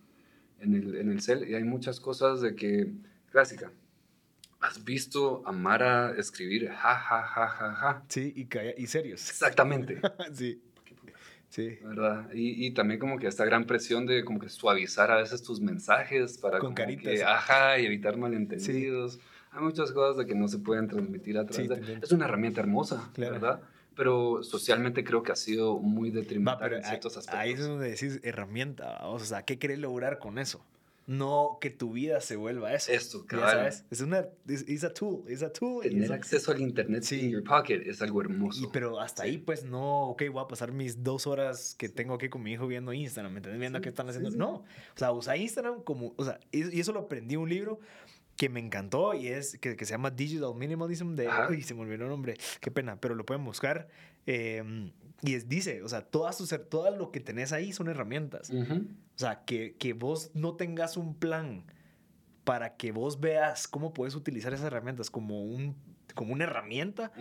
en 0.62 0.74
el, 0.74 0.96
en 0.96 1.12
el 1.12 1.22
cel. 1.22 1.50
Y 1.50 1.56
hay 1.56 1.64
muchas 1.64 2.00
cosas 2.00 2.42
de 2.42 2.56
que, 2.56 2.94
clásica, 3.30 3.72
¿Has 4.60 4.84
visto 4.84 5.44
a 5.46 5.52
Mara 5.52 6.16
escribir 6.18 6.68
ja, 6.70 6.96
ja, 6.96 7.22
ja, 7.22 7.48
ja, 7.48 7.76
ja? 7.76 8.04
Sí, 8.08 8.34
y, 8.36 8.82
y 8.82 8.88
serios. 8.88 9.30
Exactamente. 9.30 10.02
sí. 10.34 10.64
Sí. 11.50 11.78
¿Verdad? 11.84 12.30
Y, 12.34 12.66
y, 12.66 12.72
también 12.72 13.00
como 13.00 13.18
que 13.18 13.28
esta 13.28 13.46
gran 13.46 13.66
presión 13.66 14.06
de 14.06 14.24
como 14.26 14.40
que 14.40 14.50
suavizar 14.50 15.12
a 15.12 15.18
veces 15.18 15.42
tus 15.44 15.62
mensajes 15.62 16.38
para 16.38 16.60
Con 16.60 16.74
caritas. 16.74 17.14
que, 17.14 17.24
ajá, 17.24 17.80
y 17.80 17.86
evitar 17.86 18.18
malentendidos. 18.18 19.20
Hay 19.52 19.64
muchas 19.64 19.92
cosas 19.92 20.18
de 20.18 20.26
que 20.26 20.36
no 20.36 20.48
se 20.48 20.60
pueden 20.60 20.88
transmitir 20.88 21.38
a 21.38 21.46
través 21.46 21.70
de... 21.70 22.00
Es 22.02 22.12
una 22.12 22.26
herramienta 22.26 22.62
hermosa, 22.62 23.10
¿verdad? 23.18 23.62
Pero 23.96 24.44
socialmente 24.44 25.04
creo 25.04 25.24
que 25.24 25.32
ha 25.32 25.36
sido 25.36 25.80
muy 25.80 26.12
detrimental 26.12 26.74
en 26.74 26.84
ciertos 26.84 27.18
aspectos. 27.18 27.40
Ahí 27.40 27.54
es 27.54 27.66
donde 27.66 27.90
decís 27.90 28.20
herramienta, 28.24 29.08
o 29.08 29.18
sea, 29.20 29.44
¿qué 29.44 29.58
querés 29.58 29.80
lograr 29.80 30.20
con 30.20 30.38
eso? 30.38 30.64
No 31.08 31.58
que 31.62 31.70
tu 31.70 31.94
vida 31.94 32.20
se 32.20 32.36
vuelva 32.36 32.74
eso. 32.74 32.92
Esto, 32.92 33.26
claro. 33.26 33.68
Es 33.90 34.02
una, 34.02 34.28
es 34.46 34.84
a 34.84 34.94
tool, 34.94 35.24
es 35.28 35.42
a 35.42 35.52
tool. 35.52 35.82
Tener 35.82 36.12
acceso 36.12 36.52
al 36.52 36.62
internet 36.62 37.04
sí. 37.04 37.22
in 37.22 37.32
your 37.32 37.44
pocket 37.44 37.82
es 37.86 38.02
algo 38.02 38.22
hermoso. 38.22 38.66
Y, 38.66 38.68
pero 38.74 39.00
hasta 39.00 39.24
ahí, 39.24 39.38
pues, 39.38 39.64
no, 39.64 40.10
ok, 40.10 40.24
voy 40.32 40.44
a 40.44 40.48
pasar 40.48 40.74
mis 40.74 41.04
dos 41.04 41.26
horas 41.26 41.76
que 41.80 41.88
tengo 41.88 42.14
aquí 42.14 42.28
con 42.28 42.44
mi 42.44 42.52
hijo 42.52 42.68
viendo 42.68 42.92
Instagram, 42.92 43.32
¿me 43.32 43.38
entiendes? 43.38 43.60
Viendo 43.60 43.80
qué 43.82 43.90
están 43.90 44.10
haciendo. 44.10 44.30
No, 44.32 44.50
o 44.56 44.66
sea, 44.96 45.14
usa 45.14 45.38
Instagram 45.38 45.82
como, 45.82 46.14
o 46.18 46.26
sea, 46.26 46.40
y 46.52 46.78
eso 46.78 46.92
lo 46.92 47.00
aprendí 47.00 47.36
en 47.36 47.42
un 47.42 47.50
libro, 47.50 47.80
que 48.36 48.50
me 48.50 48.60
encantó 48.60 49.14
y 49.16 49.30
es 49.30 49.58
que, 49.58 49.76
que 49.76 49.86
se 49.86 49.92
llama 49.92 50.12
Digital 50.12 50.54
Minimalism 50.56 51.16
de... 51.16 51.28
Ajá. 51.28 51.48
Uy, 51.50 51.64
se 51.64 51.74
me 51.74 51.82
olvidó 51.82 52.04
el 52.04 52.10
nombre, 52.10 52.38
qué 52.60 52.70
pena, 52.70 53.00
pero 53.00 53.16
lo 53.16 53.26
pueden 53.26 53.44
buscar. 53.44 53.88
eh, 54.28 54.92
y 55.22 55.34
es, 55.34 55.50
dice, 55.50 55.82
o 55.84 55.90
sea, 55.90 56.02
todas 56.02 56.38
tus, 56.38 56.54
todo 56.70 56.96
lo 56.96 57.12
que 57.12 57.20
tenés 57.20 57.52
ahí 57.52 57.74
son 57.74 57.88
herramientas. 57.88 58.50
Ujú. 58.50 58.86
O 59.16 59.20
sea, 59.20 59.44
que, 59.46 59.76
que 59.78 59.94
vos 59.94 60.32
no 60.34 60.56
tengas 60.56 60.96
un 60.96 61.16
plan 61.16 61.64
para 62.44 62.78
que 62.78 62.92
vos 62.92 63.20
veas 63.20 63.68
cómo 63.68 63.94
puedes 63.94 64.16
utilizar 64.16 64.54
esas 64.54 64.68
herramientas 64.68 65.10
como, 65.10 65.44
un, 65.44 65.76
como 66.14 66.34
una 66.34 66.46
herramienta 66.46 67.12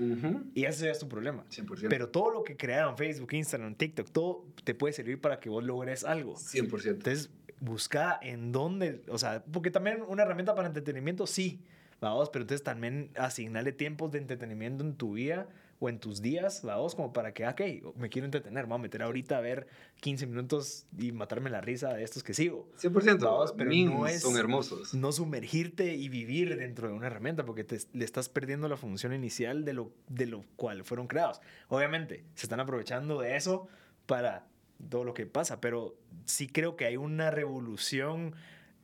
y 0.55 0.65
ese 0.65 0.91
es 0.91 0.99
tu 0.99 1.09
problema. 1.09 1.45
100%. 1.51 1.87
Pero 1.89 2.11
todo 2.11 2.31
lo 2.31 2.45
que 2.45 2.57
crearon 2.57 2.97
Facebook, 2.97 3.33
Instagram, 3.33 3.75
TikTok, 3.75 4.11
todo 4.11 4.45
te 4.63 4.75
puede 4.75 4.93
servir 4.93 5.21
para 5.21 5.41
que 5.41 5.49
vos 5.49 5.65
logres 5.65 6.05
algo. 6.05 6.35
100%. 6.35 6.91
Entonces, 6.91 7.31
busca 7.61 8.19
en 8.23 8.53
dónde, 8.53 9.03
o 9.09 9.19
sea, 9.19 9.43
porque 9.51 9.71
también 9.71 10.03
una 10.07 10.23
herramienta 10.23 10.55
para 10.55 10.69
entretenimiento, 10.69 11.27
sí, 11.27 11.63
vamos, 12.01 12.31
pero 12.31 12.43
entonces 12.43 12.63
también 12.63 13.11
asignarle 13.17 13.73
tiempos 13.73 14.13
de 14.13 14.19
entretenimiento 14.19 14.85
en 14.85 14.95
tu 14.95 15.15
vida 15.15 15.49
o 15.79 15.89
en 15.89 15.99
tus 15.99 16.22
días, 16.22 16.62
vamos, 16.62 16.95
como 16.95 17.12
para 17.12 17.35
que, 17.35 17.47
ok, 17.47 17.61
me 17.97 18.09
quiero 18.09 18.24
entretener, 18.24 18.64
me 18.64 18.70
voy 18.70 18.79
a 18.79 18.83
meter 18.83 19.03
ahorita 19.03 19.37
a 19.37 19.41
ver 19.41 19.66
15 20.01 20.27
minutos 20.27 20.87
y 20.99 21.12
matarme 21.12 21.51
la 21.51 21.61
risa 21.61 21.93
de 21.93 22.03
estos 22.03 22.22
que 22.22 22.33
sigo. 22.35 22.68
100%. 22.79 23.18
Vamos, 23.27 23.53
pero 23.57 23.70
no 23.70 24.07
es- 24.07 24.22
son 24.22 24.37
hermosos. 24.37 24.95
No 24.95 25.12
sumergirte 25.12 25.95
y 25.95 26.09
vivir 26.09 26.57
dentro 26.57 26.89
de 26.89 26.95
una 26.95 27.09
herramienta 27.09 27.45
porque 27.45 27.64
te, 27.64 27.79
le 27.93 28.05
estás 28.05 28.29
perdiendo 28.29 28.68
la 28.68 28.77
función 28.77 29.12
inicial 29.12 29.64
de 29.64 29.72
lo, 29.74 29.93
de 30.09 30.27
lo 30.27 30.45
cual 30.57 30.85
fueron 30.85 31.07
creados. 31.09 31.41
Obviamente, 31.68 32.24
se 32.35 32.47
están 32.47 32.61
aprovechando 32.61 33.20
de 33.20 33.37
eso 33.37 33.68
para 34.07 34.47
todo 34.91 35.05
lo 35.05 35.14
que 35.14 35.27
pasa, 35.27 35.61
pero 35.61 35.97
sí 36.24 36.47
creo 36.49 36.77
que 36.77 36.85
hay 36.87 36.97
una 36.97 37.31
revolución 37.31 38.35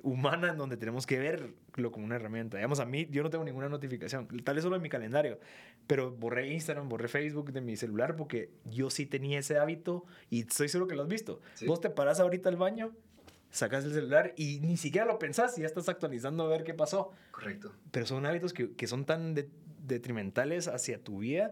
humana 0.03 0.51
en 0.51 0.57
donde 0.59 0.77
tenemos 0.77 1.07
que 1.07 1.19
verlo 1.19 1.91
como 1.93 2.05
una 2.05 2.17
herramienta. 2.17 2.57
Digamos, 2.57 2.81
a 2.81 2.85
mí, 2.85 3.07
yo 3.11 3.23
no 3.23 3.31
tengo 3.31 3.45
ninguna 3.45 3.69
notificación, 3.69 4.27
tal 4.45 4.55
vez 4.55 4.65
solo 4.65 4.77
en 4.77 4.83
mi 4.83 4.89
calendario, 4.89 5.39
pero 5.87 6.11
borré 6.11 6.49
Instagram, 6.53 6.89
borré 6.89 7.09
Facebook 7.09 7.53
de 7.53 7.61
mi 7.61 7.77
celular 7.77 8.17
porque 8.17 8.51
yo 8.65 8.91
sí 8.91 9.07
tenía 9.07 9.39
ese 9.39 9.59
hábito 9.59 10.05
y 10.31 10.41
estoy 10.41 10.69
seguro 10.69 10.89
que 10.89 10.97
lo 10.97 11.03
has 11.03 11.09
visto. 11.09 11.41
Sí. 11.55 11.67
Vos 11.67 11.81
te 11.81 11.91
paras 11.91 12.21
ahorita 12.21 12.49
al 12.49 12.57
baño, 12.57 12.93
sacas 13.51 13.85
el 13.85 13.93
celular 13.93 14.33
y 14.37 14.61
ni 14.61 14.77
siquiera 14.77 15.07
lo 15.07 15.19
pensás 15.19 15.57
y 15.59 15.61
ya 15.61 15.67
estás 15.67 15.89
actualizando 15.89 16.45
a 16.45 16.49
ver 16.49 16.65
qué 16.65 16.75
pasó. 16.75 17.13
Correcto. 17.31 17.73
Pero 17.91 18.07
son 18.07 18.27
hábitos 18.27 18.53
que, 18.53 18.73
que 18.73 18.87
son 18.87 19.05
tan 19.05 19.35
de- 19.35 19.49
detrimentales 19.87 20.69
hacia 20.69 21.03
tu 21.03 21.19
vida 21.19 21.51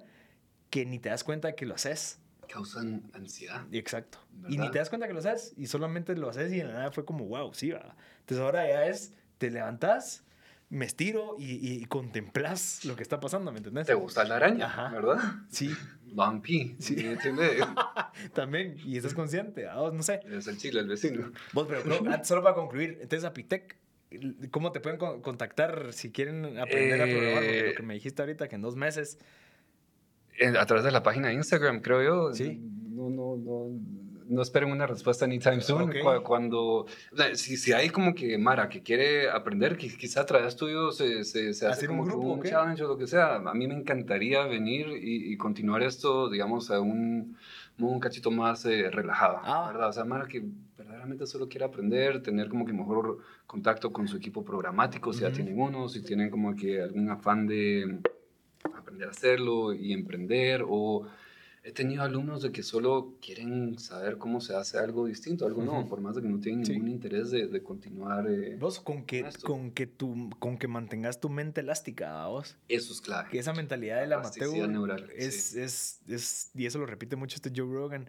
que 0.71 0.87
ni 0.87 0.99
te 0.99 1.09
das 1.09 1.25
cuenta 1.25 1.55
que 1.55 1.67
lo 1.67 1.75
haces. 1.75 2.21
Causan 2.53 3.03
ansiedad. 3.15 3.65
Exacto. 3.73 4.19
Y 4.49 4.53
ni 4.53 4.57
¿Verdad? 4.59 4.73
te 4.73 4.79
das 4.79 4.89
cuenta 4.89 5.07
que 5.07 5.13
lo 5.13 5.21
haces 5.21 5.55
y 5.57 5.67
solamente 5.67 6.17
lo 6.17 6.29
haces 6.31 6.53
y 6.53 6.57
de 6.57 6.65
nada 6.65 6.91
fue 6.91 7.05
como, 7.05 7.27
wow, 7.27 7.53
sí, 7.55 7.71
va. 7.71 7.95
Entonces 8.21 8.45
ahora 8.45 8.67
ya 8.69 8.87
es, 8.87 9.13
te 9.39 9.51
levantas, 9.51 10.25
me 10.69 10.85
estiro 10.85 11.37
y, 11.39 11.73
y, 11.83 11.85
contemplas 11.87 12.85
lo 12.85 12.97
que 12.97 13.03
está 13.03 13.21
pasando, 13.21 13.51
¿me 13.53 13.59
entendés? 13.59 13.87
¿Te 13.87 13.95
gusta 13.95 14.25
la 14.25 14.37
araña? 14.37 14.67
Ajá. 14.67 14.89
¿Verdad? 14.91 15.19
Sí, 15.51 15.71
Bumpy. 16.13 16.77
Sí. 16.81 16.97
¿me 16.97 17.13
entiendes? 17.13 17.63
también. 18.35 18.77
Y 18.85 18.97
estás 18.97 19.15
consciente, 19.15 19.69
ah, 19.69 19.91
no 19.93 20.03
sé. 20.03 20.21
Es 20.31 20.47
el 20.49 20.57
chile, 20.59 20.81
el 20.81 20.89
vecino. 20.89 21.33
Vos, 21.53 21.67
pero 21.69 21.83
ah, 22.11 22.23
solo 22.25 22.43
para 22.43 22.55
concluir, 22.55 22.99
entonces 23.01 23.25
Apitec, 23.25 23.77
¿cómo 24.51 24.73
te 24.73 24.81
pueden 24.81 24.99
con- 24.99 25.23
contactar 25.23 25.93
si 25.93 26.11
quieren 26.11 26.59
aprender 26.59 27.01
a 27.01 27.05
programar? 27.05 27.43
Porque 27.43 27.59
Eh, 27.61 27.69
lo 27.71 27.75
que 27.77 27.83
me 27.85 27.95
dijiste 27.95 28.23
ahorita, 28.23 28.49
que 28.49 28.57
en 28.57 28.63
dos 28.63 28.75
meses. 28.77 29.19
A 30.59 30.67
través 30.67 30.85
de 30.85 30.91
la 30.91 31.03
página 31.03 31.29
de 31.29 31.35
Instagram, 31.35 31.81
creo 31.81 32.03
yo. 32.03 32.35
Sí. 32.35 32.59
No, 32.91 33.09
no, 33.11 33.37
no, 33.37 33.79
no 34.29 34.43
esperen 34.43 34.71
una 34.71 34.87
respuesta 34.87 35.25
anytime 35.25 35.61
soon. 35.61 35.83
Ok. 35.91 35.97
Cu- 36.03 36.23
Cuando, 36.23 36.87
si, 37.35 37.57
si 37.57 37.73
hay 37.73 37.89
como 37.91 38.15
que 38.15 38.39
Mara 38.39 38.69
que 38.69 38.83
quiere 38.83 39.29
aprender, 39.29 39.77
qui- 39.77 39.97
quizá 39.97 40.21
a 40.21 40.27
través 40.27 40.55
tuyo 40.57 40.93
se, 40.93 41.25
se, 41.25 41.53
se 41.53 41.67
hace 41.67 41.73
¿Hacer 41.87 41.91
un 41.91 41.97
como 41.99 42.05
que 42.09 42.13
grupo 42.17 42.33
un 42.35 42.41
qué? 42.43 42.51
challenge 42.51 42.85
o 42.85 42.89
lo 42.89 42.97
que 42.97 43.07
sea. 43.07 43.37
A 43.37 43.55
mí 43.55 43.67
me 43.67 43.75
encantaría 43.75 44.45
venir 44.47 44.87
y, 44.89 45.33
y 45.33 45.37
continuar 45.37 45.83
esto, 45.83 46.31
digamos, 46.31 46.71
a 46.71 46.81
un, 46.81 47.37
un 47.79 47.99
cachito 48.01 48.31
más 48.31 48.65
eh, 48.67 48.89
relajado, 48.91 49.41
Ah. 49.43 49.71
¿verdad? 49.73 49.89
O 49.89 49.93
sea, 49.93 50.05
Mara 50.05 50.27
que 50.29 50.45
verdaderamente 50.79 51.27
solo 51.27 51.49
quiere 51.49 51.65
aprender, 51.65 52.23
tener 52.23 52.49
como 52.49 52.65
que 52.65 52.73
mejor 52.73 53.19
contacto 53.47 53.93
con 53.93 54.07
su 54.07 54.17
equipo 54.17 54.45
programático, 54.45 55.13
si 55.13 55.21
ya 55.23 55.33
tienen 55.33 55.61
uno, 55.61 55.89
si 55.89 56.03
tienen 56.03 56.31
como 56.31 56.55
que 56.55 56.81
algún 56.81 57.11
afán 57.11 57.47
de 57.49 57.99
aprender 58.75 59.09
a 59.09 59.11
hacerlo 59.11 59.73
y 59.73 59.93
emprender 59.93 60.65
o 60.69 61.07
he 61.63 61.73
tenido 61.73 62.03
alumnos 62.03 62.41
de 62.43 62.53
que 62.53 62.63
solo 62.63 63.17
quieren 63.21 63.79
saber 63.79 64.17
cómo 64.17 64.41
se 64.41 64.57
hace 64.57 64.79
algo 64.79 65.05
distinto, 65.07 65.45
algo 65.47 65.63
nuevo, 65.63 65.81
Ujú. 65.81 65.89
por 65.91 66.01
más 66.01 66.17
de 66.17 66.23
que 66.23 66.29
no 66.29 66.41
tienen 66.41 66.65
Sí. 66.65 66.73
ningún 66.73 66.89
interés 66.89 67.31
de, 67.31 67.49
de 67.49 67.63
continuar. 67.63 68.27
eh, 68.31 68.57
Vos, 68.59 68.81
con 68.81 69.05
que, 69.05 69.21
Esto. 69.21 69.47
con, 69.47 69.71
que 69.71 69.87
tu, 69.87 70.31
con 70.39 70.57
que 70.57 70.69
mantengas 70.69 71.21
tu 71.21 71.29
mente 71.29 71.61
elástica, 71.61 72.23
¿a 72.25 72.29
vos. 72.29 72.57
eso 72.69 72.93
es 72.95 73.01
clave. 73.03 73.29
Que 73.31 73.39
esa 73.39 73.53
mentalidad 73.53 74.01
del 74.01 74.15
amateur 74.15 74.69
neural, 74.69 75.11
es, 75.15 75.35
sí. 75.51 75.61
es, 75.61 76.01
es, 76.09 76.51
y 76.55 76.65
eso 76.65 76.79
lo 76.79 76.87
repite 76.87 77.17
mucho 77.17 77.37
este 77.37 77.51
Joe 77.55 77.71
Rogan. 77.71 78.09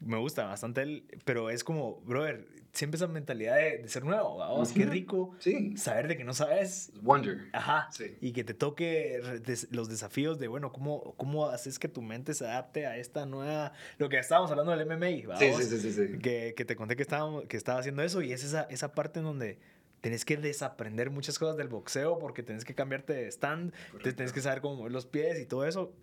Me 0.00 0.18
gusta 0.18 0.44
bastante 0.44 0.82
él, 0.82 1.04
pero 1.24 1.48
es 1.50 1.64
como, 1.64 2.00
brother, 2.02 2.46
siempre 2.72 2.96
esa 2.96 3.06
mentalidad 3.06 3.56
de, 3.56 3.78
de 3.78 3.88
ser 3.88 4.04
nuevo, 4.04 4.42
¿a 4.42 4.50
vos. 4.50 4.72
Qué 4.72 4.84
rico 4.84 5.34
Sí, 5.38 5.76
saber 5.76 6.08
de 6.08 6.16
que 6.16 6.24
no 6.24 6.34
sabes 6.34 6.92
wonder. 7.02 7.48
Ajá. 7.52 7.88
Sí. 7.92 8.16
Y 8.20 8.32
que 8.32 8.44
te 8.44 8.52
toque 8.52 9.20
des- 9.46 9.68
los 9.70 9.88
desafíos 9.88 10.38
de, 10.38 10.48
bueno, 10.48 10.72
¿cómo, 10.72 11.14
¿cómo 11.16 11.46
haces 11.46 11.78
que 11.78 11.88
tu 11.88 12.02
mente 12.02 12.34
se 12.34 12.44
adapte 12.44 12.86
a 12.86 12.96
esta 12.98 13.24
nueva... 13.24 13.72
Lo 13.98 14.08
que 14.08 14.18
estábamos 14.18 14.50
hablando 14.50 14.76
del 14.76 14.86
MMA, 14.86 15.28
¿va 15.28 15.36
Sí, 15.36 15.52
sí, 15.62 15.78
sí, 15.78 15.92
sí. 15.92 16.18
Que, 16.18 16.54
que 16.56 16.64
te 16.64 16.76
conté 16.76 16.96
que, 16.96 17.02
estábamos, 17.02 17.44
que 17.46 17.56
estaba 17.56 17.78
haciendo 17.78 18.02
eso 18.02 18.20
y 18.20 18.32
es 18.32 18.44
esa, 18.44 18.62
esa 18.64 18.92
parte 18.92 19.20
en 19.20 19.24
donde 19.26 19.58
tenés 20.00 20.26
que 20.26 20.36
desaprender 20.36 21.08
muchas 21.08 21.38
cosas 21.38 21.56
del 21.56 21.68
boxeo 21.68 22.18
porque 22.18 22.42
tenés 22.42 22.66
que 22.66 22.74
cambiarte 22.74 23.14
de 23.14 23.28
stand, 23.28 23.72
tenés 24.02 24.34
que 24.34 24.42
saber 24.42 24.60
cómo 24.60 24.76
mover 24.76 24.92
los 24.92 25.06
pies 25.06 25.40
y 25.40 25.46
todo 25.46 25.64
eso. 25.64 25.94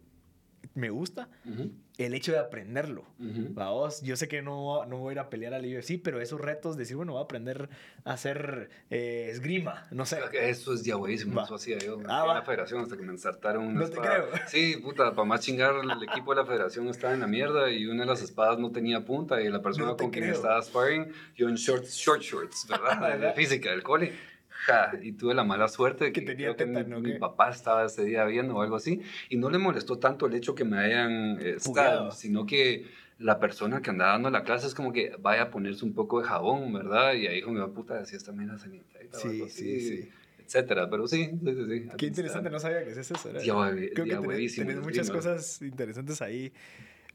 Me 0.73 0.89
gusta 0.89 1.27
el 1.97 2.13
hecho 2.13 2.31
de 2.31 2.39
aprenderlo. 2.39 3.03
ujú. 3.19 3.53
¿va 3.53 3.69
vos? 3.71 4.01
Yo 4.01 4.15
sé 4.15 4.27
que 4.27 4.41
no, 4.41 4.85
no 4.85 4.97
voy 4.97 5.09
a 5.09 5.13
ir 5.13 5.19
a 5.19 5.29
pelear 5.29 5.53
al 5.53 5.65
UFC, 5.65 6.01
pero 6.01 6.21
esos 6.21 6.39
retos, 6.39 6.77
decir, 6.77 6.95
bueno, 6.95 7.13
voy 7.13 7.21
a 7.21 7.25
aprender 7.25 7.69
a 8.05 8.13
hacer 8.13 8.69
eh, 8.89 9.27
esgrima, 9.31 9.87
no 9.91 10.05
sé. 10.05 10.19
Eso 10.33 10.73
es 10.73 10.83
ya 10.83 10.95
buenísimo, 10.95 11.41
eso 11.41 11.55
hacía 11.55 11.77
yo 11.79 11.99
Ah, 12.07 12.25
en 12.27 12.35
la 12.35 12.41
federación 12.43 12.81
hasta 12.81 12.95
que 12.95 13.03
me 13.03 13.11
ensartaron 13.11 13.73
No 13.73 13.81
te 13.85 13.95
espada. 13.95 14.23
creo. 14.29 14.39
Sí, 14.47 14.77
puta, 14.77 15.11
para 15.13 15.25
más 15.25 15.41
chingar, 15.41 15.75
el 15.75 16.03
equipo 16.09 16.33
de 16.33 16.41
la 16.41 16.47
federación 16.47 16.87
estaba 16.87 17.13
en 17.13 17.19
la 17.19 17.27
mierda 17.27 17.69
y 17.69 17.85
una 17.85 18.01
de 18.03 18.07
las 18.07 18.21
espadas 18.21 18.57
no 18.57 18.71
tenía 18.71 19.03
punta 19.05 19.41
y 19.41 19.49
la 19.49 19.61
persona 19.61 19.87
No 19.87 19.95
te 19.95 20.03
con 20.05 20.11
quien 20.11 20.25
estaba 20.25 20.61
sparring, 20.61 21.11
yo 21.35 21.49
en 21.49 21.55
short, 21.55 21.85
short 21.85 22.21
shorts, 22.21 22.65
¿verdad? 22.67 23.19
De 23.19 23.33
física 23.33 23.69
del 23.71 23.83
cole. 23.83 24.13
Ja, 24.65 24.91
y 25.01 25.13
tuve 25.13 25.33
la 25.33 25.43
mala 25.43 25.67
suerte 25.67 26.05
de 26.05 26.11
Que 26.13 26.21
que, 26.21 26.27
tenía 26.27 26.55
que 26.55 26.65
mi- 26.65 26.73
tétano, 26.75 26.99
mi, 26.99 27.17
papá 27.17 27.49
estaba 27.49 27.85
ese 27.85 28.03
día 28.03 28.25
viendo 28.25 28.55
o 28.55 28.61
algo 28.61 28.75
así 28.75 29.01
y 29.29 29.37
no 29.37 29.49
le 29.49 29.57
molestó 29.57 29.97
tanto 29.97 30.27
el 30.27 30.35
hecho 30.35 30.53
que 30.53 30.65
me 30.65 30.77
hayan 30.77 31.39
eh, 31.41 31.59
stabbed, 31.59 32.11
sino 32.11 32.45
que 32.45 32.85
la 33.17 33.39
persona 33.39 33.81
que 33.81 33.89
andaba 33.89 34.11
dando 34.13 34.29
la 34.29 34.43
clase 34.43 34.67
es 34.67 34.75
como 34.75 34.91
que 34.93 35.15
vaya 35.19 35.43
a 35.43 35.49
ponerse 35.51 35.85
un 35.85 35.93
poco 35.93 36.21
de 36.21 36.27
jabón, 36.27 36.73
¿verdad? 36.73 37.13
Y 37.13 37.27
ahí 37.27 37.35
dijo 37.37 37.51
papá, 37.51 37.73
puta, 37.73 38.05
si 38.05 38.15
esta 38.15 38.31
mierda 38.31 38.57
se 38.57 38.69
Sí, 39.11 39.29
sí, 39.37 39.43
así, 39.43 39.79
sí. 39.79 40.09
etcétera. 40.39 40.89
Pero 40.89 41.07
sí, 41.07 41.25
sí, 41.43 41.53
sí. 41.55 41.65
sí. 41.65 41.89
Qué 41.97 42.05
interesante, 42.05 42.49
no 42.49 42.59
sabía 42.59 42.83
que 42.83 42.91
es 42.91 42.97
eso. 42.97 43.15
Creo 43.93 44.05
que 44.05 44.15
tenés, 44.15 44.55
tenés 44.55 44.81
muchas 44.81 45.09
cosas 45.09 45.61
interesantes 45.61 46.21
ahí. 46.21 46.53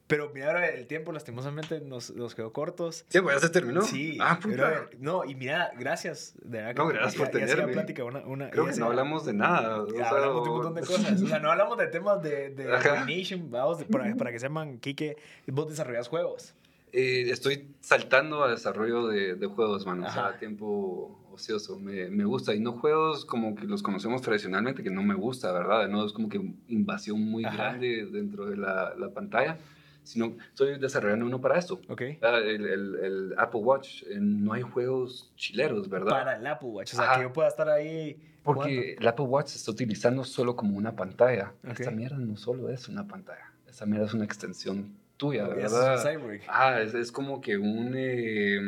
Pero 0.07 0.31
mira, 0.33 0.47
ahora 0.47 0.69
el 0.69 0.87
tiempo 0.87 1.11
lastimosamente 1.13 1.81
nos, 1.81 2.15
nos 2.15 2.35
quedó 2.37 2.53
cortos. 2.53 3.05
Sí, 3.09 3.21
pues 3.21 3.35
ya 3.37 3.41
se 3.41 3.49
terminó. 3.51 3.83
Sí, 3.83 4.17
Ah, 4.21 4.39
puta. 4.41 4.89
no, 5.01 5.25
y 5.25 5.35
mira, 5.35 5.73
gracias. 5.79 6.35
De 6.45 6.59
verdad 6.59 6.77
No, 6.77 6.87
gracias 6.87 7.17
por 7.17 7.27
ya- 7.33 7.41
ya 7.41 7.47
tenerme. 7.47 7.73
plática 7.73 8.05
una, 8.05 8.21
una, 8.21 8.51
Creo 8.51 8.67
que 8.67 8.77
no 8.77 8.87
hablamos 8.87 9.27
de 9.27 9.33
nada. 9.33 9.83
o 9.83 9.91
sea, 9.91 10.09
hablamos 10.11 10.45
de 10.45 10.49
un 10.51 10.55
montón 10.57 10.75
de 10.75 10.81
cosas. 10.83 11.21
O 11.23 11.27
sea, 11.27 11.41
no 11.41 11.51
hablamos 11.51 11.77
de 11.79 11.89
temas 11.89 12.23
de, 12.23 12.51
de 12.51 12.73
Ajá. 12.73 13.03
animation, 13.03 13.51
vamos, 13.51 13.83
para, 13.85 14.15
para 14.15 14.31
que 14.31 14.39
sepan, 14.39 14.79
Kike, 14.79 15.17
vos 15.49 15.69
desarrollas 15.69 16.07
juegos. 16.07 16.55
Eh, 16.93 17.29
estoy 17.31 17.75
saltando 17.81 18.45
a 18.45 18.51
desarrollo 18.51 19.09
de, 19.09 19.35
de 19.35 19.47
juegos, 19.49 19.85
mano. 19.87 20.07
O 20.07 20.11
sea, 20.11 20.39
tiempo 20.39 21.19
ocioso. 21.33 21.79
Me, 21.81 22.09
me 22.11 22.25
gusta. 22.25 22.55
Y 22.55 22.61
no 22.61 22.73
juegos 22.73 23.25
como 23.27 23.57
que 23.57 23.67
los 23.67 23.83
conocemos 23.83 24.23
tradicionalmente, 24.23 24.83
que 24.85 24.91
no 24.91 25.03
me 25.03 25.15
gusta, 25.15 25.51
¿verdad? 25.53 25.89
No 25.89 26.07
es 26.07 26.13
como 26.13 26.29
que 26.29 26.41
invasión 26.69 27.21
muy 27.21 27.45
Ajá. 27.45 27.57
grande 27.57 28.07
dentro 28.11 28.47
de 28.47 28.57
la, 28.57 28.95
la 28.97 29.11
pantalla. 29.11 29.59
Sino 30.07 30.37
estoy 30.51 30.79
desarrollando 30.79 31.27
uno 31.27 31.41
para 31.41 31.59
esto. 31.59 31.81
Ok. 31.89 32.03
Ah, 32.23 32.39
El, 32.39 32.65
el- 32.67 32.95
el 33.03 33.35
Apple 33.37 33.61
Watch, 33.61 34.05
eh, 34.05 34.19
no 34.21 34.53
hay 34.53 34.63
juegos 34.63 35.33
chileros, 35.37 35.89
¿verdad? 35.89 36.11
Para 36.11 36.37
el 36.37 36.47
Apple 36.47 36.69
Watch. 36.69 36.93
O 36.95 36.97
sea, 36.97 37.05
Ajá. 37.07 37.17
que 37.17 37.23
yo 37.23 37.33
pueda 37.33 37.49
estar 37.49 37.69
ahí. 37.69 38.17
Porque 38.45 38.95
el 38.99 39.09
Apple 39.09 39.25
Watch 39.25 39.49
se 39.49 39.59
está 39.59 39.73
utilizando 39.73 40.23
solo 40.23 40.55
como 40.55 40.77
una 40.79 40.95
pantalla. 40.95 41.53
Ok. 41.65 41.81
Esta 41.81 41.91
mierda 41.91 42.17
no 42.19 42.37
solo 42.37 42.71
es 42.71 42.89
una 42.89 43.07
pantalla. 43.07 43.51
Esta 43.69 43.85
mierda 43.85 44.07
es 44.07 44.15
una 44.15 44.25
extensión 44.25 44.95
tuya. 45.17 45.49
¿verdad? 45.49 45.95
Es. 45.95 46.43
Ah, 46.49 46.81
es, 46.81 46.95
es 46.95 47.11
como 47.11 47.41
que 47.41 47.57
un... 47.59 47.93
eh, 47.97 48.61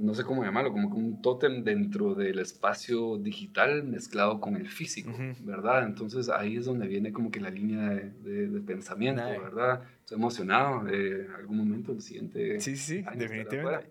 no 0.00 0.14
sé 0.14 0.24
cómo 0.24 0.42
llamarlo, 0.44 0.72
como 0.72 0.90
que 0.90 0.96
un 0.96 1.20
tótem 1.22 1.62
dentro 1.62 2.14
del 2.14 2.38
espacio 2.38 3.18
digital 3.18 3.84
mezclado 3.84 4.40
con 4.40 4.56
el 4.56 4.68
físico, 4.68 5.10
Ujú. 5.10 5.34
¿verdad? 5.40 5.84
Entonces 5.86 6.28
ahí 6.28 6.56
es 6.56 6.64
donde 6.64 6.88
viene 6.88 7.12
como 7.12 7.30
que 7.30 7.40
la 7.40 7.50
línea 7.50 7.90
de, 7.90 8.10
de- 8.10 8.48
de 8.48 8.60
pensamiento. 8.60 9.22
¿verdad? 9.22 9.82
Estoy 10.00 10.16
emocionado. 10.18 10.88
eh, 10.88 11.26
algún 11.36 11.58
momento 11.58 11.92
el 11.92 12.00
siguiente... 12.02 12.60
Sí, 12.60 12.76
sí, 12.76 13.04
año 13.06 13.20
definitivamente. 13.20 13.58
afuera. 13.60 13.82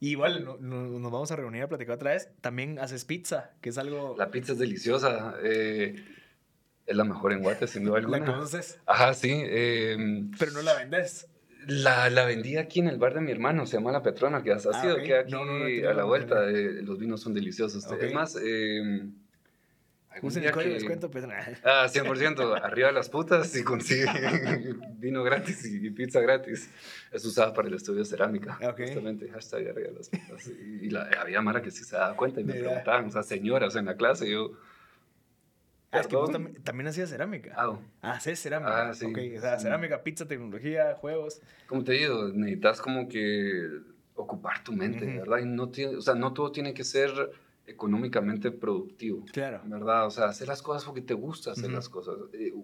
igual 0.00 0.44
nos 0.60 1.12
vamos 1.12 1.30
a 1.30 1.36
reunir 1.36 1.62
a 1.62 1.68
platicar 1.68 1.94
otra 1.96 2.12
vez. 2.12 2.30
También 2.40 2.78
haces 2.78 3.04
pizza, 3.04 3.50
que 3.60 3.68
es 3.68 3.78
algo... 3.78 4.14
La 4.18 4.30
pizza 4.30 4.52
es 4.52 4.58
deliciosa. 4.58 5.34
Eh, 5.44 6.02
es 6.86 6.96
la 6.96 7.04
mejor 7.04 7.32
en 7.32 7.42
Guate, 7.42 7.66
sin 7.68 7.84
duda 7.84 7.98
alguna. 7.98 8.18
¿La 8.18 8.24
conoces? 8.26 8.78
Ajá, 8.86 9.14
sí. 9.14 9.30
Em, 9.32 10.30
Pero 10.38 10.52
no 10.52 10.62
la 10.62 10.74
vendes. 10.74 11.28
La, 11.66 12.10
la, 12.10 12.24
vendí 12.24 12.56
aquí 12.56 12.80
en 12.80 12.88
el 12.88 12.98
bar 12.98 13.14
de 13.14 13.20
mi 13.20 13.30
hermano, 13.30 13.66
se 13.66 13.76
llama 13.76 13.92
La 13.92 14.02
Petrona, 14.02 14.42
que 14.42 14.52
has 14.52 14.66
ah, 14.66 14.80
sido, 14.80 14.96
que 14.96 15.16
aquí 15.16 15.34
a 15.34 15.92
la 15.94 16.04
vuelta. 16.04 16.48
Eh, 16.48 16.82
los 16.82 16.98
vinos 16.98 17.20
son 17.20 17.34
deliciosos. 17.34 17.86
Es 18.00 18.14
más, 18.14 18.36
eh, 18.42 19.02
Usen 20.20 20.44
el 20.44 20.52
código 20.52 20.74
descuento, 20.74 21.10
Ah, 21.64 21.86
100%. 21.88 22.60
arriba 22.62 22.88
de 22.88 22.94
las 22.94 23.08
putas 23.08 23.56
y 23.56 23.64
consigue 23.64 24.04
vino 24.98 25.22
gratis 25.22 25.64
y, 25.64 25.90
pizza 25.90 26.20
gratis. 26.20 26.68
Es 27.10 27.24
usada 27.24 27.52
para 27.54 27.68
el 27.68 27.74
estudio 27.74 28.00
de 28.00 28.04
cerámica. 28.04 28.58
Justamente, 28.76 29.28
hashtag 29.30 29.68
arriba 29.68 29.88
de 29.88 29.94
las 29.94 30.08
putas. 30.08 30.48
Y, 30.48 30.90
la, 30.90 31.08
había 31.20 31.40
Mara 31.40 31.62
que 31.62 31.70
sí 31.70 31.84
se 31.84 31.96
daba 31.96 32.14
cuenta 32.14 32.40
y 32.40 32.44
me 32.44 32.54
preguntaban, 32.54 33.06
o 33.06 33.10
sea, 33.10 33.22
señoras 33.22 33.76
en 33.76 33.86
la 33.86 33.96
clase, 33.96 34.30
yo... 34.30 34.52
Ah, 35.92 36.00
es 36.00 36.06
que 36.06 36.16
vos 36.16 36.30
también, 36.64 36.88
hacías 36.88 37.10
cerámica. 37.10 37.52
Ah, 37.54 37.78
ah 38.00 38.12
haces 38.12 38.40
cerámica. 38.40 38.88
Ah, 38.88 38.94
sí. 38.94 39.04
Okay. 39.04 39.36
O 39.36 39.40
sea, 39.40 39.58
cerámica, 39.60 40.02
pizza, 40.02 40.26
tecnología, 40.26 40.94
juegos. 40.94 41.42
Como 41.66 41.84
te 41.84 41.92
digo, 41.92 42.28
necesitas 42.28 42.80
como 42.80 43.08
que 43.08 43.68
ocupar 44.14 44.64
tu 44.64 44.72
mente, 44.72 45.04
¿verdad? 45.04 45.38
Y 45.38 45.44
no 45.44 45.68
tiene, 45.68 45.96
o 45.96 46.00
sea, 46.00 46.14
no 46.14 46.32
todo 46.32 46.50
tiene 46.50 46.72
que 46.72 46.82
ser 46.82 47.10
económicamente 47.66 48.50
productivo. 48.50 49.26
Claro. 49.32 49.60
¿Verdad? 49.66 50.06
O 50.06 50.10
sea, 50.10 50.24
hacer 50.24 50.48
las 50.48 50.62
cosas 50.62 50.84
porque 50.84 51.02
te 51.02 51.14
gusta 51.14 51.52
hacer 51.52 51.70
las 51.70 51.90
cosas. 51.90 52.16
Eh, 52.32 52.54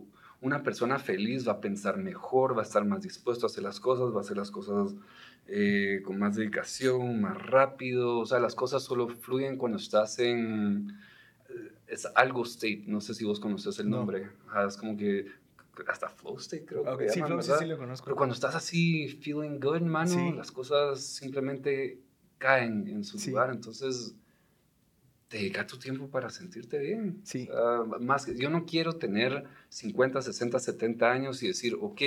una 0.40 0.62
persona 0.62 0.98
feliz 0.98 1.46
va 1.46 1.52
a 1.52 1.60
pensar 1.60 1.98
mejor, 1.98 2.56
va 2.56 2.62
a 2.62 2.64
estar 2.64 2.84
más 2.86 3.02
dispuesto 3.02 3.44
a 3.44 3.48
hacer 3.48 3.62
las 3.62 3.78
cosas, 3.78 4.14
va 4.14 4.18
a 4.18 4.20
hacer 4.22 4.38
las 4.38 4.50
cosas 4.50 4.94
eh, 5.46 6.00
con 6.02 6.18
más 6.18 6.36
dedicación, 6.36 7.20
más 7.20 7.36
rápido. 7.42 8.20
O 8.20 8.26
sea, 8.26 8.38
las 8.38 8.54
cosas 8.54 8.82
solo 8.82 9.08
fluyen 9.08 9.58
cuando 9.58 9.76
estás 9.76 10.18
en 10.18 10.96
es 11.88 12.06
algo 12.14 12.44
state, 12.44 12.84
no 12.86 13.00
sé 13.00 13.14
si 13.14 13.24
vos 13.24 13.40
conoces 13.40 13.78
el 13.78 13.88
nombre. 13.88 14.28
es 14.66 14.76
como 14.76 14.96
que 14.96 15.26
hasta 15.86 16.08
flow 16.08 16.36
state, 16.38 16.64
creo 16.64 16.96
que 16.96 17.08
sí, 17.08 17.22
flow, 17.22 17.40
sí, 17.40 17.52
sí, 17.58 17.66
lo 17.66 17.78
conozco. 17.78 18.06
Pero 18.06 18.16
cuando 18.16 18.34
estás 18.34 18.54
así, 18.54 19.08
feeling 19.08 19.60
good, 19.60 19.82
mano, 19.82 20.34
las 20.34 20.50
cosas 20.50 21.00
simplemente 21.00 22.00
caen 22.38 22.88
en 22.88 23.04
su 23.04 23.18
lugar. 23.30 23.50
Entonces, 23.50 24.14
dedica 25.30 25.66
tu 25.66 25.78
tiempo 25.78 26.08
para 26.08 26.30
sentirte 26.30 26.78
bien. 26.78 27.20
Sí. 27.24 27.48
más 28.00 28.26
yo 28.26 28.50
no 28.50 28.64
quiero 28.64 28.94
tener 28.94 29.44
50, 29.68 30.22
60, 30.22 30.58
70 30.58 31.10
años 31.10 31.42
y 31.42 31.48
decir, 31.48 31.76
ok, 31.80 32.00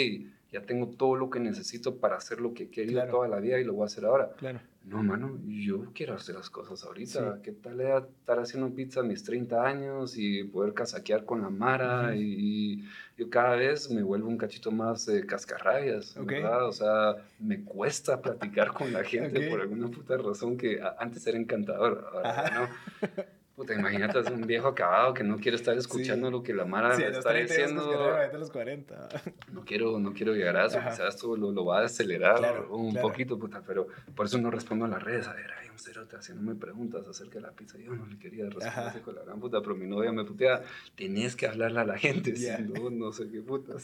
ya 0.52 0.62
tengo 0.62 0.88
todo 0.88 1.16
lo 1.16 1.30
que 1.30 1.40
necesito 1.40 1.98
para 1.98 2.18
hacer 2.18 2.42
lo 2.42 2.54
que 2.54 2.64
he 2.64 2.70
querido 2.70 3.06
toda 3.08 3.28
la 3.28 3.40
vida 3.40 3.60
y 3.60 3.64
lo 3.64 3.74
voy 3.74 3.84
a 3.84 3.86
hacer 3.86 4.06
ahora. 4.06 4.32
Claro. 4.38 4.60
No, 4.84 5.04
mano, 5.04 5.40
yo 5.46 5.92
quiero 5.94 6.16
hacer 6.16 6.36
las 6.36 6.50
cosas 6.50 6.84
ahorita. 6.84 7.40
¿Qué 7.44 7.52
tal 7.52 7.80
estar 7.82 8.40
haciendo 8.40 8.74
pizza 8.74 9.02
a 9.02 9.04
mis 9.04 9.24
30 9.24 9.64
años 9.64 10.18
y 10.18 10.44
poder 10.44 10.74
casaquear 10.74 11.24
con 11.24 11.42
la 11.42 11.50
Mara? 11.50 12.16
y, 12.16 12.84
yo 13.16 13.30
cada 13.30 13.56
vez 13.56 13.92
me 13.92 14.02
vuelvo 14.02 14.28
un 14.28 14.38
cachito 14.38 14.72
más 14.72 15.08
eh, 15.08 15.24
cascarrabias, 15.28 16.16
¿verdad? 16.26 16.66
O 16.68 16.72
sea, 16.72 17.18
me 17.40 17.64
cuesta 17.64 18.20
platicar 18.20 18.74
con 18.74 18.92
la 18.92 19.04
gente 19.04 19.48
por 19.48 19.62
alguna 19.62 19.90
puta 19.90 20.18
razón 20.18 20.58
que 20.58 20.82
antes 20.98 21.28
era 21.28 21.38
encantador, 21.38 22.10
ahora 22.12 22.50
no. 22.50 23.08
Puta, 23.62 23.76
imagínate, 23.76 24.20
es 24.20 24.28
un 24.28 24.42
viejo 24.48 24.70
acabado 24.70 25.14
que 25.14 25.24
no 25.24 25.38
quiere 25.38 25.56
estar 25.56 25.78
escuchando 25.78 26.32
lo 26.32 26.42
que 26.42 26.52
la 26.52 26.66
Mara 26.66 26.98
está 26.98 27.32
diciendo. 27.32 28.12
Los 28.34 28.50
40. 28.50 29.08
No 29.52 29.64
quiero, 29.64 30.00
no 30.00 30.14
quiero 30.14 30.34
llegar 30.34 30.58
a 30.58 30.66
eso, 30.66 30.80
quizás 30.80 31.14
esto 31.14 31.38
lo, 31.38 31.52
lo, 31.52 31.64
va 31.64 31.82
a 31.82 31.86
acelerar 31.86 32.66
un 32.72 32.96
poquito, 32.96 33.38
puta, 33.38 33.62
pero 33.66 33.86
por 34.16 34.26
eso 34.26 34.40
no 34.40 34.50
respondo 34.50 34.86
a 34.86 34.88
las 34.88 35.04
redes. 35.04 35.28
A 35.28 35.34
ver, 35.34 35.52
hay 35.54 35.70
un 35.70 35.78
cerote 35.78 36.16
haciéndome 36.16 36.56
preguntas 36.56 37.08
acerca 37.08 37.36
de 37.36 37.42
la 37.42 37.52
pizza. 37.52 37.78
Yo 37.78 37.94
no 37.94 38.08
le 38.08 38.18
quería 38.18 38.50
responder 38.50 39.04
con 39.04 39.14
la 39.14 39.22
gran 39.22 39.40
puta, 39.40 39.62
pero 39.62 39.76
mi 39.76 39.86
novia 39.86 40.12
me 40.12 40.26
putea, 40.26 40.64
tenés 40.96 41.36
que 41.36 41.46
hablarle 41.46 41.82
a 41.82 41.86
la 41.86 42.00
gente, 42.00 42.36
si 42.36 42.50
no, 42.64 42.90
no 42.90 43.12
sé 43.12 43.30
qué 43.30 43.42
putas. 43.42 43.84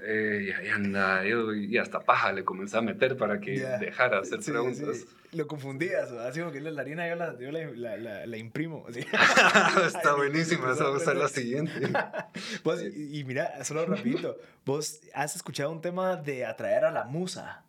Eh, 0.00 0.46
y 0.46 0.50
ahí 0.52 0.68
anda, 0.68 1.24
yo, 1.24 1.52
y 1.52 1.76
hasta 1.76 1.98
paja 1.98 2.30
le 2.30 2.44
comencé 2.44 2.76
a 2.76 2.82
meter 2.82 3.16
para 3.16 3.40
que 3.40 3.58
dejara 3.80 4.20
hacer 4.20 4.38
preguntas 4.38 5.06
lo 5.32 5.46
confundías, 5.46 6.10
así 6.10 6.40
como 6.40 6.52
que 6.52 6.60
la 6.60 6.80
harina 6.80 7.08
yo 7.08 7.16
la, 7.16 7.38
yo 7.38 7.50
la, 7.50 7.96
la, 7.96 8.26
la, 8.26 8.36
imprimo. 8.36 8.86
Está 9.86 10.14
buenísima, 10.16 10.72
esa 10.72 10.88
va 10.88 10.96
a 10.96 11.00
ser 11.00 11.16
la 11.16 11.28
siguiente. 11.28 11.72
y, 12.94 13.24
mira, 13.24 13.64
solo 13.64 13.86
rapidito, 13.86 14.38
vos 14.64 15.00
has 15.14 15.36
escuchado 15.36 15.70
un 15.70 15.80
tema 15.80 16.16
de 16.16 16.46
atraer 16.46 16.84
a 16.84 16.90
la 16.90 17.04
musa. 17.04 17.64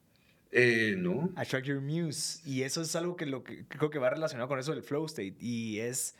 Eh, 0.51 0.95
no. 0.97 1.32
Attract 1.36 1.68
your 1.68 1.82
muse. 1.82 2.41
Y 2.45 2.64
eso 2.64 2.82
es 2.82 2.95
algo 2.95 3.16
que, 3.16 3.26
lo 3.26 3.43
que 3.43 3.66
creo 3.68 3.89
que 3.89 3.99
va 3.99 4.10
relacionado 4.10 4.47
con 4.47 4.57
eso 4.60 4.74
del 4.74 4.84
flow 4.84 5.05
state. 5.05 5.36
Y 5.39 5.80
es 5.80 6.16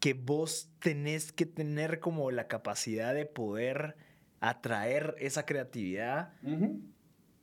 que 0.00 0.14
vos 0.14 0.70
tenés 0.80 1.30
que 1.30 1.46
tener 1.46 2.00
como 2.00 2.30
la 2.30 2.48
capacidad 2.48 3.14
de 3.14 3.26
poder 3.26 3.96
atraer 4.40 5.14
esa 5.18 5.44
creatividad 5.44 6.32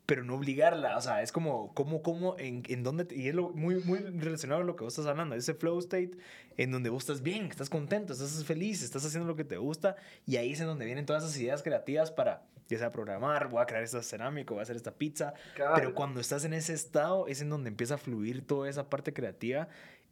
pero 0.08 0.24
no 0.24 0.36
obligarla. 0.36 0.98
O 0.98 1.02
sea, 1.02 1.22
es 1.22 1.32
como, 1.32 1.74
como, 1.76 2.02
como, 2.02 2.40
en, 2.40 2.64
en 2.70 2.82
dónde, 2.82 3.08
y 3.14 3.28
es 3.28 3.36
lo, 3.36 3.50
muy, 3.50 3.76
muy 3.84 4.00
relacionado 4.00 4.62
a 4.62 4.64
lo 4.64 4.76
que 4.76 4.86
vos 4.86 4.94
estás 4.94 5.06
hablando, 5.06 5.36
ese 5.36 5.54
flow 5.54 5.78
state 5.80 6.12
en 6.56 6.72
donde 6.72 6.90
vos 6.90 7.04
estás 7.04 7.22
bien, 7.22 7.46
estás 7.48 7.70
contento, 7.70 8.14
estás 8.14 8.44
feliz, 8.46 8.82
estás 8.82 9.06
haciendo 9.06 9.28
lo 9.28 9.36
que 9.36 9.44
te 9.44 9.58
gusta, 9.58 9.98
y 10.26 10.38
ahí 10.38 10.54
es 10.54 10.62
en 10.62 10.68
donde 10.68 10.86
vienen 10.86 11.06
todas 11.06 11.24
esas 11.24 11.38
ideas 11.38 11.62
creativas 11.62 12.10
para, 12.10 12.44
ya 12.70 12.80
sea 12.80 12.92
programar, 12.92 13.50
voy 13.50 13.62
a 13.62 13.66
crear 13.66 13.84
esta 13.84 14.02
cerámica, 14.02 14.54
voy 14.54 14.62
a 14.62 14.64
hacer 14.64 14.78
esta 14.78 14.92
pizza, 14.92 15.34
pero 15.76 15.94
cuando 15.94 16.22
estás 16.22 16.46
en 16.46 16.54
ese 16.54 16.74
estado 16.74 17.28
es 17.28 17.42
en 17.42 17.50
donde 17.50 17.70
empieza 17.70 17.96
a 17.96 17.98
fluir 17.98 18.48
toda 18.48 18.70
esa 18.70 18.90
parte 18.90 19.14
creativa 19.14 19.68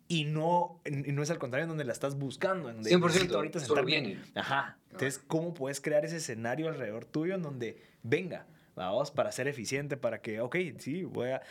y 0.09 0.25
no, 0.25 0.81
y 0.85 1.13
no 1.13 1.23
es 1.23 1.31
al 1.31 1.39
contrario 1.39 1.63
en 1.63 1.69
donde 1.69 1.85
la 1.85 1.93
estás 1.93 2.19
buscando. 2.19 2.69
En 2.69 2.75
donde 2.75 2.91
100% 2.91 3.33
ahorita 3.33 3.59
solo 3.59 3.83
viene. 3.83 4.21
Ajá. 4.35 4.77
Entonces, 4.91 5.19
¿cómo 5.25 5.53
puedes 5.53 5.81
crear 5.81 6.05
ese 6.05 6.17
escenario 6.17 6.67
alrededor 6.67 7.05
tuyo 7.05 7.33
en 7.33 7.41
donde 7.41 7.81
venga? 8.03 8.45
Vamos, 8.75 9.11
para 9.11 9.31
ser 9.31 9.47
eficiente, 9.47 9.97
para 9.97 10.21
que, 10.21 10.41
ok, 10.41 10.55
sí, 10.77 11.03
voy 11.03 11.29
a... 11.29 11.41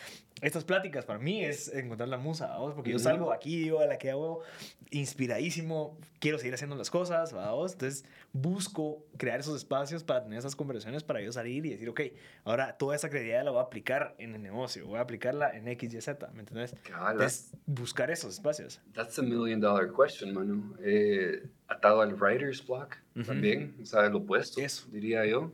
Estas 0.42 0.64
pláticas 0.64 1.04
para 1.04 1.18
mí 1.18 1.44
es 1.44 1.72
encontrar 1.72 2.08
la 2.08 2.18
musa, 2.18 2.48
vamos, 2.48 2.74
porque 2.74 2.90
yo 2.90 2.98
salgo 2.98 3.32
aquí, 3.32 3.56
digo, 3.56 3.80
a 3.80 3.86
la 3.86 3.98
que 3.98 4.10
hago, 4.10 4.42
inspiradísimo, 4.90 5.96
quiero 6.18 6.38
seguir 6.38 6.54
haciendo 6.54 6.76
las 6.76 6.90
cosas, 6.90 7.32
vamos, 7.32 7.72
entonces 7.72 8.04
busco 8.32 9.06
crear 9.16 9.40
esos 9.40 9.56
espacios 9.56 10.02
para 10.02 10.22
tener 10.24 10.38
esas 10.38 10.56
conversaciones, 10.56 11.02
para 11.02 11.20
yo 11.22 11.32
salir 11.32 11.64
y 11.66 11.70
decir, 11.70 11.88
ok, 11.88 12.00
ahora 12.44 12.76
toda 12.76 12.96
esa 12.96 13.08
credibilidad 13.08 13.44
la 13.44 13.52
voy 13.52 13.60
a 13.60 13.62
aplicar 13.62 14.14
en 14.18 14.34
el 14.34 14.42
negocio, 14.42 14.86
voy 14.86 14.98
a 14.98 15.02
aplicarla 15.02 15.56
en 15.56 15.68
X, 15.68 15.94
Y, 15.94 16.00
Z, 16.00 16.30
¿me 16.34 16.40
entiendes? 16.40 16.74
Es 17.20 17.52
buscar 17.64 18.10
esos 18.10 18.34
espacios. 18.34 18.80
That's 18.92 19.18
a 19.18 19.22
million 19.22 19.60
dollar 19.60 19.90
question, 19.90 20.34
Manu. 20.34 20.76
Eh, 20.84 21.48
atado 21.68 22.02
al 22.02 22.14
writer's 22.16 22.64
block 22.66 22.96
también, 23.24 23.76
o 23.80 23.86
sea, 23.86 24.08
lo 24.08 24.18
opuesto, 24.18 24.60
Eso. 24.60 24.86
diría 24.90 25.24
yo. 25.24 25.52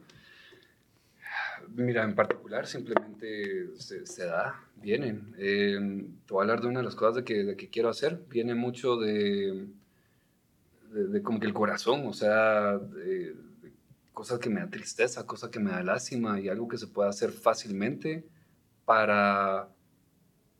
Mira, 1.75 2.05
en 2.05 2.15
particular 2.15 2.67
simplemente 2.67 3.71
se, 3.77 4.27
da, 4.27 4.65
vienen. 4.77 5.35
Eh, 5.39 5.79
te 6.27 6.35
voy 6.35 6.41
a 6.41 6.43
hablar 6.43 6.61
de 6.61 6.69
una 6.69 6.81
de 6.81 6.85
las 6.85 6.95
cosas 6.95 7.17
de 7.17 7.25
que, 7.25 7.45
de 7.45 7.57
que 7.57 7.69
quiero 7.69 7.89
hacer. 7.89 8.21
Viene 8.29 8.55
mucho 8.55 8.97
de, 8.97 9.69
de, 10.91 11.23
como 11.23 11.39
que 11.39 11.47
el 11.47 11.55
corazón, 11.55 12.07
o 12.07 12.13
sea, 12.13 12.81
cosas 14.13 14.39
que 14.39 14.51
me 14.51 14.61
da 14.61 14.69
tristeza, 14.69 15.27
cosas 15.27 15.51
que 15.51 15.61
me 15.61 15.71
da 15.71 15.83
lástima 15.83 16.41
y 16.41 16.49
algo 16.49 16.69
que 16.69 16.79
se 16.79 16.89
puede 16.89 17.09
hacer 17.09 17.31
fácilmente 17.31 18.27
para, 18.85 19.69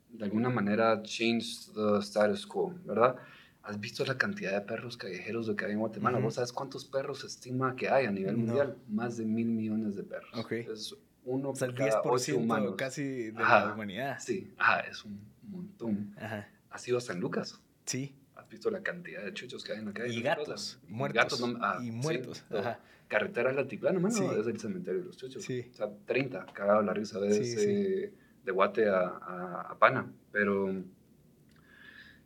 de 0.09 0.23
alguna 0.23 0.49
manera, 0.49 1.01
change 1.03 1.71
the 1.73 1.99
status 1.99 2.47
quo, 2.47 2.73
¿verdad? 2.85 3.17
¿Has 3.63 3.79
visto 3.79 4.03
la 4.05 4.17
cantidad 4.17 4.53
de 4.53 4.61
perros 4.61 4.97
callejeros 4.97 5.51
que 5.55 5.65
hay 5.65 5.73
en 5.73 5.79
Guatemala? 5.79 6.19
¿Vos 6.19 6.35
sabes 6.35 6.51
cuántos 6.51 6.85
perros 6.85 7.19
se 7.19 7.27
estima 7.27 7.75
que 7.75 7.89
hay 7.89 8.05
a 8.05 8.11
nivel 8.11 8.37
mundial? 8.37 8.77
Más 8.87 9.17
de 9.17 9.25
mil 9.25 9.47
millones 9.47 9.95
de 9.95 10.03
perros. 10.03 10.31
Es 10.51 10.95
uno 11.23 11.51
o 11.51 11.55
sea, 11.55 11.67
por 11.67 11.75
cada 11.75 12.01
10% 12.01 12.35
humanos. 12.37 12.73
casi 12.75 13.03
de 13.03 13.33
la 13.33 13.73
humanidad. 13.73 14.17
Sí, 14.19 14.51
ajá, 14.57 14.79
es 14.81 15.05
un 15.05 15.21
montón. 15.43 16.15
Ajá. 16.17 16.49
¿Has 16.71 16.87
ido 16.87 16.97
a 16.97 17.01
San 17.01 17.19
Lucas? 17.19 17.61
Sí. 17.85 18.15
¿Has 18.35 18.49
visto 18.49 18.71
la 18.71 18.81
cantidad 18.81 19.23
de 19.23 19.33
chuchos 19.33 19.63
que 19.63 19.73
hay 19.73 19.79
en 19.79 19.85
la 19.85 19.93
calle? 19.93 20.13
Y 20.13 20.21
gatos, 20.21 20.79
muertos. 20.87 21.23
Gatos, 21.23 21.41
no, 21.41 21.59
ah, 21.61 21.79
y 21.83 21.91
muertos. 21.91 22.43
ajá. 22.49 22.79
Carretera 23.07 23.51
Latiplano, 23.51 23.99
mano, 23.99 24.15
sí. 24.15 24.23
es 24.39 24.47
el 24.47 24.57
cementerio 24.57 25.01
de 25.01 25.07
los 25.07 25.17
chuchos. 25.17 25.43
Sí. 25.43 25.67
O 25.69 25.75
sea, 25.75 25.89
30, 26.05 26.45
cagado 26.53 26.81
la 26.81 26.93
risa 26.93 27.19
de, 27.19 27.41
ese, 27.41 28.13
de 28.43 28.51
Guate 28.51 28.87
a, 28.87 29.01
a, 29.01 29.61
a 29.69 29.77
Pana. 29.77 30.09
Pero 30.31 30.73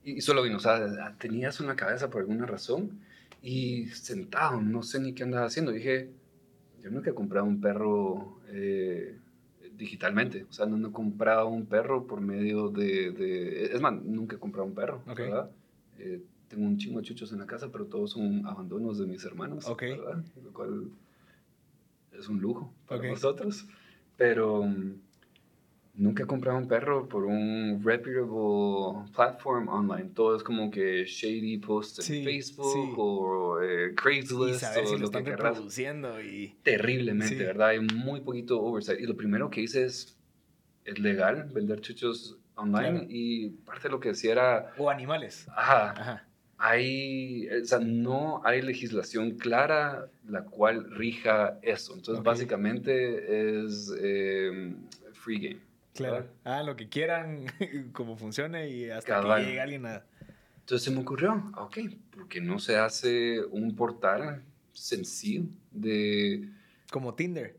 y, 0.05 0.21
solo 0.21 0.43
vino, 0.43 0.57
o 0.57 0.59
sea, 0.59 1.15
tenías 1.19 1.59
una 1.59 1.75
cabeza 1.75 2.09
por 2.09 2.21
alguna 2.21 2.45
razón 2.45 2.99
y 3.41 3.87
sentado, 3.87 4.61
no 4.61 4.83
sé 4.83 4.99
ni 4.99 5.13
qué 5.13 5.23
andaba 5.23 5.47
haciendo. 5.47 5.71
Dije, 5.71 6.11
yo 6.81 6.91
nunca 6.91 7.09
he 7.09 7.13
comprado 7.13 7.45
un 7.45 7.59
perro 7.59 8.39
eh, 8.49 9.17
digitalmente, 9.75 10.45
o 10.49 10.53
sea, 10.53 10.67
no, 10.67 10.87
he 10.87 10.91
comprado 10.91 11.47
un 11.47 11.65
perro 11.65 12.05
por 12.05 12.21
medio 12.21 12.69
de, 12.69 13.65
Es 13.73 13.81
más, 13.81 13.93
nunca 14.03 14.35
he 14.35 14.39
comprado 14.39 14.67
un 14.67 14.75
perro, 14.75 15.01
¿verdad? 15.05 15.49
Eh, 15.97 16.21
tengo 16.47 16.65
un 16.65 16.77
chingo 16.77 16.99
de 16.99 17.05
chuchos 17.05 17.31
en 17.31 17.39
la 17.39 17.47
casa, 17.47 17.69
pero 17.71 17.85
todos 17.85 18.11
son 18.11 18.45
abandonos 18.45 18.99
de 18.99 19.07
mis 19.07 19.25
hermanos, 19.25 19.65
¿verdad? 19.79 20.23
Lo 20.43 20.53
cual 20.53 20.91
es 22.11 22.29
un 22.29 22.39
lujo 22.39 22.71
para 22.87 23.09
nosotros. 23.09 23.65
Pero 24.17 24.65
nunca 25.97 26.23
he 26.23 26.25
comprado 26.25 26.57
un 26.57 26.67
perro 26.67 27.07
por 27.07 27.25
un 27.25 27.81
reputable 27.83 29.11
platform 29.13 29.67
online. 29.69 30.09
Todo 30.13 30.35
es 30.35 30.43
como 30.43 30.69
que 30.69 31.05
shady 31.05 31.57
posts 31.57 32.09
en 32.09 32.23
Facebook 32.23 32.97
o 32.97 33.61
eh, 33.61 33.93
Craigslist 33.95 34.63
o 34.85 34.97
lo, 34.97 35.09
que 35.09 35.21
reproduciendo 35.21 36.21
y 36.21 36.55
terriblemente, 36.63 37.43
¿verdad? 37.43 37.69
Hay 37.69 37.79
muy 37.79 38.21
poquito 38.21 38.61
oversight. 38.61 38.99
Y 38.99 39.05
lo 39.05 39.15
primero 39.15 39.49
que 39.49 39.61
hice 39.61 39.85
es 39.85 40.15
es 40.85 40.99
legal 40.99 41.49
vender 41.51 41.81
chuchos 41.81 42.37
online 42.55 43.07
y 43.09 43.49
parte 43.49 43.83
de 43.83 43.89
lo 43.89 43.99
que 43.99 44.09
decía 44.09 44.31
era 44.31 44.73
o 44.77 44.89
animales. 44.89 45.47
Ajá. 45.49 45.91
Ajá. 45.91 46.27
Hay, 46.57 47.49
o 47.49 47.65
sea, 47.65 47.79
no 47.79 48.41
hay 48.45 48.61
legislación 48.61 49.31
clara 49.31 50.07
la 50.29 50.45
cual 50.45 50.89
rija 50.91 51.59
eso. 51.61 51.93
Entonces, 51.95 52.23
básicamente 52.23 53.59
es 53.59 53.93
eh, 53.99 54.73
free 55.11 55.39
game. 55.39 55.61
Claro. 55.95 56.27
Ah, 56.43 56.61
lo 56.61 56.75
que 56.75 56.89
quieran, 56.89 57.45
como 57.93 58.17
funcione 58.17 58.69
y 58.69 58.89
hasta 58.89 59.21
que 59.21 59.43
llegue 59.43 59.61
alguien 59.61 59.85
a... 59.85 60.03
Entonces 60.59 60.83
se 60.83 60.91
me 60.91 60.99
ocurrió, 60.99 61.43
ah, 61.53 61.63
ok, 61.63 61.77
porque 62.11 62.41
no 62.41 62.59
se 62.59 62.77
hace 62.77 63.43
un 63.45 63.75
portal 63.75 64.43
sencillo 64.73 65.43
de... 65.71 66.49
Como 66.91 67.13
Tinder. 67.13 67.55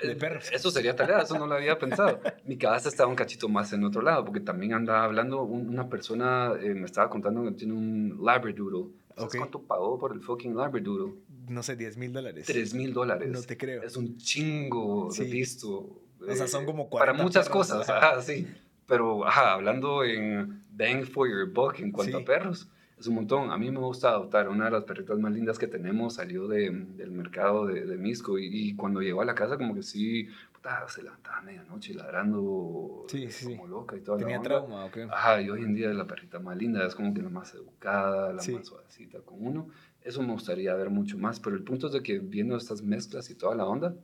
De 0.00 0.12
eh, 0.12 0.16
perros. 0.16 0.50
Eso 0.52 0.70
sería 0.70 0.94
tarea, 0.94 1.20
eso 1.22 1.38
no 1.38 1.46
lo 1.46 1.54
había 1.54 1.78
pensado. 1.78 2.20
Mi 2.44 2.56
cabeza 2.56 2.88
estaba 2.88 3.08
un 3.08 3.16
cachito 3.16 3.48
más 3.48 3.72
en 3.72 3.84
otro 3.84 4.02
lado, 4.02 4.24
porque 4.24 4.40
también 4.40 4.74
andaba 4.74 5.04
hablando, 5.04 5.42
una 5.42 5.88
persona 5.88 6.52
eh, 6.60 6.74
me 6.74 6.86
estaba 6.86 7.08
contando 7.10 7.42
que 7.44 7.52
tiene 7.52 7.74
un 7.74 8.20
Labradoodle. 8.22 8.90
¿Sabes 9.16 9.34
cuánto 9.36 9.62
pagó 9.62 9.98
por 9.98 10.12
el 10.12 10.20
fucking 10.20 10.56
Labradoodle? 10.56 11.14
No 11.48 11.62
sé, 11.62 11.76
10 11.76 11.96
mil 11.96 12.12
dólares. 12.12 12.46
3 12.46 12.74
mil 12.74 12.92
dólares. 12.92 13.30
No 13.30 13.42
te 13.42 13.56
creo. 13.56 13.82
Es 13.82 13.96
un 13.96 14.16
chingo 14.18 15.10
de 15.16 15.24
visto. 15.24 16.01
O 16.28 16.34
sea, 16.34 16.46
son 16.46 16.64
como 16.64 16.88
40 16.88 17.12
Para 17.12 17.24
muchas 17.24 17.48
cosas, 17.48 17.88
ajá, 17.88 18.20
sí. 18.22 18.46
Pero, 18.86 19.26
ajá, 19.26 19.54
hablando 19.54 20.04
en 20.04 20.64
bang 20.70 21.04
for 21.04 21.28
your 21.28 21.50
buck 21.50 21.78
en 21.80 21.92
cuanto 21.92 22.18
a 22.18 22.24
perros, 22.24 22.68
es 22.98 23.06
un 23.06 23.14
montón. 23.16 23.50
A 23.50 23.58
mí 23.58 23.70
me 23.70 23.78
gusta 23.78 24.10
adoptar. 24.10 24.48
Una 24.48 24.66
de 24.66 24.70
las 24.70 24.84
perritas 24.84 25.18
más 25.18 25.32
lindas 25.32 25.58
que 25.58 25.66
tenemos 25.66 26.14
salió 26.14 26.46
de, 26.46 26.70
del 26.70 27.10
mercado 27.10 27.66
de, 27.66 27.84
de 27.84 27.96
Misco 27.96 28.38
y, 28.38 28.74
cuando 28.74 29.00
llegó 29.00 29.22
a 29.22 29.24
la 29.24 29.34
casa 29.34 29.56
como 29.56 29.74
que 29.74 29.82
sí, 29.82 30.28
puta, 30.52 30.86
se 30.88 31.02
levantaba 31.02 31.38
a 31.38 31.42
medianoche 31.42 31.94
ladrando 31.94 33.04
sí, 33.08 33.30
sí, 33.30 33.56
como 33.56 33.66
loca 33.66 33.96
y 33.96 34.00
todo. 34.00 34.16
Tenía 34.18 34.40
trauma, 34.40 34.84
¿ok? 34.84 34.98
Ajá, 35.10 35.40
y 35.40 35.50
hoy 35.50 35.62
en 35.62 35.74
día 35.74 35.90
es 35.90 35.96
la 35.96 36.06
perrita 36.06 36.38
más 36.38 36.56
linda, 36.56 36.86
es 36.86 36.94
como 36.94 37.12
que 37.12 37.22
la 37.22 37.30
más 37.30 37.54
educada, 37.54 38.28
la 38.32 38.42
más 38.42 38.66
suavecita 38.66 39.20
con 39.20 39.44
uno. 39.44 39.68
Eso 40.02 40.22
me 40.22 40.32
gustaría 40.32 40.74
ver 40.74 40.90
mucho 40.90 41.16
más, 41.16 41.38
pero 41.40 41.56
el 41.56 41.62
punto 41.62 41.86
es 41.86 41.92
de 41.92 42.02
que 42.02 42.18
viendo 42.18 42.56
estas 42.56 42.82
mezclas 42.82 43.30
y 43.30 43.34
toda 43.36 43.54
la 43.54 43.64
onda, 43.64 43.94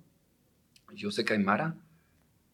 yo 0.94 1.10
sé 1.10 1.24
que 1.24 1.34
hay 1.34 1.40
Mara 1.40 1.76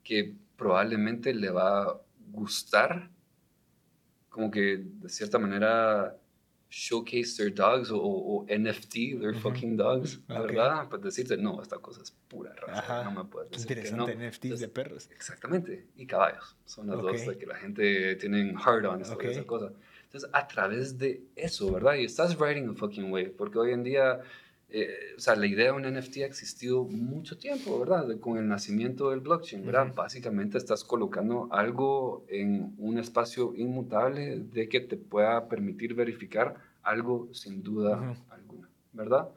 que 0.05 0.35
probablemente 0.57 1.35
le 1.35 1.51
va 1.51 1.83
a 1.83 2.01
gustar, 2.31 3.11
como 4.29 4.51
que 4.51 4.79
de 4.79 5.09
cierta 5.09 5.39
manera 5.39 6.17
showcase 6.75 7.37
their 7.37 7.55
dogs 7.55 7.89
o, 7.93 8.45
NFT, 8.49 9.21
their 9.21 9.35
fucking 9.35 9.77
dogs, 9.77 10.21
¿verdad? 10.27 10.89
Pues 10.89 11.03
decirte, 11.03 11.37
no, 11.37 11.63
esta 11.63 11.79
cosa 11.79 12.03
es 12.03 12.11
pura 12.29 12.53
raza, 12.55 13.05
no 13.05 13.13
me 13.13 13.25
puedes 13.25 13.51
decir 13.51 13.71
Interesante, 13.71 14.13
que 14.13 14.19
no. 14.19 14.29
NFTs 14.29 14.61
de 14.61 14.69
perros. 14.69 15.09
Exactamente, 15.13 15.87
y 15.97 16.07
caballos, 16.07 16.57
son 16.65 16.89
las 16.89 17.01
dos 17.01 17.27
de 17.27 17.39
que 17.39 17.47
la 17.47 17.57
gente 17.57 18.17
tiene 18.17 18.55
hard-ons 18.57 19.11
okay. 19.11 19.31
esa 19.31 19.45
cosa. 19.45 19.73
Entonces, 20.05 20.31
a 20.33 20.47
través 20.47 20.99
de 20.99 21.23
eso, 21.37 21.73
¿verdad? 21.73 21.95
Y 21.95 22.05
estás 22.05 22.39
riding 22.39 22.69
a 22.71 22.75
fucking 22.75 23.11
wave, 23.11 23.31
porque 23.31 23.59
hoy 23.59 23.73
en 23.73 23.85
día 23.85 24.21
eh, 24.77 25.15
o 25.17 25.21
sea, 25.21 25.37
la 25.37 25.47
idea 25.47 25.67
de 25.67 25.71
un 25.71 25.83
NFT 25.83 26.17
ha 26.17 26.27
existido 26.27 26.83
mucho 26.83 27.39
tiempo, 27.39 27.79
¿verdad? 27.79 28.19
Con 28.19 28.39
el 28.39 28.49
nacimiento 28.49 29.11
del 29.11 29.21
blockchain, 29.21 29.65
¿verdad? 29.65 29.95
Básicamente 29.95 30.59
estás 30.59 30.83
colocando 30.83 31.49
algo 31.53 32.25
en 32.29 32.75
un 32.79 32.99
espacio 32.99 33.55
inmutable 33.55 34.41
de 34.41 34.69
que 34.69 34.81
te 34.81 34.97
pueda 34.97 35.49
permitir 35.49 35.95
verificar 35.95 36.57
algo 36.83 37.29
sin 37.33 37.63
duda 37.63 38.17
alguna, 38.31 38.69
¿verdad? 38.93 39.29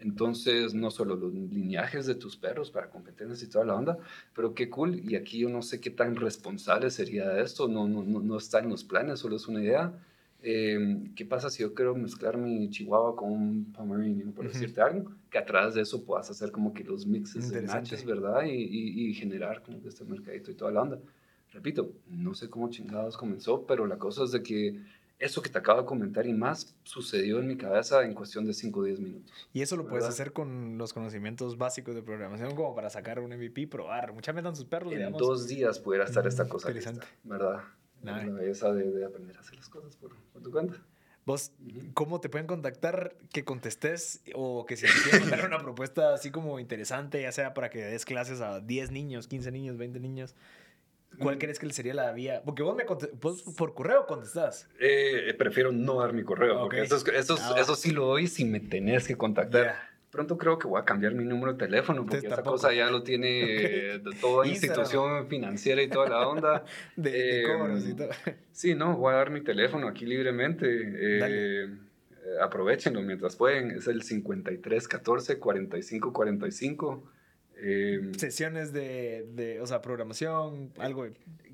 Entonces, 0.00 0.74
no 0.74 0.90
solo 0.90 1.14
los 1.14 1.32
lineajes 1.32 2.06
de 2.06 2.16
tus 2.16 2.36
perros 2.36 2.72
para 2.72 2.90
competencias 2.90 3.44
y 3.44 3.48
toda 3.48 3.64
la 3.64 3.76
onda, 3.76 3.96
pero 4.34 4.54
qué 4.54 4.68
cool. 4.68 5.08
Y 5.08 5.14
aquí 5.14 5.38
yo 5.38 5.48
no 5.48 5.62
sé 5.62 5.80
qué 5.80 5.90
tan 5.90 6.16
responsable 6.16 6.90
sería 6.90 7.38
esto, 7.38 7.68
no, 7.68 7.86
no, 7.86 8.02
no 8.02 8.36
está 8.36 8.58
en 8.58 8.70
los 8.70 8.82
planes, 8.82 9.20
solo 9.20 9.36
es 9.36 9.46
una 9.46 9.62
idea 9.62 9.94
Em, 10.42 11.14
¿Qué 11.14 11.26
pasa 11.26 11.50
si 11.50 11.62
yo 11.62 11.74
quiero 11.74 11.94
mezclar 11.94 12.38
mi 12.38 12.70
chihuahua 12.70 13.14
con 13.14 13.30
un 13.30 13.72
pomeranian, 13.72 14.32
por 14.32 14.46
decirte 14.46 14.80
algo? 14.80 15.12
Que 15.30 15.38
a 15.38 15.44
través 15.44 15.74
de 15.74 15.82
eso 15.82 16.04
puedas 16.04 16.30
hacer 16.30 16.50
como 16.50 16.72
que 16.72 16.82
los 16.82 17.06
mixes 17.06 17.50
de 17.50 17.62
matches, 17.62 18.04
¿verdad? 18.04 18.44
Y, 18.44 19.08
y, 19.08 19.14
generar 19.14 19.62
como 19.62 19.82
que 19.82 19.88
este 19.88 20.04
mercadito 20.04 20.50
y 20.50 20.54
toda 20.54 20.70
la 20.70 20.82
onda. 20.82 20.98
Repito, 21.52 21.92
no 22.08 22.34
sé 22.34 22.48
cómo 22.48 22.70
chingados 22.70 23.16
comenzó, 23.16 23.66
pero 23.66 23.86
la 23.86 23.98
cosa 23.98 24.24
es 24.24 24.32
de 24.32 24.42
que 24.42 24.80
eso 25.18 25.42
que 25.42 25.50
te 25.50 25.58
acabo 25.58 25.80
de 25.80 25.86
comentar 25.86 26.26
y 26.26 26.32
más 26.32 26.74
sucedió 26.82 27.40
en 27.40 27.46
mi 27.46 27.56
cabeza 27.56 28.02
en 28.04 28.14
cuestión 28.14 28.46
de 28.46 28.54
5 28.54 28.80
o 28.80 28.84
10 28.84 29.00
minutos. 29.00 29.48
Y 29.52 29.60
eso 29.60 29.76
lo 29.76 29.86
puedes 29.86 30.06
hacer 30.06 30.32
con 30.32 30.78
los 30.78 30.94
conocimientos 30.94 31.58
básicos 31.58 31.94
de 31.94 32.02
programación, 32.02 32.54
como 32.54 32.74
para 32.74 32.88
sacar 32.88 33.20
un 33.20 33.30
MVP, 33.36 33.66
probar. 33.66 34.14
Muchas 34.14 34.34
veces 34.34 34.56
sus 34.56 34.66
perros, 34.66 34.92
En 34.92 35.12
dos 35.12 35.46
días 35.46 35.78
pudiera 35.78 36.06
estar 36.06 36.26
esta 36.26 36.48
cosa. 36.48 36.68
Interesante. 36.68 37.06
¿Verdad? 37.24 37.60
La 38.02 38.24
belleza 38.24 38.72
de, 38.72 39.04
aprender 39.04 39.36
a 39.36 39.40
hacer 39.40 39.56
las 39.56 39.68
cosas 39.68 39.96
por, 39.96 40.14
tu 40.42 40.50
cuenta. 40.50 40.74
¿Vos 41.26 41.52
cómo 41.94 42.20
te 42.20 42.28
pueden 42.28 42.46
contactar 42.46 43.14
que 43.32 43.44
contestes 43.44 44.22
o 44.34 44.64
que 44.64 44.76
si 44.76 44.86
quieres 44.86 45.30
dar 45.30 45.46
una 45.46 45.58
propuesta 45.58 46.14
así 46.14 46.30
como 46.30 46.58
interesante, 46.58 47.20
ya 47.20 47.30
sea 47.30 47.52
para 47.52 47.68
que 47.70 47.84
des 47.84 48.04
clases 48.04 48.40
a 48.40 48.60
10 48.60 48.90
niños, 48.90 49.28
15 49.28 49.50
niños, 49.52 49.76
20 49.76 50.00
niños? 50.00 50.34
¿Cuál 51.18 51.38
crees 51.38 51.58
que 51.58 51.70
sería 51.72 51.92
la 51.92 52.12
vía? 52.12 52.42
Porque 52.44 52.62
vos, 52.62 52.76
me 52.76 52.84
vos 53.20 53.42
por 53.56 53.74
correo 53.74 54.06
contestás. 54.06 54.68
Eh, 54.78 55.34
prefiero 55.36 55.72
no 55.72 56.00
dar 56.00 56.12
mi 56.12 56.22
correo, 56.22 56.60
porque 56.60 56.82
eso, 56.82 56.96
eso, 57.12 57.36
ah, 57.40 57.56
eso, 57.58 57.74
sí 57.74 57.90
lo 57.90 58.06
doy 58.06 58.26
si 58.26 58.44
me 58.44 58.60
tenés 58.60 59.06
que 59.06 59.16
contactar. 59.16 59.89
Pronto 60.10 60.36
creo 60.36 60.58
que 60.58 60.66
voy 60.66 60.80
a 60.80 60.84
cambiar 60.84 61.14
mi 61.14 61.24
número 61.24 61.52
de 61.52 61.58
teléfono 61.58 62.04
porque 62.04 62.26
esa 62.26 62.42
cosa 62.42 62.72
ya 62.72 62.90
lo 62.90 63.04
tiene 63.04 64.00
toda 64.20 64.46
institución 64.46 65.28
financiera 65.28 65.80
y 65.82 65.88
toda 65.88 66.08
la 66.08 66.28
onda. 66.28 66.64
de, 66.96 67.44
cobros 67.46 67.86
y 67.86 67.90
em, 67.90 67.96
todo. 67.96 68.08
Sí, 68.52 68.74
no, 68.74 68.96
voy 68.96 69.14
a 69.14 69.18
dar 69.18 69.30
mi 69.30 69.40
teléfono 69.40 69.86
aquí 69.86 70.06
libremente. 70.06 70.66
Eh, 70.68 71.64
eh, 71.64 71.68
aprovechenlo 72.42 73.02
mientras 73.02 73.36
pueden. 73.36 73.70
Es 73.70 73.86
el 73.86 74.02
53 74.02 74.88
14 74.88 75.38
45 75.38 76.12
45. 76.12 77.12
Em, 77.62 78.14
Sesiones 78.14 78.72
de, 78.72 79.26
de, 79.34 79.60
o 79.60 79.66
sea, 79.66 79.82
programación, 79.82 80.72
algo. 80.78 81.06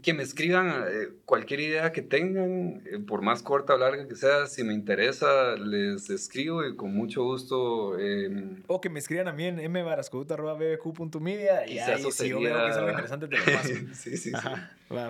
Que 0.02 0.14
me 0.14 0.22
escriban 0.22 0.84
eh, 0.88 1.08
cualquier 1.24 1.58
idea 1.60 1.90
que 1.90 2.02
tengan, 2.02 2.82
eh, 2.86 2.98
por 3.04 3.22
más 3.22 3.42
corta 3.42 3.74
o 3.74 3.78
larga 3.78 4.06
que 4.06 4.14
sea, 4.14 4.46
si 4.46 4.62
me 4.62 4.72
interesa, 4.72 5.56
les 5.56 6.08
escribo 6.10 6.64
y 6.64 6.76
con 6.76 6.94
mucho 6.94 7.24
gusto. 7.24 7.98
Em, 7.98 8.62
o 8.68 8.80
que 8.80 8.88
me 8.88 9.00
escriban 9.00 9.26
a 9.26 9.32
mí 9.32 9.46
en 9.46 9.68
mbarascuta.bbq.media 9.70 11.66
y 11.66 11.78
ahí, 11.80 12.12
si 12.12 12.28
yo 12.28 12.40
veo 12.40 12.64
que 12.64 12.70
es 12.70 12.76
algo 12.76 12.90
interesante, 12.90 13.26
te 13.26 13.38
lo 13.38 13.44
paso. 13.44 13.68
sí, 13.94 14.16
sí, 14.16 14.16
sí. 14.16 14.32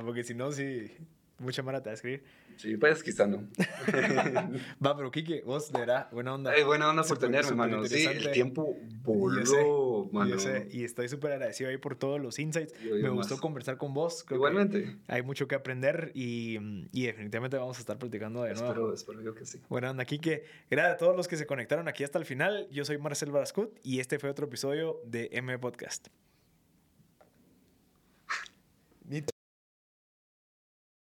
porque 0.04 0.24
si 0.24 0.34
no, 0.34 0.50
sí, 0.52 0.90
mucha 1.38 1.62
mara 1.62 1.82
te 1.82 1.90
va 1.90 1.92
a 1.92 1.94
escribir. 1.94 2.22
Sí, 2.56 2.76
pues 2.78 3.02
quizá 3.02 3.26
no. 3.26 3.46
Va, 4.84 4.96
pero 4.96 5.10
Kike, 5.10 5.42
vos 5.42 5.70
de 5.70 5.78
verdad, 5.78 6.08
buena 6.10 6.34
onda. 6.34 6.52
Ay, 6.52 6.64
buena 6.64 6.88
onda 6.88 7.02
por 7.02 7.18
tenerme, 7.18 7.54
mano. 7.54 7.84
Sí, 7.84 8.06
el 8.06 8.30
tiempo 8.30 8.78
voló, 9.02 9.44
mano. 10.12 10.30
Yo 10.30 10.38
sé, 10.38 10.68
y 10.70 10.84
estoy 10.84 11.08
súper 11.08 11.32
agradecido 11.32 11.70
ahí 11.70 11.76
por 11.76 11.96
todos 11.96 12.20
los 12.20 12.38
insights. 12.38 12.74
Me 12.82 13.08
gustó 13.08 13.38
conversar 13.38 13.76
con 13.76 13.94
vos. 13.94 14.24
Igualmente. 14.30 14.96
Hay 15.08 15.22
mucho 15.22 15.48
que 15.48 15.54
aprender 15.54 16.12
y, 16.14 16.58
y, 16.92 17.06
definitivamente 17.06 17.56
vamos 17.56 17.76
a 17.78 17.80
estar 17.80 17.98
platicando 17.98 18.42
de 18.42 18.54
nuevo. 18.54 18.68
Espero, 18.68 18.94
espero 18.94 19.22
yo 19.22 19.34
que 19.34 19.46
sí. 19.46 19.60
Buena 19.68 19.90
onda, 19.90 20.04
Kike. 20.04 20.44
Gracias 20.70 20.94
a 20.94 20.96
todos 20.96 21.16
los 21.16 21.28
que 21.28 21.36
se 21.36 21.46
conectaron 21.46 21.88
aquí 21.88 22.04
hasta 22.04 22.18
el 22.18 22.24
final. 22.24 22.68
Yo 22.70 22.84
soy 22.84 22.98
Marcel 22.98 23.30
Barascut 23.30 23.78
y 23.82 24.00
este 24.00 24.18
fue 24.18 24.30
otro 24.30 24.46
episodio 24.46 25.00
de 25.04 25.28
M 25.32 25.58
Podcast. 25.58 26.08